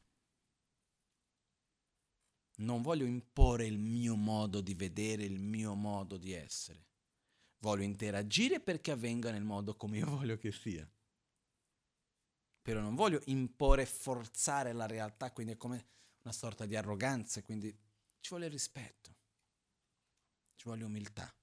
Non 2.59 2.81
voglio 2.81 3.05
imporre 3.05 3.65
il 3.65 3.77
mio 3.77 4.15
modo 4.15 4.61
di 4.61 4.73
vedere, 4.73 5.23
il 5.23 5.39
mio 5.39 5.73
modo 5.73 6.17
di 6.17 6.33
essere. 6.33 6.85
Voglio 7.59 7.83
interagire 7.83 8.59
perché 8.59 8.91
avvenga 8.91 9.31
nel 9.31 9.43
modo 9.43 9.75
come 9.75 9.97
io 9.97 10.05
voglio 10.17 10.37
che 10.37 10.51
sia 10.51 10.89
però 12.67 12.81
non 12.81 12.95
voglio 12.95 13.21
imporre, 13.27 13.85
forzare 13.85 14.73
la 14.73 14.87
realtà, 14.87 15.31
quindi 15.31 15.53
è 15.53 15.55
come 15.55 15.87
una 16.23 16.33
sorta 16.33 16.65
di 16.65 16.75
arroganza, 16.75 17.41
quindi 17.41 17.69
ci 18.19 18.31
vuole 18.31 18.49
rispetto, 18.49 19.15
ci 20.55 20.65
vuole 20.65 20.83
umiltà, 20.83 21.33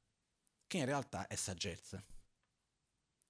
che 0.67 0.77
in 0.77 0.85
realtà 0.85 1.27
è 1.27 1.35
saggezza. 1.35 2.05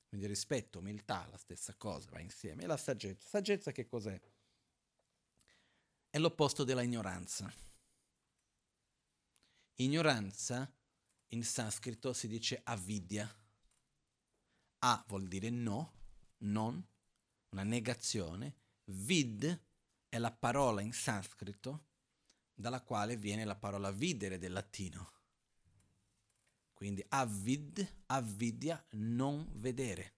Quindi 0.08 0.26
rispetto, 0.26 0.80
umiltà, 0.80 1.24
la 1.30 1.36
stessa 1.36 1.72
cosa, 1.76 2.10
va 2.10 2.18
insieme. 2.18 2.64
E 2.64 2.66
la 2.66 2.76
saggezza. 2.76 3.28
Saggezza 3.28 3.70
che 3.70 3.86
cos'è? 3.86 4.20
È 6.10 6.18
l'opposto 6.18 6.64
della 6.64 6.82
ignoranza. 6.82 7.48
Ignoranza 9.76 10.72
in 11.28 11.44
sanscrito 11.44 12.12
si 12.12 12.28
dice 12.28 12.60
avidya. 12.62 13.28
A 14.78 15.04
vuol 15.08 15.26
dire 15.26 15.50
no, 15.50 15.92
non, 16.38 16.86
una 17.50 17.62
negazione, 17.64 18.56
vid 18.84 19.62
è 20.08 20.18
la 20.18 20.30
parola 20.30 20.80
in 20.80 20.92
sanscrito 20.92 21.86
dalla 22.54 22.82
quale 22.82 23.16
viene 23.16 23.44
la 23.44 23.56
parola 23.56 23.90
videre 23.90 24.38
del 24.38 24.52
latino. 24.52 25.12
Quindi 26.72 27.04
avid, 27.08 28.02
avidya, 28.06 28.84
non 28.90 29.50
vedere. 29.54 30.14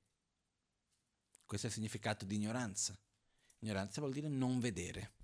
Questo 1.45 1.67
è 1.67 1.71
il 1.71 1.77
significato 1.77 2.27
di 2.27 2.35
ignoranza. 2.35 2.99
Ignoranza 3.61 4.01
vuol 4.01 4.13
dire 4.13 4.29
non 4.29 4.59
vedere. 4.59 5.16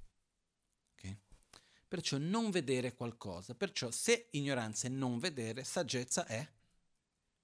Perciò 1.92 2.16
non 2.16 2.48
vedere 2.48 2.94
qualcosa. 2.94 3.54
Perciò 3.54 3.90
se 3.90 4.28
ignoranza 4.30 4.86
è 4.86 4.90
non 4.90 5.18
vedere, 5.18 5.62
saggezza 5.62 6.24
è 6.24 6.50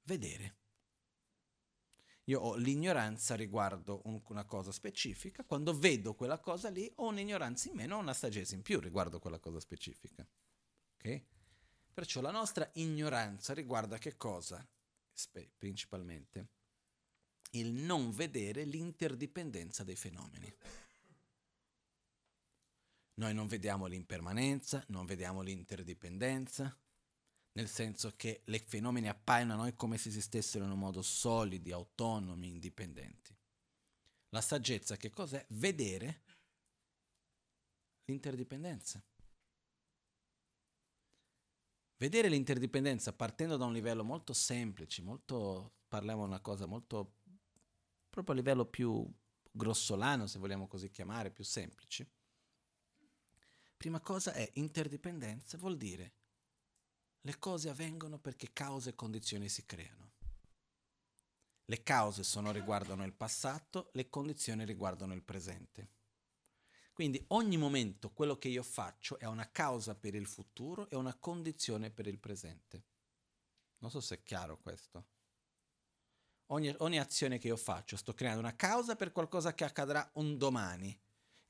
vedere. 0.05 0.57
Io 2.25 2.41
ho 2.41 2.57
l'ignoranza 2.57 3.35
riguardo 3.35 4.01
un, 4.05 4.23
una 4.29 4.47
cosa 4.47 4.73
specifica, 4.73 5.45
quando 5.45 5.77
vedo 5.77 6.15
quella 6.15 6.39
cosa 6.39 6.71
lì 6.71 6.91
ho 6.95 7.09
un'ignoranza 7.09 7.69
in 7.69 7.75
meno, 7.75 7.97
ho 7.97 7.99
una 7.99 8.15
saggezza 8.15 8.55
in 8.55 8.63
più 8.63 8.81
riguardo 8.81 9.19
quella 9.19 9.39
cosa 9.39 9.61
specifica. 9.61 10.27
Ok? 10.95 11.23
Perciò 11.93 12.23
la 12.23 12.31
nostra 12.31 12.71
ignoranza 12.77 13.53
riguarda 13.53 13.99
che 13.99 14.17
cosa? 14.17 14.67
Spe- 15.13 15.51
principalmente 15.59 16.49
il 17.51 17.71
non 17.71 18.13
vedere 18.13 18.65
l'interdipendenza 18.65 19.85
dei 19.85 19.97
fenomeni. 19.97 20.51
Noi 23.19 23.35
non 23.35 23.49
vediamo 23.49 23.87
l'impermanenza, 23.87 24.85
non 24.89 25.05
vediamo 25.05 25.43
l'interdipendenza, 25.43 26.77
nel 27.53 27.69
senso 27.69 28.15
che 28.15 28.43
i 28.45 28.59
fenomeni 28.61 29.09
appaiono 29.09 29.55
a 29.55 29.57
noi 29.57 29.75
come 29.75 29.99
se 29.99 30.09
esistessero 30.09 30.65
in 30.65 30.71
un 30.71 30.79
modo 30.79 31.03
solidi, 31.03 31.73
autonomi, 31.73 32.49
indipendenti. 32.49 33.37
La 34.29 34.41
saggezza 34.41 34.97
che 34.97 35.11
cos'è? 35.11 35.45
Vedere 35.49 36.23
l'interdipendenza. 38.05 39.03
Vedere 41.97 42.29
l'interdipendenza 42.29 43.13
partendo 43.13 43.57
da 43.57 43.65
un 43.65 43.73
livello 43.73 44.05
molto 44.05 44.33
semplice, 44.33 45.03
molto, 45.03 45.73
parliamo 45.89 46.23
di 46.23 46.29
una 46.29 46.41
cosa 46.41 46.67
molto, 46.67 47.15
proprio 48.09 48.37
a 48.37 48.39
livello 48.39 48.65
più 48.65 49.13
grossolano, 49.51 50.29
se 50.29 50.39
vogliamo 50.39 50.69
così 50.69 50.89
chiamare, 50.89 51.33
più 51.33 51.43
semplice. 51.43 52.18
Prima 53.79 54.01
cosa 54.01 54.33
è 54.33 54.51
interdipendenza, 54.55 55.57
vuol 55.57 55.77
dire 55.77 56.15
le 57.21 57.39
cose 57.39 57.69
avvengono 57.69 58.19
perché 58.19 58.53
cause 58.53 58.91
e 58.91 58.95
condizioni 58.97 59.49
si 59.49 59.65
creano. 59.65 60.13
Le 61.65 61.83
cause 61.85 62.25
sono, 62.25 62.51
riguardano 62.51 63.05
il 63.05 63.13
passato, 63.13 63.91
le 63.93 64.09
condizioni 64.09 64.65
riguardano 64.65 65.15
il 65.15 65.23
presente. 65.23 65.91
Quindi 66.93 67.23
ogni 67.29 67.57
momento 67.57 68.11
quello 68.11 68.37
che 68.37 68.49
io 68.49 68.65
faccio 68.65 69.17
è 69.19 69.27
una 69.27 69.49
causa 69.53 69.95
per 69.95 70.17
il 70.17 70.27
futuro 70.27 70.91
e 70.91 70.97
una 70.97 71.15
condizione 71.15 71.91
per 71.93 72.09
il 72.09 72.19
presente. 72.19 72.85
Non 73.79 73.93
so 73.93 74.01
se 74.01 74.17
è 74.17 74.23
chiaro 74.25 74.59
questo. 74.59 75.07
Ogni, 76.47 76.75
ogni, 76.79 76.99
azione 76.99 77.39
che 77.39 77.47
io 77.47 77.57
faccio 77.57 77.97
sto 77.97 78.15
creando 78.15 78.41
una 78.41 78.57
causa 78.57 78.97
per 78.97 79.13
qualcosa 79.13 79.55
che 79.55 79.65
accadrà 79.65 80.11
un 80.15 80.37
domani 80.37 80.99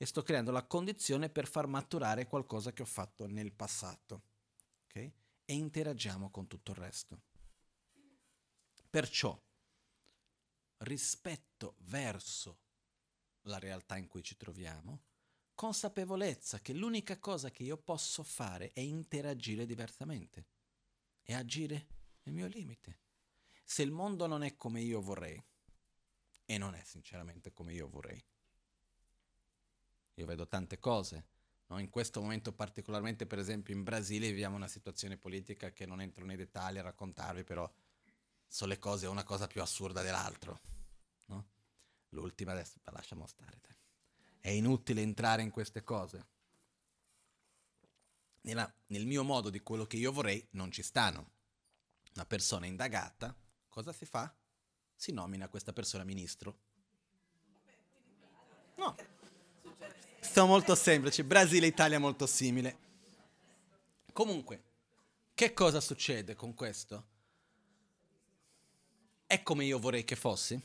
e 0.01 0.07
sto 0.07 0.22
creando 0.22 0.53
la 0.53 0.64
condizione 0.64 1.28
per 1.28 1.49
far 1.49 1.66
maturare 1.66 2.28
qualcosa 2.28 2.72
che 2.72 2.82
ho 2.82 2.86
fatto 2.86 3.26
nel 3.26 3.53
passato. 3.53 4.22
Okay? 4.84 5.12
E 5.44 5.55
interagiamo 5.55 6.30
con 6.30 6.46
tutto 6.46 6.70
il 6.70 6.78
resto. 6.78 7.22
Perciò, 8.88 9.38
rispetto 10.78 11.74
verso 11.80 12.61
la 13.42 13.59
realtà 13.59 13.96
in 13.96 14.07
cui 14.07 14.22
ci 14.22 14.36
troviamo, 14.36 15.03
consapevolezza 15.55 16.61
che 16.61 16.72
l'unica 16.72 17.18
cosa 17.18 17.51
che 17.51 17.64
io 17.64 17.76
posso 17.76 18.22
fare 18.22 18.72
è 18.72 18.80
interagire 18.80 19.66
diversamente 19.66 20.46
e 21.24 21.34
agire 21.34 21.86
nel 22.22 22.34
mio 22.34 22.46
limite. 22.46 23.01
Se 23.64 23.82
il 23.82 23.90
mondo 23.90 24.28
non 24.28 24.44
è 24.44 24.55
come 24.55 24.80
io 24.80 25.01
vorrei, 25.01 25.42
e 26.44 26.57
non 26.57 26.74
è 26.74 26.82
sinceramente 26.84 27.53
come 27.53 27.72
io 27.72 27.88
vorrei, 27.88 28.24
io 30.19 30.27
vedo 30.27 30.49
tante 30.49 30.79
cose, 30.79 31.25
no? 31.69 31.79
in 31.79 31.91
questo 31.91 32.21
momento 32.21 32.53
particolarmente 32.53 33.27
per 33.27 33.39
esempio 33.39 33.75
in 33.75 33.85
Brasile 33.85 34.29
viviamo 34.29 34.57
una 34.57 34.66
situazione 34.66 35.16
politica 35.16 35.71
che 35.71 35.87
non 35.87 36.01
entro 36.01 36.25
nei 36.25 36.37
dettagli 36.37 36.79
a 36.79 36.83
raccontarvi, 36.83 37.45
però 37.45 37.71
sono 38.47 38.71
le 38.71 38.79
cose 38.79 39.07
una 39.07 39.25
cosa 39.25 39.47
più 39.47 39.62
assurda 39.62 40.03
dell'altro. 40.03 40.61
No? 41.27 41.47
L'ultima 42.11 42.53
adesso 42.53 42.79
la 42.85 42.93
lasciamo 42.93 43.27
stare. 43.27 43.59
Dai. 43.61 43.77
È 44.41 44.49
inutile 44.51 45.03
entrare 45.03 45.43
in 45.43 45.51
queste 45.51 45.85
cose. 45.85 46.27
Nella, 48.41 48.73
nel 48.87 49.07
mio 49.07 49.23
modo 49.23 49.51
di 49.51 49.61
quello 49.61 49.85
che 49.85 49.99
io 49.99 50.11
vorrei 50.11 50.45
non 50.53 50.73
ci 50.73 50.83
stanno. 50.83 51.31
Una 52.14 52.25
persona 52.25 52.66
indagata, 52.66 53.37
cosa 53.69 53.93
si 53.93 54.05
fa? 54.05 54.35
Si 54.97 55.12
nomina 55.12 55.49
questa 55.49 55.73
persona 55.73 56.03
ministro. 56.03 56.59
No. 58.77 59.18
Sono 60.31 60.47
molto 60.47 60.74
semplici. 60.74 61.22
Brasile 61.22 61.66
e 61.66 61.70
Italia 61.70 61.99
molto 61.99 62.26
simile. 62.26 62.76
Comunque, 64.12 64.62
che 65.35 65.53
cosa 65.53 65.81
succede 65.81 66.35
con 66.35 66.55
questo? 66.55 67.07
È 69.26 69.43
come 69.43 69.64
io 69.64 69.79
vorrei 69.79 70.05
che 70.05 70.16
fossi? 70.16 70.61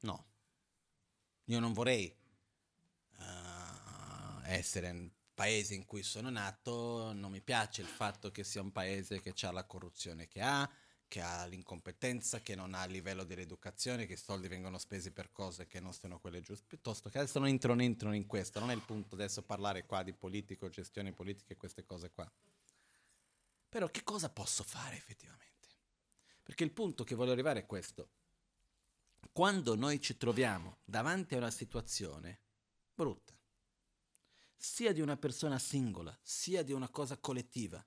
No. 0.00 0.24
Io 1.44 1.60
non 1.60 1.72
vorrei 1.72 2.14
essere 4.46 4.90
un 4.90 5.10
paese 5.34 5.74
in 5.74 5.84
cui 5.84 6.02
sono 6.02 6.30
nato, 6.30 7.12
non 7.12 7.30
mi 7.30 7.40
piace 7.40 7.80
il 7.80 7.88
fatto 7.88 8.30
che 8.30 8.44
sia 8.44 8.60
un 8.60 8.72
paese 8.72 9.20
che 9.20 9.34
ha 9.46 9.50
la 9.50 9.64
corruzione 9.64 10.28
che 10.28 10.40
ha, 10.40 10.68
che 11.08 11.20
ha 11.20 11.44
l'incompetenza, 11.46 12.40
che 12.40 12.54
non 12.54 12.74
ha 12.74 12.84
il 12.84 12.92
livello 12.92 13.24
dell'educazione, 13.24 14.06
che 14.06 14.14
i 14.14 14.18
soldi 14.18 14.48
vengono 14.48 14.78
spesi 14.78 15.10
per 15.10 15.30
cose 15.32 15.66
che 15.66 15.80
non 15.80 15.92
sono 15.92 16.18
quelle 16.18 16.40
giuste, 16.40 16.64
piuttosto 16.66 17.08
che 17.08 17.18
adesso 17.18 17.38
non 17.38 17.48
entrano, 17.48 17.82
entrano 17.82 18.14
in 18.14 18.26
questo, 18.26 18.60
non 18.60 18.70
è 18.70 18.74
il 18.74 18.82
punto 18.82 19.14
adesso 19.14 19.42
parlare 19.42 19.86
qua 19.86 20.02
di 20.02 20.12
politico, 20.12 20.68
gestione 20.68 21.12
politica 21.12 21.52
e 21.52 21.56
queste 21.56 21.84
cose 21.84 22.10
qua. 22.10 22.30
Però 23.68 23.88
che 23.88 24.02
cosa 24.02 24.28
posso 24.28 24.62
fare 24.62 24.96
effettivamente? 24.96 25.68
Perché 26.42 26.64
il 26.64 26.72
punto 26.72 27.04
che 27.04 27.14
voglio 27.14 27.32
arrivare 27.32 27.60
è 27.60 27.66
questo. 27.66 28.08
Quando 29.32 29.74
noi 29.74 30.00
ci 30.00 30.16
troviamo 30.16 30.76
davanti 30.84 31.34
a 31.34 31.38
una 31.38 31.50
situazione 31.50 32.38
brutta, 32.94 33.32
sia 34.56 34.92
di 34.92 35.00
una 35.00 35.16
persona 35.16 35.58
singola, 35.58 36.16
sia 36.22 36.62
di 36.62 36.72
una 36.72 36.88
cosa 36.88 37.16
collettiva, 37.16 37.84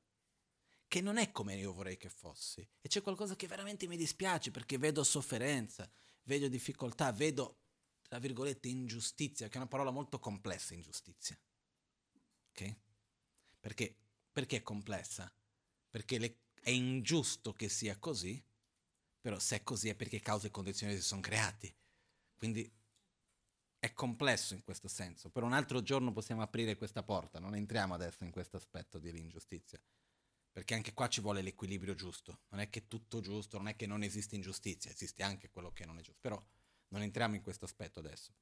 che 0.87 1.01
non 1.01 1.17
è 1.17 1.31
come 1.31 1.55
io 1.55 1.73
vorrei 1.73 1.97
che 1.97 2.09
fossi. 2.09 2.67
E 2.81 2.87
c'è 2.87 3.01
qualcosa 3.01 3.35
che 3.35 3.47
veramente 3.47 3.87
mi 3.87 3.97
dispiace 3.97 4.51
perché 4.51 4.77
vedo 4.77 5.03
sofferenza, 5.03 5.89
vedo 6.23 6.47
difficoltà, 6.47 7.11
vedo, 7.11 7.59
tra 8.07 8.19
virgolette, 8.19 8.67
ingiustizia, 8.67 9.47
che 9.47 9.55
è 9.55 9.57
una 9.57 9.67
parola 9.67 9.91
molto 9.91 10.19
complessa, 10.19 10.73
ingiustizia. 10.73 11.37
Ok? 12.49 12.75
Perché, 13.59 13.95
perché 14.31 14.57
è 14.57 14.63
complessa? 14.63 15.31
Perché 15.89 16.17
le, 16.19 16.37
è 16.61 16.69
ingiusto 16.69 17.53
che 17.53 17.67
sia 17.69 17.97
così, 17.97 18.41
però 19.19 19.39
se 19.39 19.57
è 19.57 19.63
così 19.63 19.89
è 19.89 19.95
perché 19.95 20.21
cause 20.21 20.47
e 20.47 20.51
condizioni 20.51 20.95
si 20.95 21.01
sono 21.01 21.21
creati. 21.21 21.73
Quindi 22.37 22.71
è 23.79 23.93
complesso 23.93 24.53
in 24.53 24.63
questo 24.63 24.87
senso. 24.87 25.29
Per 25.29 25.43
un 25.43 25.53
altro 25.53 25.81
giorno 25.81 26.13
possiamo 26.13 26.41
aprire 26.41 26.77
questa 26.77 27.03
porta, 27.03 27.39
non 27.39 27.55
entriamo 27.55 27.93
adesso 27.93 28.23
in 28.23 28.31
questo 28.31 28.55
aspetto 28.57 28.99
dell'ingiustizia. 28.99 29.79
Perché 30.57 30.73
anche 30.73 30.95
qua 30.95 31.07
ci 31.07 31.21
vuole 31.21 31.43
l'equilibrio 31.43 31.93
giusto. 31.93 32.39
Non 32.49 32.59
è 32.61 32.67
che 32.71 32.87
tutto 32.87 33.19
giusto, 33.19 33.57
non 33.57 33.67
è 33.67 33.75
che 33.75 33.85
non 33.85 34.01
esiste 34.01 34.33
ingiustizia, 34.33 34.89
esiste 34.89 35.21
anche 35.21 35.51
quello 35.51 35.71
che 35.71 35.85
non 35.85 35.99
è 35.99 36.01
giusto. 36.01 36.17
Però 36.19 36.43
non 36.87 37.03
entriamo 37.03 37.35
in 37.35 37.43
questo 37.43 37.65
aspetto 37.65 37.99
adesso. 37.99 38.33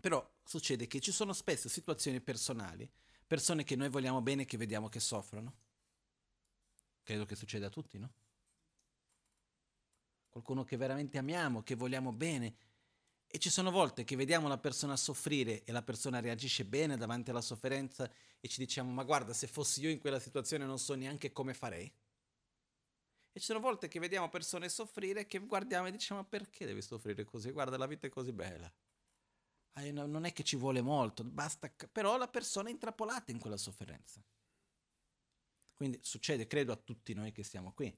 Però 0.00 0.28
succede 0.42 0.88
che 0.88 0.98
ci 0.98 1.12
sono 1.12 1.32
spesso 1.32 1.68
situazioni 1.68 2.20
personali, 2.20 2.90
persone 3.28 3.62
che 3.62 3.76
noi 3.76 3.90
vogliamo 3.90 4.22
bene 4.22 4.42
e 4.42 4.44
che 4.44 4.56
vediamo 4.56 4.88
che 4.88 4.98
soffrono. 4.98 5.54
Credo 7.04 7.24
che 7.26 7.36
succeda 7.36 7.68
a 7.68 7.70
tutti, 7.70 7.96
no? 7.96 8.12
Qualcuno 10.30 10.64
che 10.64 10.76
veramente 10.76 11.16
amiamo, 11.16 11.62
che 11.62 11.76
vogliamo 11.76 12.12
bene 12.12 12.56
e 13.34 13.38
ci 13.40 13.50
sono 13.50 13.72
volte 13.72 14.04
che 14.04 14.14
vediamo 14.14 14.46
la 14.46 14.58
persona 14.58 14.96
soffrire 14.96 15.64
e 15.64 15.72
la 15.72 15.82
persona 15.82 16.20
reagisce 16.20 16.64
bene 16.64 16.96
davanti 16.96 17.30
alla 17.30 17.40
sofferenza 17.40 18.08
e 18.38 18.46
ci 18.46 18.60
diciamo 18.60 18.92
ma 18.92 19.02
guarda 19.02 19.32
se 19.32 19.48
fossi 19.48 19.80
io 19.80 19.90
in 19.90 19.98
quella 19.98 20.20
situazione 20.20 20.64
non 20.66 20.78
so 20.78 20.94
neanche 20.94 21.32
come 21.32 21.52
farei. 21.52 21.92
E 23.32 23.40
ci 23.40 23.46
sono 23.46 23.58
volte 23.58 23.88
che 23.88 23.98
vediamo 23.98 24.28
persone 24.28 24.68
soffrire 24.68 25.26
che 25.26 25.40
guardiamo 25.40 25.88
e 25.88 25.90
diciamo 25.90 26.20
ma 26.20 26.26
perché 26.28 26.64
devi 26.64 26.80
soffrire 26.80 27.24
così? 27.24 27.50
Guarda 27.50 27.76
la 27.76 27.88
vita 27.88 28.06
è 28.06 28.10
così 28.10 28.30
bella. 28.30 28.72
Ah, 29.72 29.90
non 29.90 30.24
è 30.26 30.32
che 30.32 30.44
ci 30.44 30.54
vuole 30.54 30.80
molto, 30.80 31.24
basta, 31.24 31.68
però 31.90 32.16
la 32.16 32.28
persona 32.28 32.68
è 32.68 32.70
intrappolata 32.70 33.32
in 33.32 33.40
quella 33.40 33.56
sofferenza. 33.56 34.24
Quindi 35.74 35.98
succede, 36.02 36.46
credo, 36.46 36.70
a 36.70 36.76
tutti 36.76 37.12
noi 37.14 37.32
che 37.32 37.42
siamo 37.42 37.72
qui. 37.72 37.92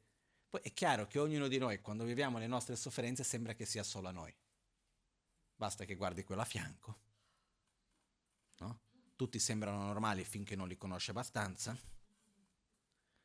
Poi 0.49 0.61
è 0.62 0.72
chiaro 0.72 1.07
che 1.07 1.18
ognuno 1.18 1.47
di 1.47 1.59
noi, 1.59 1.82
quando 1.82 2.05
viviamo 2.05 2.39
le 2.39 2.47
nostre 2.47 2.74
sofferenze, 2.74 3.22
sembra 3.22 3.53
che 3.53 3.66
sia 3.66 3.82
solo 3.82 4.09
a 4.09 4.12
noi. 4.12 4.34
Basta 5.57 5.84
che 5.84 5.94
guardi 5.94 6.22
quello 6.22 6.42
a 6.42 6.44
fianco. 6.44 6.98
No? 8.59 8.80
Tutti 9.16 9.38
sembrano 9.38 9.84
normali 9.84 10.22
finché 10.24 10.54
non 10.54 10.68
li 10.68 10.76
conosci 10.76 11.11
abbastanza. 11.11 11.76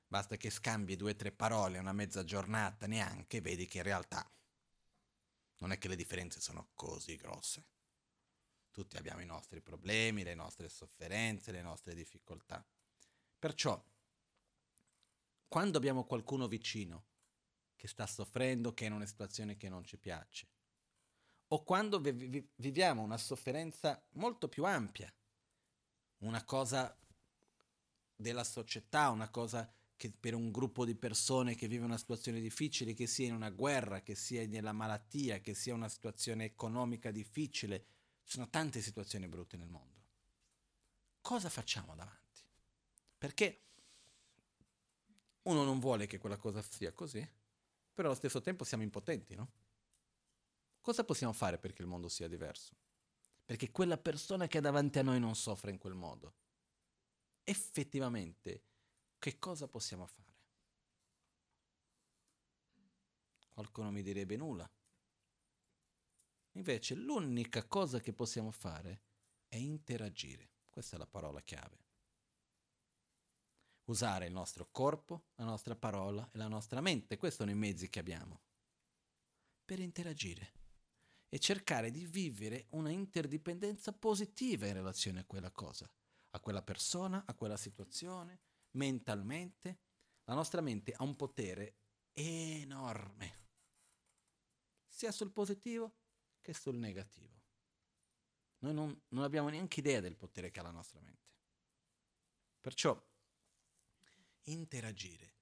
Basta 0.07 0.37
che 0.37 0.49
scambi 0.49 0.95
due 0.95 1.11
o 1.11 1.15
tre 1.15 1.31
parole, 1.31 1.77
una 1.77 1.93
mezza 1.93 2.23
giornata 2.23 2.87
neanche, 2.87 3.41
vedi 3.41 3.65
che 3.65 3.77
in 3.77 3.83
realtà 3.83 4.29
non 5.57 5.71
è 5.71 5.77
che 5.77 5.87
le 5.87 5.95
differenze 5.95 6.41
sono 6.41 6.69
così 6.73 7.15
grosse. 7.15 7.65
Tutti 8.71 8.95
abbiamo 8.97 9.21
i 9.21 9.25
nostri 9.25 9.61
problemi, 9.61 10.23
le 10.23 10.33
nostre 10.33 10.69
sofferenze, 10.69 11.51
le 11.51 11.61
nostre 11.61 11.93
difficoltà. 11.93 12.65
Perciò, 13.37 13.81
quando 15.47 15.77
abbiamo 15.77 16.05
qualcuno 16.05 16.47
vicino 16.47 17.05
che 17.75 17.87
sta 17.87 18.07
soffrendo, 18.07 18.73
che 18.73 18.85
è 18.85 18.87
in 18.87 18.93
una 18.93 19.05
situazione 19.05 19.57
che 19.57 19.67
non 19.67 19.83
ci 19.83 19.97
piace, 19.97 20.47
o 21.53 21.63
quando 21.63 21.99
vi- 21.99 22.11
vi- 22.11 22.49
viviamo 22.55 23.01
una 23.01 23.17
sofferenza 23.17 24.01
molto 24.11 24.47
più 24.47 24.63
ampia, 24.63 25.13
una 26.19 26.43
cosa 26.45 26.97
della 28.15 28.43
società, 28.43 29.09
una 29.09 29.29
cosa 29.29 29.69
che 29.97 30.11
per 30.11 30.33
un 30.33 30.49
gruppo 30.51 30.85
di 30.85 30.95
persone 30.95 31.55
che 31.55 31.67
vive 31.67 31.83
una 31.83 31.97
situazione 31.97 32.39
difficile, 32.39 32.93
che 32.93 33.05
sia 33.05 33.27
in 33.27 33.33
una 33.33 33.49
guerra, 33.49 34.01
che 34.01 34.15
sia 34.15 34.47
nella 34.47 34.71
malattia, 34.71 35.39
che 35.39 35.53
sia 35.53 35.73
una 35.73 35.89
situazione 35.89 36.45
economica 36.45 37.11
difficile. 37.11 37.85
Ci 38.23 38.37
sono 38.37 38.49
tante 38.49 38.81
situazioni 38.81 39.27
brutte 39.27 39.57
nel 39.57 39.69
mondo. 39.69 39.99
Cosa 41.19 41.49
facciamo 41.49 41.95
davanti? 41.95 42.41
Perché 43.17 43.61
uno 45.43 45.63
non 45.63 45.79
vuole 45.79 46.07
che 46.07 46.17
quella 46.17 46.37
cosa 46.37 46.61
sia 46.61 46.93
così, 46.93 47.27
però 47.93 48.07
allo 48.07 48.17
stesso 48.17 48.41
tempo 48.41 48.63
siamo 48.63 48.83
impotenti, 48.83 49.35
no? 49.35 49.51
Cosa 50.81 51.03
possiamo 51.03 51.31
fare 51.31 51.59
perché 51.59 51.83
il 51.83 51.87
mondo 51.87 52.09
sia 52.09 52.27
diverso? 52.27 52.75
Perché 53.45 53.69
quella 53.69 53.97
persona 53.97 54.47
che 54.47 54.57
è 54.57 54.61
davanti 54.61 54.97
a 54.97 55.03
noi 55.03 55.19
non 55.19 55.35
soffre 55.35 55.69
in 55.69 55.77
quel 55.77 55.93
modo. 55.93 56.33
Effettivamente, 57.43 58.63
che 59.19 59.37
cosa 59.37 59.67
possiamo 59.67 60.07
fare? 60.07 60.29
Qualcuno 63.49 63.91
mi 63.91 64.01
direbbe 64.01 64.35
nulla. 64.37 64.69
Invece 66.53 66.95
l'unica 66.95 67.67
cosa 67.67 67.99
che 67.99 68.13
possiamo 68.13 68.49
fare 68.49 69.03
è 69.47 69.57
interagire. 69.57 70.49
Questa 70.69 70.95
è 70.95 70.99
la 70.99 71.05
parola 71.05 71.41
chiave. 71.41 71.77
Usare 73.85 74.25
il 74.25 74.31
nostro 74.31 74.69
corpo, 74.71 75.27
la 75.35 75.43
nostra 75.43 75.75
parola 75.75 76.27
e 76.31 76.37
la 76.37 76.47
nostra 76.47 76.81
mente. 76.81 77.17
Questi 77.17 77.37
sono 77.37 77.51
i 77.51 77.55
mezzi 77.55 77.89
che 77.89 77.99
abbiamo 77.99 78.41
per 79.63 79.79
interagire 79.79 80.60
e 81.33 81.39
cercare 81.39 81.91
di 81.91 82.05
vivere 82.05 82.65
una 82.71 82.89
interdipendenza 82.89 83.93
positiva 83.93 84.67
in 84.67 84.73
relazione 84.73 85.21
a 85.21 85.25
quella 85.25 85.49
cosa, 85.49 85.89
a 86.31 86.39
quella 86.41 86.61
persona, 86.61 87.23
a 87.25 87.33
quella 87.33 87.55
situazione, 87.55 88.41
mentalmente. 88.71 89.79
La 90.25 90.33
nostra 90.33 90.59
mente 90.59 90.91
ha 90.91 91.03
un 91.03 91.15
potere 91.15 91.77
enorme, 92.11 93.39
sia 94.85 95.13
sul 95.13 95.31
positivo 95.31 95.95
che 96.41 96.53
sul 96.53 96.75
negativo. 96.75 97.39
Noi 98.59 98.73
non, 98.73 99.01
non 99.07 99.23
abbiamo 99.23 99.47
neanche 99.47 99.79
idea 99.79 100.01
del 100.01 100.17
potere 100.17 100.51
che 100.51 100.59
ha 100.59 100.63
la 100.63 100.71
nostra 100.71 100.99
mente. 100.99 101.29
Perciò 102.59 103.01
interagire, 104.43 105.35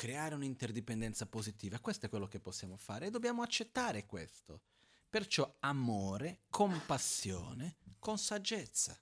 creare 0.00 0.34
un'interdipendenza 0.34 1.26
positiva, 1.26 1.78
questo 1.78 2.06
è 2.06 2.08
quello 2.08 2.26
che 2.26 2.40
possiamo 2.40 2.78
fare 2.78 3.08
e 3.08 3.10
dobbiamo 3.10 3.42
accettare 3.42 4.06
questo. 4.06 4.62
Perciò 5.10 5.56
amore, 5.60 6.44
compassione, 6.48 7.76
con 7.98 8.16
saggezza 8.16 8.98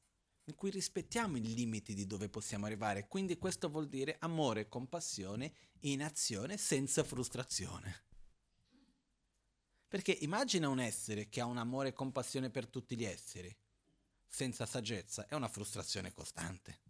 in 0.46 0.56
cui 0.56 0.70
rispettiamo 0.70 1.36
i 1.36 1.54
limiti 1.54 1.94
di 1.94 2.04
dove 2.04 2.28
possiamo 2.28 2.66
arrivare. 2.66 3.06
Quindi 3.06 3.38
questo 3.38 3.70
vuol 3.70 3.86
dire 3.86 4.16
amore 4.18 4.68
compassione 4.68 5.52
in 5.82 6.02
azione 6.02 6.56
senza 6.56 7.04
frustrazione. 7.04 8.02
Perché 9.86 10.18
immagina 10.22 10.68
un 10.68 10.80
essere 10.80 11.28
che 11.28 11.40
ha 11.40 11.46
un 11.46 11.58
amore 11.58 11.90
e 11.90 11.92
compassione 11.92 12.50
per 12.50 12.66
tutti 12.66 12.96
gli 12.96 13.04
esseri, 13.04 13.56
senza 14.26 14.66
saggezza, 14.66 15.28
è 15.28 15.34
una 15.36 15.48
frustrazione 15.48 16.12
costante. 16.12 16.87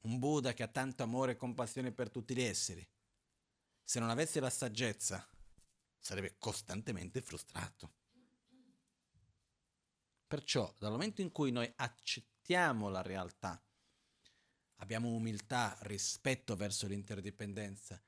Un 0.00 0.18
Buddha 0.18 0.52
che 0.52 0.62
ha 0.62 0.68
tanto 0.68 1.02
amore 1.02 1.32
e 1.32 1.36
compassione 1.36 1.92
per 1.92 2.10
tutti 2.10 2.34
gli 2.34 2.42
esseri, 2.42 2.86
se 3.82 4.00
non 4.00 4.10
avesse 4.10 4.38
la 4.38 4.50
saggezza, 4.50 5.28
sarebbe 5.98 6.36
costantemente 6.38 7.20
frustrato. 7.20 7.94
Perciò 10.26 10.74
dal 10.78 10.90
momento 10.90 11.22
in 11.22 11.32
cui 11.32 11.50
noi 11.50 11.72
accettiamo 11.74 12.88
la 12.88 13.02
realtà, 13.02 13.62
abbiamo 14.76 15.08
umiltà, 15.08 15.76
rispetto 15.82 16.54
verso 16.54 16.86
l'interdipendenza, 16.86 18.00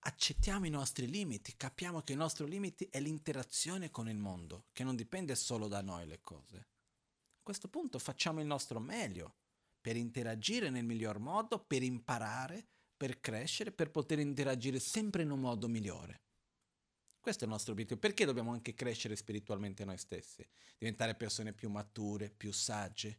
accettiamo 0.00 0.66
i 0.66 0.70
nostri 0.70 1.08
limiti, 1.08 1.56
capiamo 1.56 2.02
che 2.02 2.12
il 2.12 2.18
nostro 2.18 2.46
limite 2.46 2.88
è 2.90 3.00
l'interazione 3.00 3.90
con 3.90 4.08
il 4.08 4.18
mondo, 4.18 4.66
che 4.72 4.84
non 4.84 4.96
dipende 4.96 5.34
solo 5.34 5.66
da 5.66 5.80
noi 5.80 6.06
le 6.06 6.20
cose. 6.20 6.58
A 6.58 7.42
questo 7.42 7.68
punto 7.68 7.98
facciamo 7.98 8.40
il 8.40 8.46
nostro 8.46 8.78
meglio 8.78 9.36
per 9.86 9.94
interagire 9.94 10.68
nel 10.68 10.82
miglior 10.82 11.20
modo, 11.20 11.60
per 11.60 11.80
imparare, 11.80 12.66
per 12.96 13.20
crescere, 13.20 13.70
per 13.70 13.92
poter 13.92 14.18
interagire 14.18 14.80
sempre 14.80 15.22
in 15.22 15.30
un 15.30 15.38
modo 15.38 15.68
migliore. 15.68 16.22
Questo 17.20 17.44
è 17.44 17.46
il 17.46 17.52
nostro 17.52 17.70
obiettivo. 17.70 18.00
Perché 18.00 18.24
dobbiamo 18.24 18.50
anche 18.50 18.74
crescere 18.74 19.14
spiritualmente 19.14 19.84
noi 19.84 19.96
stessi? 19.96 20.44
Diventare 20.76 21.14
persone 21.14 21.52
più 21.52 21.70
mature, 21.70 22.30
più 22.30 22.52
sagge, 22.52 23.16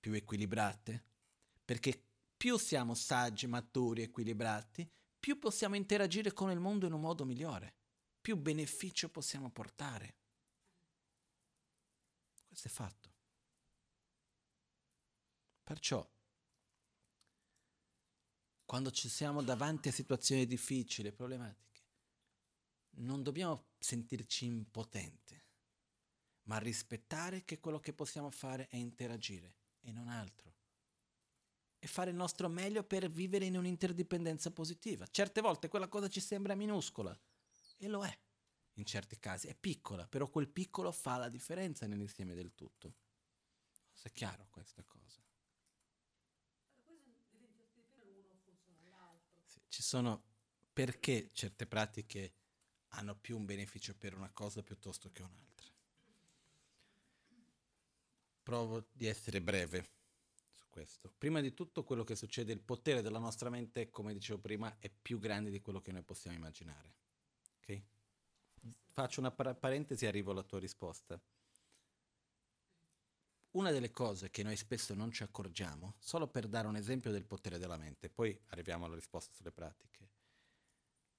più 0.00 0.14
equilibrate? 0.14 1.04
Perché 1.62 2.02
più 2.34 2.56
siamo 2.56 2.94
saggi, 2.94 3.46
maturi, 3.46 4.00
equilibrati, 4.00 4.90
più 5.20 5.38
possiamo 5.38 5.76
interagire 5.76 6.32
con 6.32 6.50
il 6.50 6.58
mondo 6.58 6.86
in 6.86 6.94
un 6.94 7.02
modo 7.02 7.26
migliore, 7.26 7.74
più 8.18 8.38
beneficio 8.38 9.10
possiamo 9.10 9.50
portare. 9.50 10.14
Questo 12.46 12.68
è 12.68 12.70
fatto. 12.70 13.15
Perciò, 15.66 16.08
quando 18.64 18.92
ci 18.92 19.08
siamo 19.08 19.42
davanti 19.42 19.88
a 19.88 19.92
situazioni 19.92 20.46
difficili, 20.46 21.10
problematiche, 21.10 21.82
non 22.98 23.24
dobbiamo 23.24 23.70
sentirci 23.76 24.44
impotenti, 24.44 25.36
ma 26.42 26.58
rispettare 26.58 27.44
che 27.44 27.58
quello 27.58 27.80
che 27.80 27.92
possiamo 27.92 28.30
fare 28.30 28.68
è 28.68 28.76
interagire 28.76 29.56
e 29.80 29.90
non 29.90 30.06
altro. 30.06 30.54
E 31.80 31.88
fare 31.88 32.10
il 32.10 32.16
nostro 32.16 32.48
meglio 32.48 32.84
per 32.84 33.10
vivere 33.10 33.46
in 33.46 33.56
un'interdipendenza 33.56 34.52
positiva. 34.52 35.04
Certe 35.08 35.40
volte 35.40 35.66
quella 35.66 35.88
cosa 35.88 36.08
ci 36.08 36.20
sembra 36.20 36.54
minuscola 36.54 37.18
e 37.76 37.88
lo 37.88 38.04
è. 38.04 38.18
In 38.74 38.84
certi 38.84 39.18
casi 39.18 39.48
è 39.48 39.56
piccola, 39.56 40.06
però 40.06 40.28
quel 40.28 40.48
piccolo 40.48 40.92
fa 40.92 41.16
la 41.16 41.28
differenza 41.28 41.88
nell'insieme 41.88 42.34
del 42.34 42.54
tutto. 42.54 42.94
Se 43.92 44.10
è 44.10 44.12
chiaro 44.12 44.46
questa 44.48 44.84
cosa? 44.84 45.24
Sì, 49.44 49.60
ci 49.68 49.75
sono 49.86 50.20
perché 50.72 51.30
certe 51.32 51.66
pratiche 51.66 52.32
hanno 52.88 53.14
più 53.14 53.36
un 53.36 53.44
beneficio 53.44 53.94
per 53.94 54.14
una 54.14 54.30
cosa 54.30 54.62
piuttosto 54.62 55.10
che 55.12 55.22
un'altra. 55.22 55.70
Provo 58.42 58.88
di 58.92 59.06
essere 59.06 59.40
breve 59.40 59.88
su 60.52 60.64
questo. 60.70 61.12
Prima 61.16 61.40
di 61.40 61.54
tutto 61.54 61.84
quello 61.84 62.02
che 62.02 62.16
succede, 62.16 62.52
il 62.52 62.60
potere 62.60 63.00
della 63.00 63.18
nostra 63.18 63.48
mente, 63.48 63.88
come 63.90 64.12
dicevo 64.12 64.40
prima, 64.40 64.76
è 64.78 64.90
più 64.90 65.18
grande 65.20 65.50
di 65.50 65.60
quello 65.60 65.80
che 65.80 65.92
noi 65.92 66.02
possiamo 66.02 66.36
immaginare. 66.36 66.94
Ok? 67.60 67.82
Faccio 68.90 69.20
una 69.20 69.30
par- 69.30 69.56
parentesi 69.56 70.04
e 70.04 70.08
arrivo 70.08 70.32
alla 70.32 70.42
tua 70.42 70.58
risposta. 70.58 71.20
Una 73.52 73.70
delle 73.70 73.90
cose 73.90 74.30
che 74.30 74.42
noi 74.42 74.56
spesso 74.56 74.94
non 74.94 75.10
ci 75.10 75.22
accorgiamo, 75.22 75.94
solo 75.98 76.28
per 76.28 76.46
dare 76.46 76.66
un 76.66 76.76
esempio 76.76 77.10
del 77.10 77.24
potere 77.24 77.58
della 77.58 77.76
mente, 77.76 78.10
poi 78.10 78.38
arriviamo 78.48 78.84
alla 78.84 78.94
risposta 78.94 79.32
sulle 79.34 79.52
pratiche, 79.52 79.96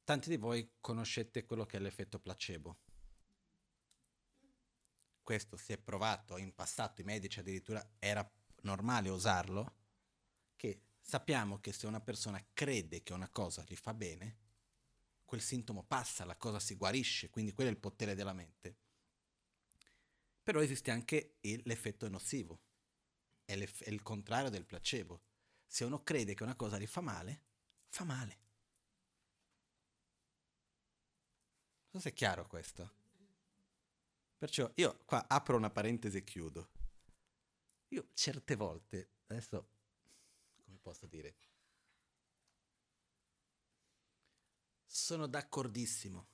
Tanti 0.07 0.29
di 0.29 0.37
voi 0.37 0.75
conoscete 0.79 1.43
quello 1.43 1.65
che 1.65 1.75
è 1.75 1.81
l'effetto 1.81 2.17
placebo. 2.17 2.77
Questo 5.21 5.57
si 5.57 5.73
è 5.73 5.77
provato 5.77 6.37
in 6.37 6.55
passato, 6.55 7.01
i 7.01 7.03
medici 7.03 7.39
addirittura 7.39 7.85
era 7.99 8.25
normale 8.61 9.09
usarlo, 9.09 9.75
che 10.55 10.81
sappiamo 11.01 11.59
che 11.59 11.73
se 11.73 11.87
una 11.87 11.99
persona 11.99 12.41
crede 12.53 13.03
che 13.03 13.11
una 13.11 13.27
cosa 13.27 13.65
gli 13.67 13.75
fa 13.75 13.93
bene, 13.93 14.37
quel 15.25 15.41
sintomo 15.41 15.83
passa, 15.83 16.23
la 16.23 16.37
cosa 16.37 16.61
si 16.61 16.75
guarisce, 16.75 17.29
quindi 17.29 17.51
quello 17.51 17.69
è 17.69 17.73
il 17.73 17.79
potere 17.79 18.15
della 18.15 18.31
mente. 18.31 18.77
Però 20.47 20.61
esiste 20.61 20.91
anche 20.91 21.39
il, 21.41 21.61
l'effetto 21.65 22.07
nocivo, 22.07 22.61
è, 23.43 23.53
è 23.57 23.89
il 23.89 24.01
contrario 24.01 24.49
del 24.49 24.65
placebo. 24.65 25.23
Se 25.65 25.83
uno 25.83 26.03
crede 26.03 26.35
che 26.35 26.43
una 26.43 26.55
cosa 26.55 26.79
gli 26.79 26.87
fa 26.87 27.01
male, 27.01 27.43
fa 27.89 28.05
male. 28.05 28.39
Non 31.89 31.89
so 31.91 31.99
se 31.99 32.11
è 32.11 32.13
chiaro 32.13 32.47
questo. 32.47 32.93
Perciò 34.37 34.71
io 34.75 35.03
qua 35.03 35.27
apro 35.27 35.57
una 35.57 35.69
parentesi 35.69 36.15
e 36.15 36.23
chiudo. 36.23 36.69
Io 37.89 38.11
certe 38.13 38.55
volte, 38.55 39.15
adesso, 39.25 39.69
come 40.63 40.77
posso 40.77 41.07
dire, 41.07 41.35
sono 44.85 45.27
d'accordissimo. 45.27 46.29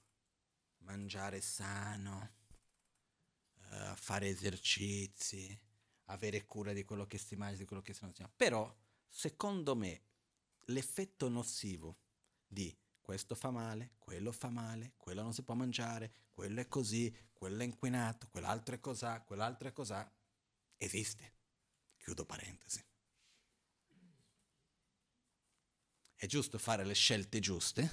Mangiare 0.84 1.41
sano, 1.41 2.41
uh, 3.73 3.95
fare 3.95 4.27
esercizi, 4.27 5.59
avere 6.05 6.45
cura 6.45 6.73
di 6.73 6.83
quello 6.83 7.05
che 7.07 7.17
si 7.17 7.35
mangia, 7.35 7.57
di 7.57 7.65
quello 7.65 7.81
che 7.81 7.93
si 7.93 8.03
mangia. 8.03 8.29
Però, 8.35 8.73
secondo 9.07 9.75
me, 9.75 10.03
l'effetto 10.65 11.29
nocivo 11.29 11.97
di 12.47 12.75
questo 13.01 13.35
fa 13.35 13.51
male, 13.51 13.93
quello 13.97 14.31
fa 14.31 14.49
male, 14.49 14.93
quello 14.97 15.21
non 15.21 15.33
si 15.33 15.43
può 15.43 15.53
mangiare, 15.55 16.13
quello 16.31 16.61
è 16.61 16.67
così, 16.67 17.13
quello 17.33 17.61
è 17.61 17.65
inquinato, 17.65 18.27
quell'altro 18.29 18.75
è 18.75 18.79
cos'ha, 18.79 19.21
quell'altro 19.21 19.67
è 19.67 19.71
cos'ha, 19.71 20.09
esiste. 20.77 21.31
Chiudo 21.97 22.25
parentesi. 22.25 22.83
è 26.23 26.25
giusto 26.25 26.57
fare 26.57 26.85
le 26.85 26.93
scelte 26.93 27.41
giuste, 27.41 27.91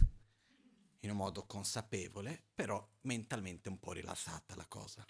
in 1.01 1.11
un 1.11 1.17
modo 1.17 1.47
consapevole, 1.47 2.51
però 2.55 2.89
mentalmente 3.01 3.69
un 3.69 3.81
po' 3.81 3.91
rilassata 3.91 4.55
la 4.55 4.67
cosa. 4.67 5.05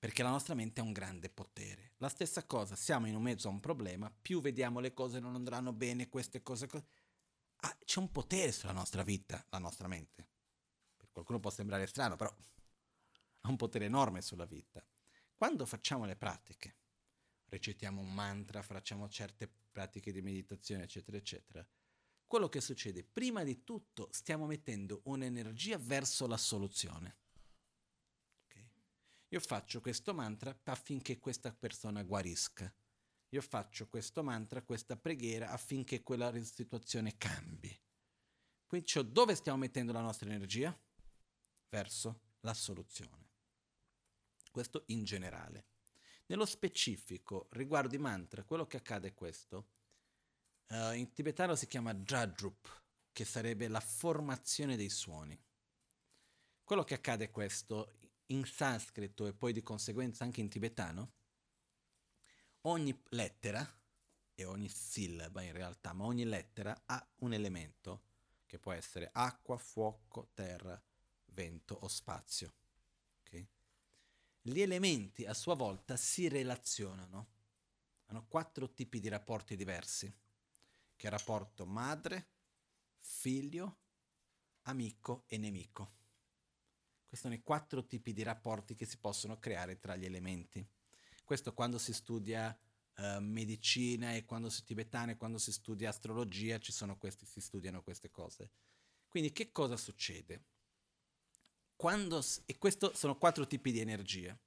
Perché 0.00 0.22
la 0.22 0.30
nostra 0.30 0.54
mente 0.54 0.80
ha 0.80 0.82
un 0.82 0.92
grande 0.92 1.28
potere. 1.28 1.92
La 1.98 2.08
stessa 2.08 2.46
cosa, 2.46 2.74
siamo 2.74 3.06
in 3.06 3.20
mezzo 3.20 3.48
a 3.48 3.50
un 3.50 3.60
problema, 3.60 4.10
più 4.10 4.40
vediamo 4.40 4.80
le 4.80 4.94
cose 4.94 5.20
non 5.20 5.34
andranno 5.34 5.74
bene, 5.74 6.08
queste 6.08 6.42
cose... 6.42 6.66
Co- 6.66 6.86
ah, 7.56 7.78
c'è 7.84 7.98
un 8.00 8.10
potere 8.10 8.50
sulla 8.50 8.72
nostra 8.72 9.02
vita, 9.02 9.44
la 9.50 9.58
nostra 9.58 9.88
mente. 9.88 10.26
Per 10.96 11.10
qualcuno 11.12 11.38
può 11.38 11.50
sembrare 11.50 11.86
strano, 11.86 12.16
però 12.16 12.34
ha 13.42 13.48
un 13.48 13.56
potere 13.56 13.84
enorme 13.84 14.22
sulla 14.22 14.46
vita. 14.46 14.82
Quando 15.36 15.66
facciamo 15.66 16.06
le 16.06 16.16
pratiche, 16.16 16.76
recitiamo 17.50 18.00
un 18.00 18.14
mantra, 18.14 18.62
facciamo 18.62 19.06
certe 19.10 19.52
pratiche 19.70 20.12
di 20.12 20.22
meditazione, 20.22 20.84
eccetera, 20.84 21.18
eccetera, 21.18 21.66
quello 22.26 22.48
che 22.48 22.62
succede, 22.62 23.04
prima 23.04 23.42
di 23.44 23.64
tutto 23.64 24.08
stiamo 24.12 24.46
mettendo 24.46 25.02
un'energia 25.04 25.76
verso 25.76 26.26
la 26.26 26.38
soluzione. 26.38 27.18
Io 29.32 29.40
faccio 29.40 29.80
questo 29.80 30.12
mantra 30.12 30.58
affinché 30.64 31.18
questa 31.18 31.52
persona 31.52 32.02
guarisca. 32.02 32.72
Io 33.28 33.40
faccio 33.40 33.86
questo 33.88 34.24
mantra, 34.24 34.62
questa 34.62 34.96
preghiera 34.96 35.50
affinché 35.50 36.02
quella 36.02 36.32
situazione 36.42 37.16
cambi. 37.16 37.80
Quindi 38.66 38.86
cioè, 38.86 39.04
dove 39.04 39.36
stiamo 39.36 39.58
mettendo 39.58 39.92
la 39.92 40.00
nostra 40.00 40.28
energia? 40.28 40.76
Verso 41.68 42.22
la 42.40 42.54
soluzione. 42.54 43.28
Questo 44.50 44.82
in 44.86 45.04
generale. 45.04 45.66
Nello 46.26 46.44
specifico, 46.46 47.46
riguardo 47.52 47.94
i 47.94 47.98
mantra, 47.98 48.42
quello 48.42 48.66
che 48.66 48.78
accade 48.78 49.08
è 49.08 49.14
questo. 49.14 49.68
Uh, 50.68 50.92
in 50.92 51.12
tibetano 51.12 51.54
si 51.54 51.68
chiama 51.68 51.94
Jadrup, 51.94 52.82
che 53.12 53.24
sarebbe 53.24 53.68
la 53.68 53.80
formazione 53.80 54.76
dei 54.76 54.88
suoni. 54.88 55.40
Quello 56.64 56.82
che 56.82 56.94
accade 56.94 57.24
è 57.24 57.30
questo, 57.30 57.98
in 58.30 58.44
sanscrito 58.44 59.26
e 59.26 59.32
poi 59.32 59.52
di 59.52 59.62
conseguenza 59.62 60.24
anche 60.24 60.40
in 60.40 60.48
tibetano, 60.48 61.12
ogni 62.62 62.98
lettera, 63.10 63.66
e 64.40 64.44
ogni 64.44 64.70
sillaba 64.70 65.42
in 65.42 65.52
realtà, 65.52 65.92
ma 65.92 66.04
ogni 66.04 66.24
lettera 66.24 66.82
ha 66.86 67.06
un 67.16 67.34
elemento, 67.34 68.08
che 68.46 68.58
può 68.58 68.72
essere 68.72 69.10
acqua, 69.12 69.58
fuoco, 69.58 70.30
terra, 70.32 70.82
vento 71.26 71.74
o 71.74 71.88
spazio. 71.88 72.54
Okay? 73.20 73.46
Gli 74.40 74.60
elementi 74.60 75.26
a 75.26 75.34
sua 75.34 75.54
volta 75.54 75.96
si 75.96 76.26
relazionano, 76.26 77.28
hanno 78.06 78.26
quattro 78.26 78.72
tipi 78.72 78.98
di 78.98 79.08
rapporti 79.08 79.56
diversi 79.56 80.12
che 80.96 81.06
è 81.06 81.10
rapporto 81.10 81.64
madre, 81.64 82.28
figlio, 82.98 83.78
amico 84.62 85.24
e 85.28 85.38
nemico. 85.38 85.99
Questi 87.10 87.26
sono 87.26 87.34
i 87.34 87.42
quattro 87.42 87.84
tipi 87.84 88.12
di 88.12 88.22
rapporti 88.22 88.76
che 88.76 88.86
si 88.86 88.96
possono 88.96 89.40
creare 89.40 89.80
tra 89.80 89.96
gli 89.96 90.04
elementi. 90.04 90.64
Questo 91.24 91.52
quando 91.52 91.76
si 91.76 91.92
studia 91.92 92.56
uh, 92.98 93.18
medicina 93.18 94.14
e 94.14 94.24
quando 94.24 94.48
si 94.48 94.62
tibetana 94.62 95.10
e 95.10 95.16
quando 95.16 95.38
si 95.38 95.50
studia 95.50 95.88
astrologia 95.88 96.60
ci 96.60 96.70
sono 96.70 96.96
questi, 96.98 97.26
si 97.26 97.40
studiano 97.40 97.82
queste 97.82 98.12
cose. 98.12 98.52
Quindi 99.08 99.32
che 99.32 99.50
cosa 99.50 99.76
succede? 99.76 100.44
Quando, 101.74 102.24
e 102.46 102.58
questi 102.58 102.88
sono 102.94 103.18
quattro 103.18 103.44
tipi 103.44 103.72
di 103.72 103.80
energie. 103.80 104.38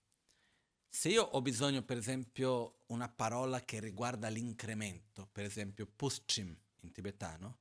Se 0.88 1.10
io 1.10 1.24
ho 1.24 1.42
bisogno, 1.42 1.82
per 1.82 1.98
esempio, 1.98 2.84
una 2.86 3.10
parola 3.10 3.60
che 3.60 3.82
riguarda 3.82 4.30
l'incremento, 4.30 5.28
per 5.34 5.44
esempio 5.44 5.86
puschim 5.86 6.58
in 6.80 6.92
tibetano, 6.94 7.60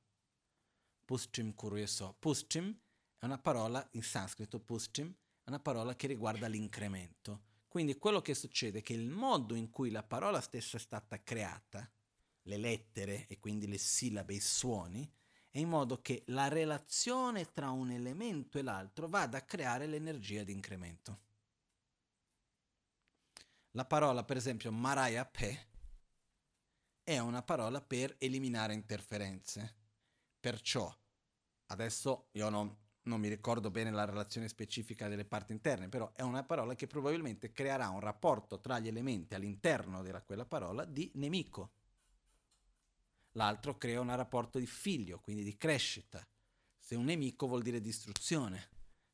puschim 1.03 1.53
kuryeso, 1.53 2.15
puschim 2.19 2.79
è 3.23 3.25
una 3.25 3.37
parola 3.37 3.87
in 3.91 4.03
sanscrito, 4.03 4.59
puschim 4.59 5.09
è 5.45 5.47
una 5.47 5.61
parola 5.61 5.95
che 5.95 6.07
riguarda 6.07 6.47
l'incremento. 6.47 7.43
Quindi 7.69 7.97
quello 7.97 8.21
che 8.21 8.33
succede 8.33 8.79
è 8.79 8.81
che 8.81 8.91
il 8.91 9.07
modo 9.07 9.55
in 9.55 9.69
cui 9.69 9.91
la 9.91 10.03
parola 10.03 10.41
stessa 10.41 10.75
è 10.75 10.79
stata 10.79 11.23
creata, 11.23 11.89
le 12.41 12.57
lettere 12.57 13.25
e 13.27 13.39
quindi 13.39 13.65
le 13.65 13.77
sillabe, 13.77 14.33
i 14.33 14.41
suoni, 14.41 15.09
è 15.49 15.57
in 15.57 15.69
modo 15.69 16.01
che 16.01 16.23
la 16.27 16.49
relazione 16.49 17.49
tra 17.53 17.69
un 17.69 17.91
elemento 17.91 18.57
e 18.57 18.61
l'altro 18.61 19.07
vada 19.07 19.37
a 19.37 19.43
creare 19.43 19.87
l'energia 19.87 20.43
di 20.43 20.51
incremento. 20.51 21.21
La 23.71 23.85
parola, 23.85 24.25
per 24.25 24.35
esempio, 24.35 24.69
Maraya 24.69 25.25
Pe 25.25 25.67
è 27.01 27.19
una 27.19 27.41
parola 27.41 27.79
per 27.79 28.17
eliminare 28.17 28.73
interferenze. 28.73 29.75
Perciò, 30.41 30.93
adesso 31.67 32.27
io 32.33 32.49
non, 32.49 32.81
non 33.03 33.19
mi 33.19 33.27
ricordo 33.27 33.69
bene 33.71 33.91
la 33.91 34.05
relazione 34.05 34.47
specifica 34.47 35.07
delle 35.07 35.25
parti 35.25 35.51
interne, 35.51 35.89
però 35.89 36.11
è 36.13 36.21
una 36.21 36.43
parola 36.43 36.75
che 36.75 36.87
probabilmente 36.87 37.51
creerà 37.51 37.89
un 37.89 37.99
rapporto 37.99 38.59
tra 38.59 38.79
gli 38.79 38.87
elementi 38.87 39.35
all'interno 39.35 40.01
di 40.01 40.11
quella 40.25 40.45
parola 40.45 40.85
di 40.85 41.11
nemico. 41.15 41.71
L'altro 43.33 43.77
crea 43.77 43.99
un 43.99 44.15
rapporto 44.15 44.59
di 44.59 44.67
figlio, 44.67 45.19
quindi 45.19 45.43
di 45.43 45.57
crescita. 45.57 46.25
Se 46.77 46.95
un 46.95 47.05
nemico 47.05 47.47
vuol 47.47 47.61
dire 47.61 47.81
distruzione 47.81 48.69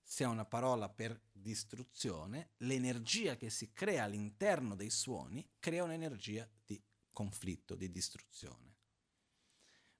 se 0.09 0.23
è 0.23 0.27
una 0.27 0.43
parola 0.43 0.89
per 0.89 1.21
distruzione, 1.31 2.53
l'energia 2.57 3.37
che 3.37 3.51
si 3.51 3.71
crea 3.73 4.05
all'interno 4.05 4.73
dei 4.73 4.89
suoni 4.89 5.47
crea 5.59 5.83
un'energia 5.83 6.49
di 6.65 6.81
conflitto, 7.11 7.75
di 7.75 7.91
distruzione. 7.91 8.68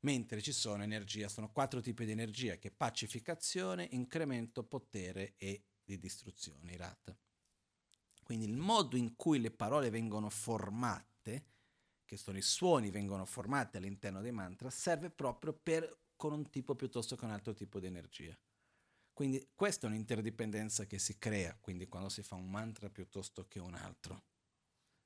Mentre 0.02 0.42
ci 0.42 0.54
sono 0.54 0.84
energie, 0.84 1.28
sono 1.28 1.52
quattro 1.52 1.82
tipi 1.82 2.06
di 2.06 2.12
energia, 2.12 2.58
che 2.58 2.72
pacificazione, 2.72 3.88
incremento, 3.92 4.64
potere 4.64 5.36
e 5.38 5.66
di 5.84 6.00
distruzione, 6.00 6.72
irata. 6.72 7.18
Quindi 8.24 8.46
il 8.46 8.56
modo 8.56 8.96
in 8.96 9.16
cui 9.16 9.40
le 9.40 9.52
parole 9.52 9.90
vengono 9.90 10.30
formate, 10.30 11.48
che 12.06 12.16
sono 12.16 12.38
i 12.38 12.44
suoni 12.44 12.92
vengono 12.92 13.26
formati 13.26 13.78
all'interno 13.78 14.22
dei 14.22 14.32
mantra, 14.32 14.70
serve 14.70 15.10
proprio 15.10 15.54
per, 15.54 16.04
con 16.16 16.34
un 16.34 16.50
tipo 16.50 16.76
piuttosto 16.76 17.16
che 17.16 17.26
un 17.26 17.32
altro 17.32 17.54
tipo 17.54 17.80
di 17.80 17.88
energia. 17.88 18.38
Quindi 19.12 19.50
questa 19.54 19.86
è 19.86 19.90
un'interdipendenza 19.90 20.86
che 20.86 20.98
si 20.98 21.18
crea, 21.18 21.58
quindi 21.60 21.88
quando 21.88 22.08
si 22.08 22.24
fa 22.24 22.36
un 22.36 22.50
mantra 22.50 22.90
piuttosto 22.90 23.48
che 23.48 23.60
un 23.60 23.74
altro. 23.74 24.24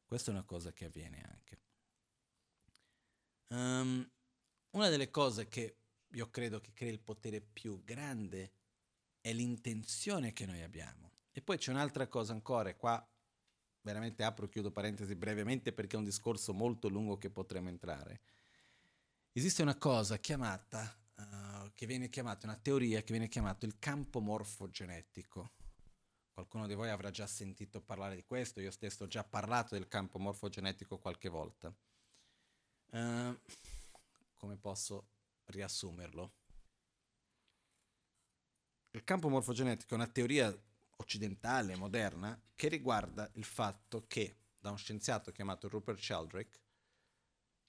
Questa 0.06 0.30
è 0.30 0.34
una 0.34 0.44
cosa 0.44 0.72
che 0.72 0.86
avviene 0.86 1.22
anche. 1.22 1.62
Um, 3.48 4.08
una 4.74 4.90
delle 4.90 5.10
cose 5.10 5.48
che 5.48 5.78
io 6.08 6.30
credo 6.30 6.60
che 6.60 6.74
crea 6.74 6.92
il 6.92 7.00
potere 7.00 7.42
più 7.42 7.84
grande 7.84 8.52
è 9.22 9.34
l'intenzione 9.34 10.34
che 10.34 10.46
noi 10.46 10.62
abbiamo. 10.62 11.12
E 11.32 11.42
poi 11.42 11.58
c'è 11.58 11.72
un'altra 11.72 12.08
cosa 12.08 12.34
ancora, 12.34 12.70
e 12.70 12.76
qua 12.76 13.06
veramente 13.82 14.24
apro 14.24 14.46
e 14.46 14.50
chiudo 14.50 14.72
parentesi 14.72 15.16
brevemente 15.16 15.74
perché 15.74 15.96
è 15.96 16.00
un 16.00 16.06
discorso 16.06 16.54
molto 16.54 16.88
lungo 16.88 17.18
che 17.18 17.30
potremo 17.30 17.70
entrare. 17.70 18.22
Esiste 19.32 19.62
una 19.62 19.76
cosa 19.76 20.18
chiamata 20.18 20.98
che 21.74 21.86
viene 21.86 22.10
chiamata, 22.10 22.46
una 22.46 22.56
teoria 22.56 23.02
che 23.02 23.12
viene 23.12 23.28
chiamata 23.28 23.66
il 23.66 23.80
campo 23.80 24.20
morfogenetico. 24.20 25.52
Qualcuno 26.32 26.68
di 26.68 26.74
voi 26.74 26.90
avrà 26.90 27.12
già 27.12 27.28
sentito 27.28 27.82
parlare 27.82 28.16
di 28.16 28.24
questo, 28.24 28.60
io 28.60 28.72
stesso 28.72 29.04
ho 29.04 29.08
già 29.08 29.24
parlato 29.24 29.76
del 29.76 29.88
campo 29.88 30.20
morfogenetico 30.20 30.98
qualche 30.98 31.30
volta. 31.30 31.74
Uh, 32.92 33.40
come 34.44 34.58
posso 34.58 35.08
riassumerlo? 35.46 36.34
Il 38.92 39.06
campo 39.06 39.30
morfogenetico 39.30 39.94
è 39.94 39.96
una 39.96 40.08
teoria 40.08 40.54
occidentale, 40.98 41.78
moderna, 41.78 42.38
che 42.54 42.68
riguarda 42.68 43.30
il 43.36 43.46
fatto 43.46 44.04
che 44.06 44.36
da 44.60 44.70
un 44.70 44.78
scienziato 44.78 45.32
chiamato 45.32 45.70
Rupert 45.70 45.98
Sheldrake 45.98 46.60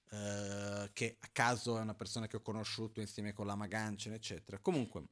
eh, 0.09 0.89
che 0.91 1.17
a 1.17 1.29
caso 1.31 1.77
è 1.77 1.81
una 1.81 1.95
persona 1.95 2.27
che 2.27 2.35
ho 2.35 2.41
conosciuto 2.41 2.99
insieme 2.99 3.31
con 3.31 3.45
la 3.45 3.55
Magancin, 3.55 4.11
eccetera. 4.11 4.59
Comunque, 4.59 5.07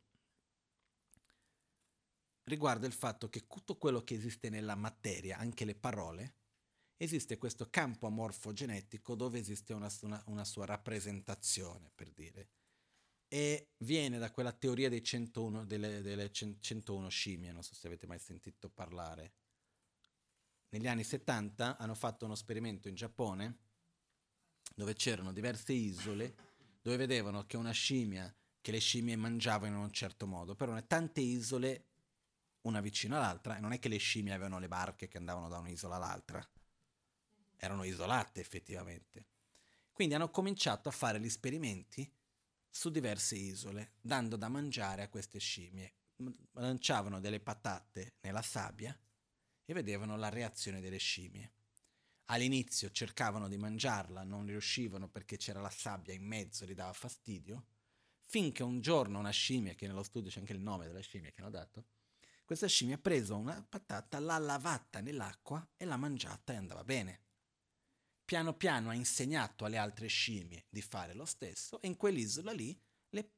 riguarda 2.43 2.85
il 2.87 2.93
fatto 2.93 3.29
che 3.29 3.47
tutto 3.47 3.77
quello 3.77 4.03
che 4.03 4.15
esiste 4.15 4.49
nella 4.49 4.75
materia, 4.75 5.37
anche 5.37 5.63
le 5.63 5.75
parole, 5.75 6.33
esiste 6.97 7.37
questo 7.37 7.69
campo 7.69 8.07
amorfogenetico 8.07 9.15
dove 9.15 9.39
esiste 9.39 9.73
una, 9.73 9.91
una, 10.01 10.21
una 10.27 10.45
sua 10.45 10.65
rappresentazione, 10.65 11.91
per 11.93 12.11
dire. 12.11 12.49
E 13.27 13.71
viene 13.77 14.19
da 14.19 14.31
quella 14.31 14.51
teoria 14.51 14.89
dei 14.89 15.03
101, 15.03 15.65
delle, 15.65 16.01
delle 16.01 16.31
101 16.31 17.09
scimmie, 17.09 17.51
non 17.51 17.63
so 17.63 17.73
se 17.73 17.87
avete 17.87 18.05
mai 18.05 18.19
sentito 18.19 18.69
parlare. 18.69 19.33
Negli 20.69 20.87
anni 20.87 21.03
70 21.03 21.77
hanno 21.77 21.95
fatto 21.95 22.25
uno 22.25 22.33
esperimento 22.33 22.87
in 22.87 22.95
Giappone 22.95 23.57
dove 24.75 24.93
c'erano 24.93 25.31
diverse 25.31 25.73
isole 25.73 26.35
dove 26.83 26.97
vedevano 26.97 27.45
che 27.45 27.55
una 27.55 27.71
scimmia, 27.71 28.33
che 28.59 28.71
le 28.71 28.79
scimmie 28.79 29.15
mangiavano 29.15 29.77
in 29.77 29.83
un 29.83 29.91
certo 29.91 30.27
modo, 30.27 30.53
però 30.53 30.77
tante 30.85 31.21
isole 31.21 31.85
una 32.63 32.81
vicino 32.81 33.15
all'altra 33.15 33.57
e 33.57 33.61
non 33.61 33.71
è 33.71 33.79
che 33.79 33.87
le 33.87 33.97
scimmie 33.97 34.33
avevano 34.33 34.59
le 34.59 34.67
barche 34.67 35.07
che 35.07 35.17
andavano 35.17 35.47
da 35.47 35.59
un'isola 35.59 35.95
all'altra, 35.95 36.45
erano 37.63 37.85
isolate 37.85 38.41
effettivamente. 38.41 39.27
Quindi 39.91 40.15
hanno 40.15 40.29
cominciato 40.29 40.89
a 40.89 40.91
fare 40.91 41.19
gli 41.19 41.25
esperimenti 41.25 42.11
su 42.69 42.89
diverse 42.89 43.35
isole, 43.35 43.93
dando 44.01 44.35
da 44.35 44.49
mangiare 44.49 45.03
a 45.03 45.09
queste 45.09 45.39
scimmie. 45.39 45.93
Lanciavano 46.53 47.19
delle 47.19 47.39
patate 47.39 48.15
nella 48.21 48.41
sabbia 48.41 48.97
e 49.65 49.73
vedevano 49.73 50.17
la 50.17 50.29
reazione 50.29 50.81
delle 50.81 50.97
scimmie. 50.97 51.53
All'inizio 52.25 52.91
cercavano 52.91 53.47
di 53.47 53.57
mangiarla, 53.57 54.23
non 54.23 54.45
riuscivano 54.45 55.07
perché 55.07 55.37
c'era 55.37 55.61
la 55.61 55.69
sabbia 55.69 56.13
in 56.13 56.25
mezzo, 56.25 56.65
gli 56.65 56.73
dava 56.73 56.93
fastidio, 56.93 57.67
finché 58.19 58.63
un 58.63 58.81
giorno 58.81 59.19
una 59.19 59.29
scimmia, 59.29 59.73
che 59.73 59.87
nello 59.87 60.03
studio 60.03 60.29
c'è 60.29 60.39
anche 60.39 60.53
il 60.53 60.59
nome 60.59 60.85
della 60.85 61.01
scimmia 61.01 61.29
che 61.29 61.41
hanno 61.41 61.49
dato, 61.49 61.85
questa 62.45 62.67
scimmia 62.67 62.95
ha 62.95 62.99
preso 62.99 63.37
una 63.37 63.65
patata, 63.67 64.19
l'ha 64.19 64.37
lavata 64.37 64.99
nell'acqua 64.99 65.65
e 65.77 65.85
l'ha 65.85 65.97
mangiata 65.97 66.53
e 66.53 66.55
andava 66.57 66.83
bene. 66.83 67.22
Piano 68.33 68.55
piano 68.55 68.89
ha 68.89 68.95
insegnato 68.95 69.63
alle 69.63 69.77
altre 69.77 70.07
scimmie 70.07 70.65
di 70.67 70.81
fare 70.81 71.13
lo 71.13 71.23
stesso 71.23 71.79
e 71.79 71.87
in 71.87 71.95
quell'isola 71.95 72.51
lì 72.51 72.75
le 73.09 73.29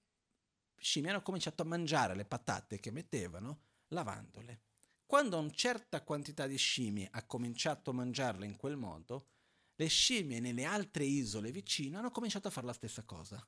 scimmie 0.77 1.09
hanno 1.09 1.21
cominciato 1.21 1.63
a 1.63 1.65
mangiare 1.65 2.15
le 2.15 2.23
patate 2.23 2.79
che 2.79 2.91
mettevano 2.91 3.63
lavandole. 3.89 4.61
Quando 5.05 5.37
una 5.37 5.51
certa 5.51 6.01
quantità 6.01 6.47
di 6.47 6.55
scimmie 6.55 7.09
ha 7.11 7.25
cominciato 7.25 7.89
a 7.89 7.93
mangiarle 7.93 8.45
in 8.45 8.55
quel 8.55 8.77
modo, 8.77 9.31
le 9.75 9.87
scimmie 9.87 10.39
nelle 10.39 10.63
altre 10.63 11.03
isole 11.03 11.51
vicine 11.51 11.97
hanno 11.97 12.09
cominciato 12.09 12.47
a 12.47 12.51
fare 12.51 12.67
la 12.67 12.71
stessa 12.71 13.03
cosa. 13.03 13.45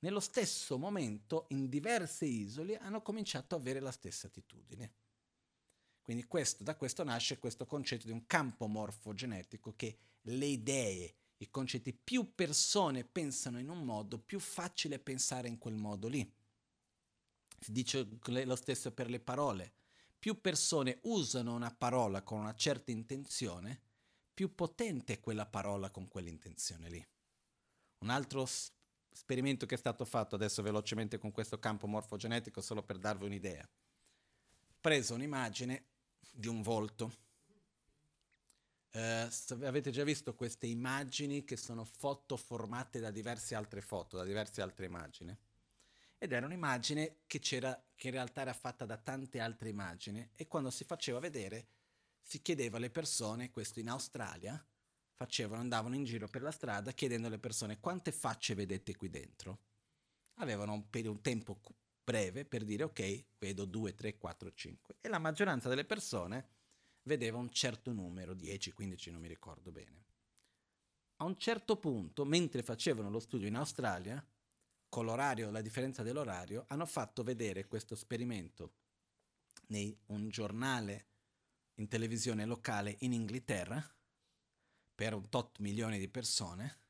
Nello 0.00 0.18
stesso 0.18 0.76
momento, 0.76 1.46
in 1.50 1.68
diverse 1.68 2.24
isole, 2.24 2.78
hanno 2.78 3.00
cominciato 3.00 3.54
ad 3.54 3.60
avere 3.60 3.78
la 3.78 3.92
stessa 3.92 4.26
attitudine. 4.26 4.94
Quindi 6.02 6.24
questo, 6.24 6.64
da 6.64 6.74
questo 6.74 7.04
nasce 7.04 7.38
questo 7.38 7.64
concetto 7.64 8.06
di 8.06 8.12
un 8.12 8.26
campo 8.26 8.66
morfogenetico 8.66 9.76
che 9.76 9.98
le 10.22 10.46
idee, 10.46 11.14
i 11.38 11.50
concetti, 11.50 11.92
più 11.92 12.34
persone 12.34 13.04
pensano 13.04 13.58
in 13.58 13.68
un 13.68 13.84
modo, 13.84 14.18
più 14.18 14.38
facile 14.38 14.98
pensare 14.98 15.48
in 15.48 15.58
quel 15.58 15.74
modo 15.74 16.08
lì. 16.08 16.30
Si 17.58 17.72
dice 17.72 18.08
lo 18.24 18.56
stesso 18.56 18.92
per 18.92 19.08
le 19.08 19.20
parole 19.20 19.74
più 20.22 20.40
persone 20.40 21.00
usano 21.02 21.52
una 21.52 21.74
parola 21.74 22.22
con 22.22 22.38
una 22.38 22.54
certa 22.54 22.92
intenzione, 22.92 23.80
più 24.32 24.54
potente 24.54 25.14
è 25.14 25.20
quella 25.20 25.46
parola 25.46 25.90
con 25.90 26.06
quell'intenzione 26.06 26.88
lì. 26.88 27.04
Un 27.98 28.08
altro 28.08 28.48
esperimento 29.10 29.66
che 29.66 29.74
è 29.74 29.78
stato 29.78 30.04
fatto 30.04 30.36
adesso 30.36 30.62
velocemente 30.62 31.18
con 31.18 31.32
questo 31.32 31.58
campo 31.58 31.88
morfogenetico, 31.88 32.60
solo 32.60 32.84
per 32.84 32.98
darvi 32.98 33.24
un'idea. 33.24 33.68
Preso 34.80 35.14
un'immagine 35.14 35.86
di 36.30 36.46
un 36.46 36.62
volto. 36.62 37.12
Eh, 38.94 39.28
avete 39.64 39.90
già 39.90 40.04
visto 40.04 40.34
queste 40.34 40.66
immagini 40.66 41.44
che 41.44 41.56
sono 41.56 41.84
foto 41.84 42.36
formate 42.36 43.00
da 43.00 43.10
diverse 43.10 43.54
altre 43.54 43.80
foto, 43.80 44.18
da 44.18 44.24
diverse 44.24 44.60
altre 44.60 44.86
immagini? 44.86 45.36
ed 46.22 46.30
era 46.30 46.46
un'immagine 46.46 47.22
che, 47.26 47.40
c'era, 47.40 47.76
che 47.96 48.06
in 48.06 48.12
realtà 48.12 48.42
era 48.42 48.52
fatta 48.52 48.86
da 48.86 48.96
tante 48.96 49.40
altre 49.40 49.70
immagini 49.70 50.30
e 50.36 50.46
quando 50.46 50.70
si 50.70 50.84
faceva 50.84 51.18
vedere 51.18 51.66
si 52.20 52.40
chiedeva 52.40 52.76
alle 52.76 52.90
persone, 52.90 53.50
questo 53.50 53.80
in 53.80 53.88
Australia, 53.88 54.64
facevano, 55.16 55.60
andavano 55.60 55.96
in 55.96 56.04
giro 56.04 56.28
per 56.28 56.42
la 56.42 56.52
strada 56.52 56.92
chiedendo 56.92 57.26
alle 57.26 57.40
persone 57.40 57.80
quante 57.80 58.12
facce 58.12 58.54
vedete 58.54 58.94
qui 58.94 59.10
dentro. 59.10 59.58
Avevano 60.34 60.74
un, 60.74 60.84
un 60.92 61.20
tempo 61.22 61.60
breve 62.04 62.44
per 62.44 62.62
dire 62.62 62.84
ok, 62.84 63.24
vedo 63.40 63.64
2, 63.64 63.92
3, 63.92 64.16
4, 64.16 64.52
5 64.52 64.94
e 65.00 65.08
la 65.08 65.18
maggioranza 65.18 65.68
delle 65.68 65.84
persone 65.84 66.46
vedeva 67.04 67.38
un 67.38 67.50
certo 67.50 67.92
numero, 67.92 68.34
10, 68.34 68.72
15, 68.72 69.10
non 69.10 69.20
mi 69.20 69.28
ricordo 69.28 69.70
bene. 69.70 70.04
A 71.16 71.24
un 71.24 71.36
certo 71.36 71.76
punto, 71.76 72.24
mentre 72.24 72.62
facevano 72.62 73.10
lo 73.10 73.20
studio 73.20 73.46
in 73.46 73.54
Australia, 73.54 74.24
con 74.88 75.04
l'orario, 75.04 75.50
la 75.50 75.62
differenza 75.62 76.02
dell'orario, 76.02 76.64
hanno 76.68 76.86
fatto 76.86 77.22
vedere 77.22 77.66
questo 77.66 77.94
esperimento 77.94 78.74
in 79.68 79.96
un 80.06 80.28
giornale 80.28 81.06
in 81.76 81.88
televisione 81.88 82.44
locale 82.44 82.96
in 83.00 83.12
Inghilterra 83.12 83.82
per 84.94 85.14
un 85.14 85.28
tot 85.28 85.58
milioni 85.60 85.98
di 85.98 86.08
persone, 86.08 86.80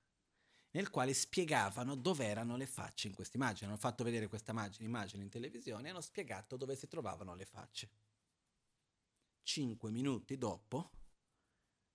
nel 0.73 0.91
quale 0.91 1.15
spiegavano 1.15 1.95
dove 1.95 2.27
erano 2.27 2.57
le 2.57 2.67
facce 2.67 3.07
in 3.07 3.15
questa 3.15 3.37
immagine. 3.37 3.69
Hanno 3.69 3.79
fatto 3.79 4.03
vedere 4.03 4.27
questa 4.27 4.53
immagine 4.81 5.23
in 5.23 5.31
televisione 5.31 5.87
e 5.87 5.91
hanno 5.91 6.01
spiegato 6.01 6.57
dove 6.57 6.75
si 6.75 6.89
trovavano 6.89 7.35
le 7.35 7.45
facce. 7.45 7.91
Cinque 9.43 9.91
minuti 9.91 10.39
dopo, 10.39 10.91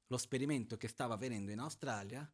lo 0.07 0.17
sperimento 0.17 0.77
che 0.77 0.87
stava 0.87 1.13
avvenendo 1.13 1.51
in 1.51 1.59
Australia, 1.59 2.29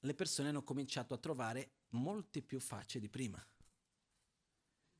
le 0.00 0.14
persone 0.14 0.48
hanno 0.48 0.62
cominciato 0.62 1.14
a 1.14 1.18
trovare 1.18 1.72
molte 1.90 2.40
più 2.42 2.60
facce 2.60 3.00
di 3.00 3.08
prima. 3.08 3.44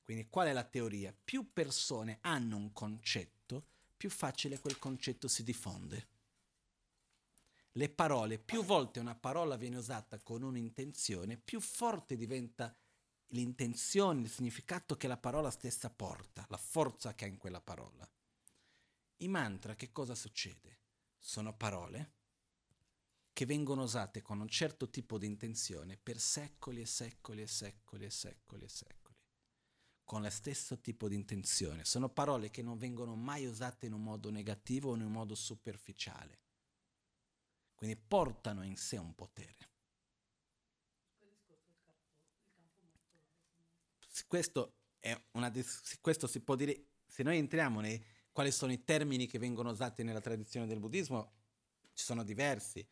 Quindi 0.02 0.28
qual 0.28 0.48
è 0.48 0.52
la 0.52 0.64
teoria? 0.64 1.12
Più 1.12 1.52
persone 1.52 2.18
hanno 2.22 2.56
un 2.56 2.72
concetto, 2.72 3.66
più 3.96 4.10
facile 4.10 4.58
quel 4.58 4.78
concetto 4.78 5.28
si 5.28 5.42
diffonde. 5.44 6.08
Le 7.72 7.88
parole, 7.90 8.38
più 8.38 8.64
volte 8.64 8.98
una 8.98 9.14
parola 9.14 9.56
viene 9.56 9.76
usata 9.76 10.18
con 10.18 10.42
un'intenzione, 10.42 11.36
più 11.36 11.60
forte 11.60 12.16
diventa 12.16 12.76
l'intenzione, 13.28 14.22
il 14.22 14.30
significato 14.30 14.96
che 14.96 15.06
la 15.06 15.18
parola 15.18 15.50
stessa 15.50 15.90
porta, 15.90 16.44
la 16.48 16.56
forza 16.56 17.14
che 17.14 17.24
ha 17.24 17.28
in 17.28 17.36
quella 17.36 17.60
parola. 17.60 18.10
I 19.18 19.28
mantra, 19.28 19.74
che 19.74 19.90
cosa 19.90 20.14
succede? 20.14 20.78
Sono 21.18 21.56
parole 21.56 22.12
che 23.32 23.46
vengono 23.46 23.82
usate 23.82 24.22
con 24.22 24.40
un 24.40 24.48
certo 24.48 24.90
tipo 24.90 25.18
di 25.18 25.26
intenzione 25.26 25.96
per 25.96 26.18
secoli 26.18 26.80
e 26.80 26.86
secoli 26.86 27.42
e 27.42 27.46
secoli 27.46 28.04
e 28.04 28.10
secoli 28.10 28.64
e 28.64 28.68
secoli, 28.68 29.16
con 30.04 30.22
lo 30.22 30.30
stesso 30.30 30.80
tipo 30.80 31.08
di 31.08 31.14
intenzione. 31.14 31.84
Sono 31.84 32.08
parole 32.08 32.50
che 32.50 32.62
non 32.62 32.78
vengono 32.78 33.16
mai 33.16 33.46
usate 33.46 33.86
in 33.86 33.92
un 33.92 34.02
modo 34.02 34.30
negativo 34.30 34.90
o 34.90 34.94
in 34.94 35.02
un 35.02 35.12
modo 35.12 35.34
superficiale. 35.34 36.40
Quindi 37.74 37.96
portano 37.96 38.64
in 38.64 38.76
sé 38.76 38.96
un 38.96 39.14
potere. 39.14 39.70
Questo, 44.26 44.74
è 44.98 45.16
una, 45.32 45.52
questo 46.00 46.26
si 46.26 46.40
può 46.40 46.56
dire, 46.56 46.86
se 47.06 47.22
noi 47.22 47.38
entriamo 47.38 47.80
nei 47.80 48.04
quali 48.38 48.52
sono 48.52 48.70
i 48.70 48.84
termini 48.84 49.26
che 49.26 49.36
vengono 49.36 49.70
usati 49.70 50.04
nella 50.04 50.20
tradizione 50.20 50.68
del 50.68 50.78
buddismo, 50.78 51.32
ci 51.92 52.04
sono 52.04 52.22
diversi 52.22 52.86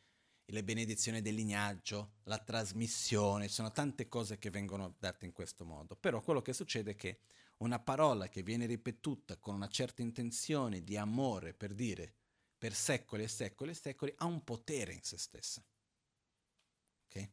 le 0.46 0.64
benedizioni 0.64 1.22
del 1.22 1.36
lignaggio, 1.36 2.14
la 2.24 2.38
trasmissione, 2.38 3.46
ci 3.46 3.54
sono 3.54 3.70
tante 3.70 4.08
cose 4.08 4.40
che 4.40 4.50
vengono 4.50 4.96
date 4.98 5.24
in 5.24 5.30
questo 5.30 5.64
modo. 5.64 5.94
Però 5.94 6.20
quello 6.20 6.42
che 6.42 6.52
succede 6.52 6.90
è 6.90 6.96
che 6.96 7.20
una 7.58 7.78
parola 7.78 8.28
che 8.28 8.42
viene 8.42 8.66
ripetuta 8.66 9.36
con 9.36 9.54
una 9.54 9.68
certa 9.68 10.02
intenzione 10.02 10.82
di 10.82 10.96
amore, 10.96 11.54
per 11.54 11.74
dire, 11.74 12.12
per 12.58 12.74
secoli 12.74 13.22
e 13.22 13.28
secoli 13.28 13.70
e 13.70 13.74
secoli, 13.74 14.12
ha 14.16 14.24
un 14.24 14.42
potere 14.42 14.94
in 14.94 15.02
se 15.04 15.16
stessa. 15.16 15.64
Okay? 17.06 17.30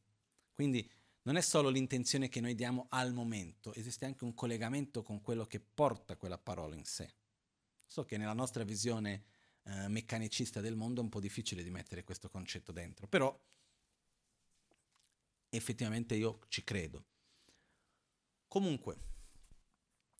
Quindi 0.53 0.87
non 1.23 1.35
è 1.35 1.41
solo 1.41 1.69
l'intenzione 1.69 2.29
che 2.29 2.41
noi 2.41 2.53
diamo 2.53 2.85
al 2.89 3.11
momento, 3.11 3.73
esiste 3.73 4.05
anche 4.05 4.23
un 4.23 4.35
collegamento 4.35 5.01
con 5.01 5.19
quello 5.19 5.47
che 5.47 5.59
porta 5.59 6.15
quella 6.15 6.37
parola 6.37 6.75
in 6.75 6.85
sé. 6.85 7.11
So 7.93 8.05
che 8.05 8.17
nella 8.17 8.33
nostra 8.33 8.63
visione 8.63 9.23
eh, 9.65 9.87
meccanicista 9.87 10.61
del 10.61 10.75
mondo 10.75 10.99
è 10.99 11.03
un 11.03 11.11
po' 11.11 11.19
difficile 11.19 11.61
di 11.61 11.69
mettere 11.69 12.03
questo 12.03 12.27
concetto 12.27 12.71
dentro, 12.71 13.05
però 13.05 13.39
effettivamente 15.49 16.15
io 16.15 16.39
ci 16.47 16.63
credo. 16.63 17.05
Comunque, 18.47 18.97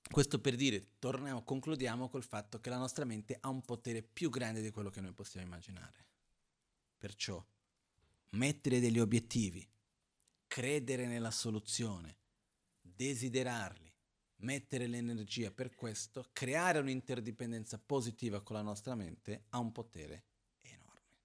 questo 0.08 0.40
per 0.40 0.56
dire, 0.56 1.00
torniamo, 1.00 1.44
concludiamo 1.44 2.10
col 2.10 2.24
fatto 2.24 2.60
che 2.60 2.70
la 2.70 2.78
nostra 2.78 3.06
mente 3.06 3.40
ha 3.40 3.50
un 3.50 3.64
potere 3.64 4.04
più 4.04 4.30
grande 4.30 4.62
di 4.62 4.70
quello 4.70 4.91
che 4.91 5.02
noi 5.02 5.14
possiamo 5.14 5.48
immaginare. 5.48 6.06
Perciò, 7.00 7.44
mettere 8.34 8.80
degli 8.82 9.00
obiettivi, 9.00 9.68
credere 10.45 11.08
nella 11.08 11.32
soluzione, 11.32 12.18
desiderarli, 12.82 13.93
mettere 14.38 14.88
l'energia 14.88 15.51
per 15.51 15.76
questo, 15.76 16.30
creare 16.34 16.80
un'interdipendenza 16.80 17.77
positiva 17.77 18.41
con 18.41 18.55
la 18.55 18.61
nostra 18.61 18.95
mente 18.95 19.45
ha 19.49 19.60
un 19.60 19.72
potere 19.72 20.26
enorme. 20.61 21.19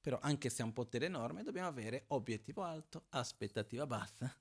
Però 0.00 0.18
anche 0.20 0.50
se 0.50 0.62
ha 0.62 0.66
un 0.66 0.72
potere 0.72 1.06
enorme 1.06 1.42
dobbiamo 1.42 1.68
avere 1.68 2.04
obiettivo 2.08 2.62
alto, 2.62 3.06
aspettativa 3.10 3.86
bassa, 3.86 4.34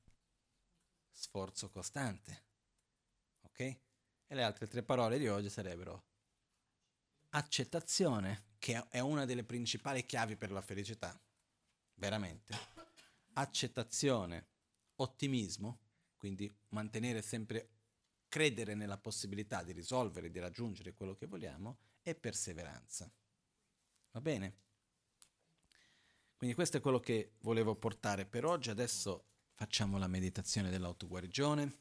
sforzo 1.12 1.70
costante. 1.70 2.44
Ok? 3.42 3.60
E 3.60 4.36
le 4.36 4.44
altre 4.44 4.68
tre 4.68 4.84
parole 4.84 5.18
di 5.18 5.28
oggi 5.28 5.50
sarebbero 5.50 6.04
accettazione, 7.30 8.48
che 8.58 8.88
è 8.90 9.00
una 9.00 9.26
delle 9.26 9.44
principali 9.44 10.06
chiavi 10.06 10.36
per 10.36 10.52
la 10.52 10.62
felicità, 10.62 11.20
veramente. 11.96 12.58
Accettazione, 13.34 14.48
ottimismo, 14.96 15.80
quindi 16.20 16.54
mantenere 16.70 17.24
sempre, 17.24 17.70
credere 18.30 18.76
nella 18.76 19.00
possibilità 19.00 19.64
di 19.64 19.72
risolvere, 19.72 20.30
di 20.30 20.38
raggiungere 20.38 20.94
quello 20.94 21.16
che 21.16 21.26
vogliamo 21.26 21.80
e 22.04 22.14
perseveranza. 22.14 23.12
Va 24.12 24.22
bene? 24.22 24.54
Quindi 26.38 26.56
questo 26.56 26.78
è 26.78 26.80
quello 26.80 27.00
che 27.00 27.32
volevo 27.40 27.74
portare 27.74 28.28
per 28.28 28.46
oggi, 28.46 28.70
adesso 28.70 29.24
Facciamo 29.60 29.98
la 29.98 30.08
meditazione 30.08 30.70
dell'autoguarigione. 30.70 31.80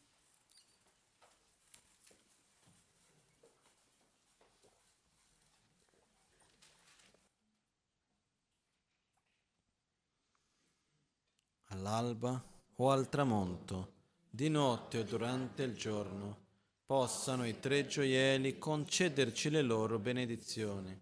All'alba 11.66 12.44
o 12.74 12.90
al 12.90 13.08
tramonto, 13.08 13.97
di 14.30 14.48
notte 14.48 14.98
o 14.98 15.02
durante 15.02 15.62
il 15.62 15.76
giorno, 15.76 16.46
possano 16.84 17.46
i 17.46 17.60
tre 17.60 17.86
gioielli 17.86 18.58
concederci 18.58 19.50
le 19.50 19.62
loro 19.62 19.98
benedizioni, 19.98 20.98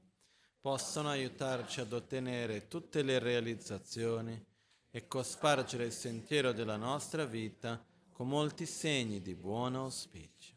possano 0.61 1.11
aiutarci 1.11 1.81
ad 1.81 1.93
ottenere 1.93 2.67
tutte 2.67 3.03
le 3.03 3.19
realizzazioni 3.19 4.45
e 4.91 5.07
cospargere 5.07 5.85
il 5.85 5.93
sentiero 5.93 6.53
della 6.53 6.77
nostra 6.77 7.25
vita 7.25 7.85
con 8.11 8.29
molti 8.29 8.67
segni 8.67 9.21
di 9.21 9.35
buon 9.35 9.75
auspicio. 9.77 10.55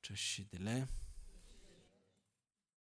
Cescidile. 0.00 0.99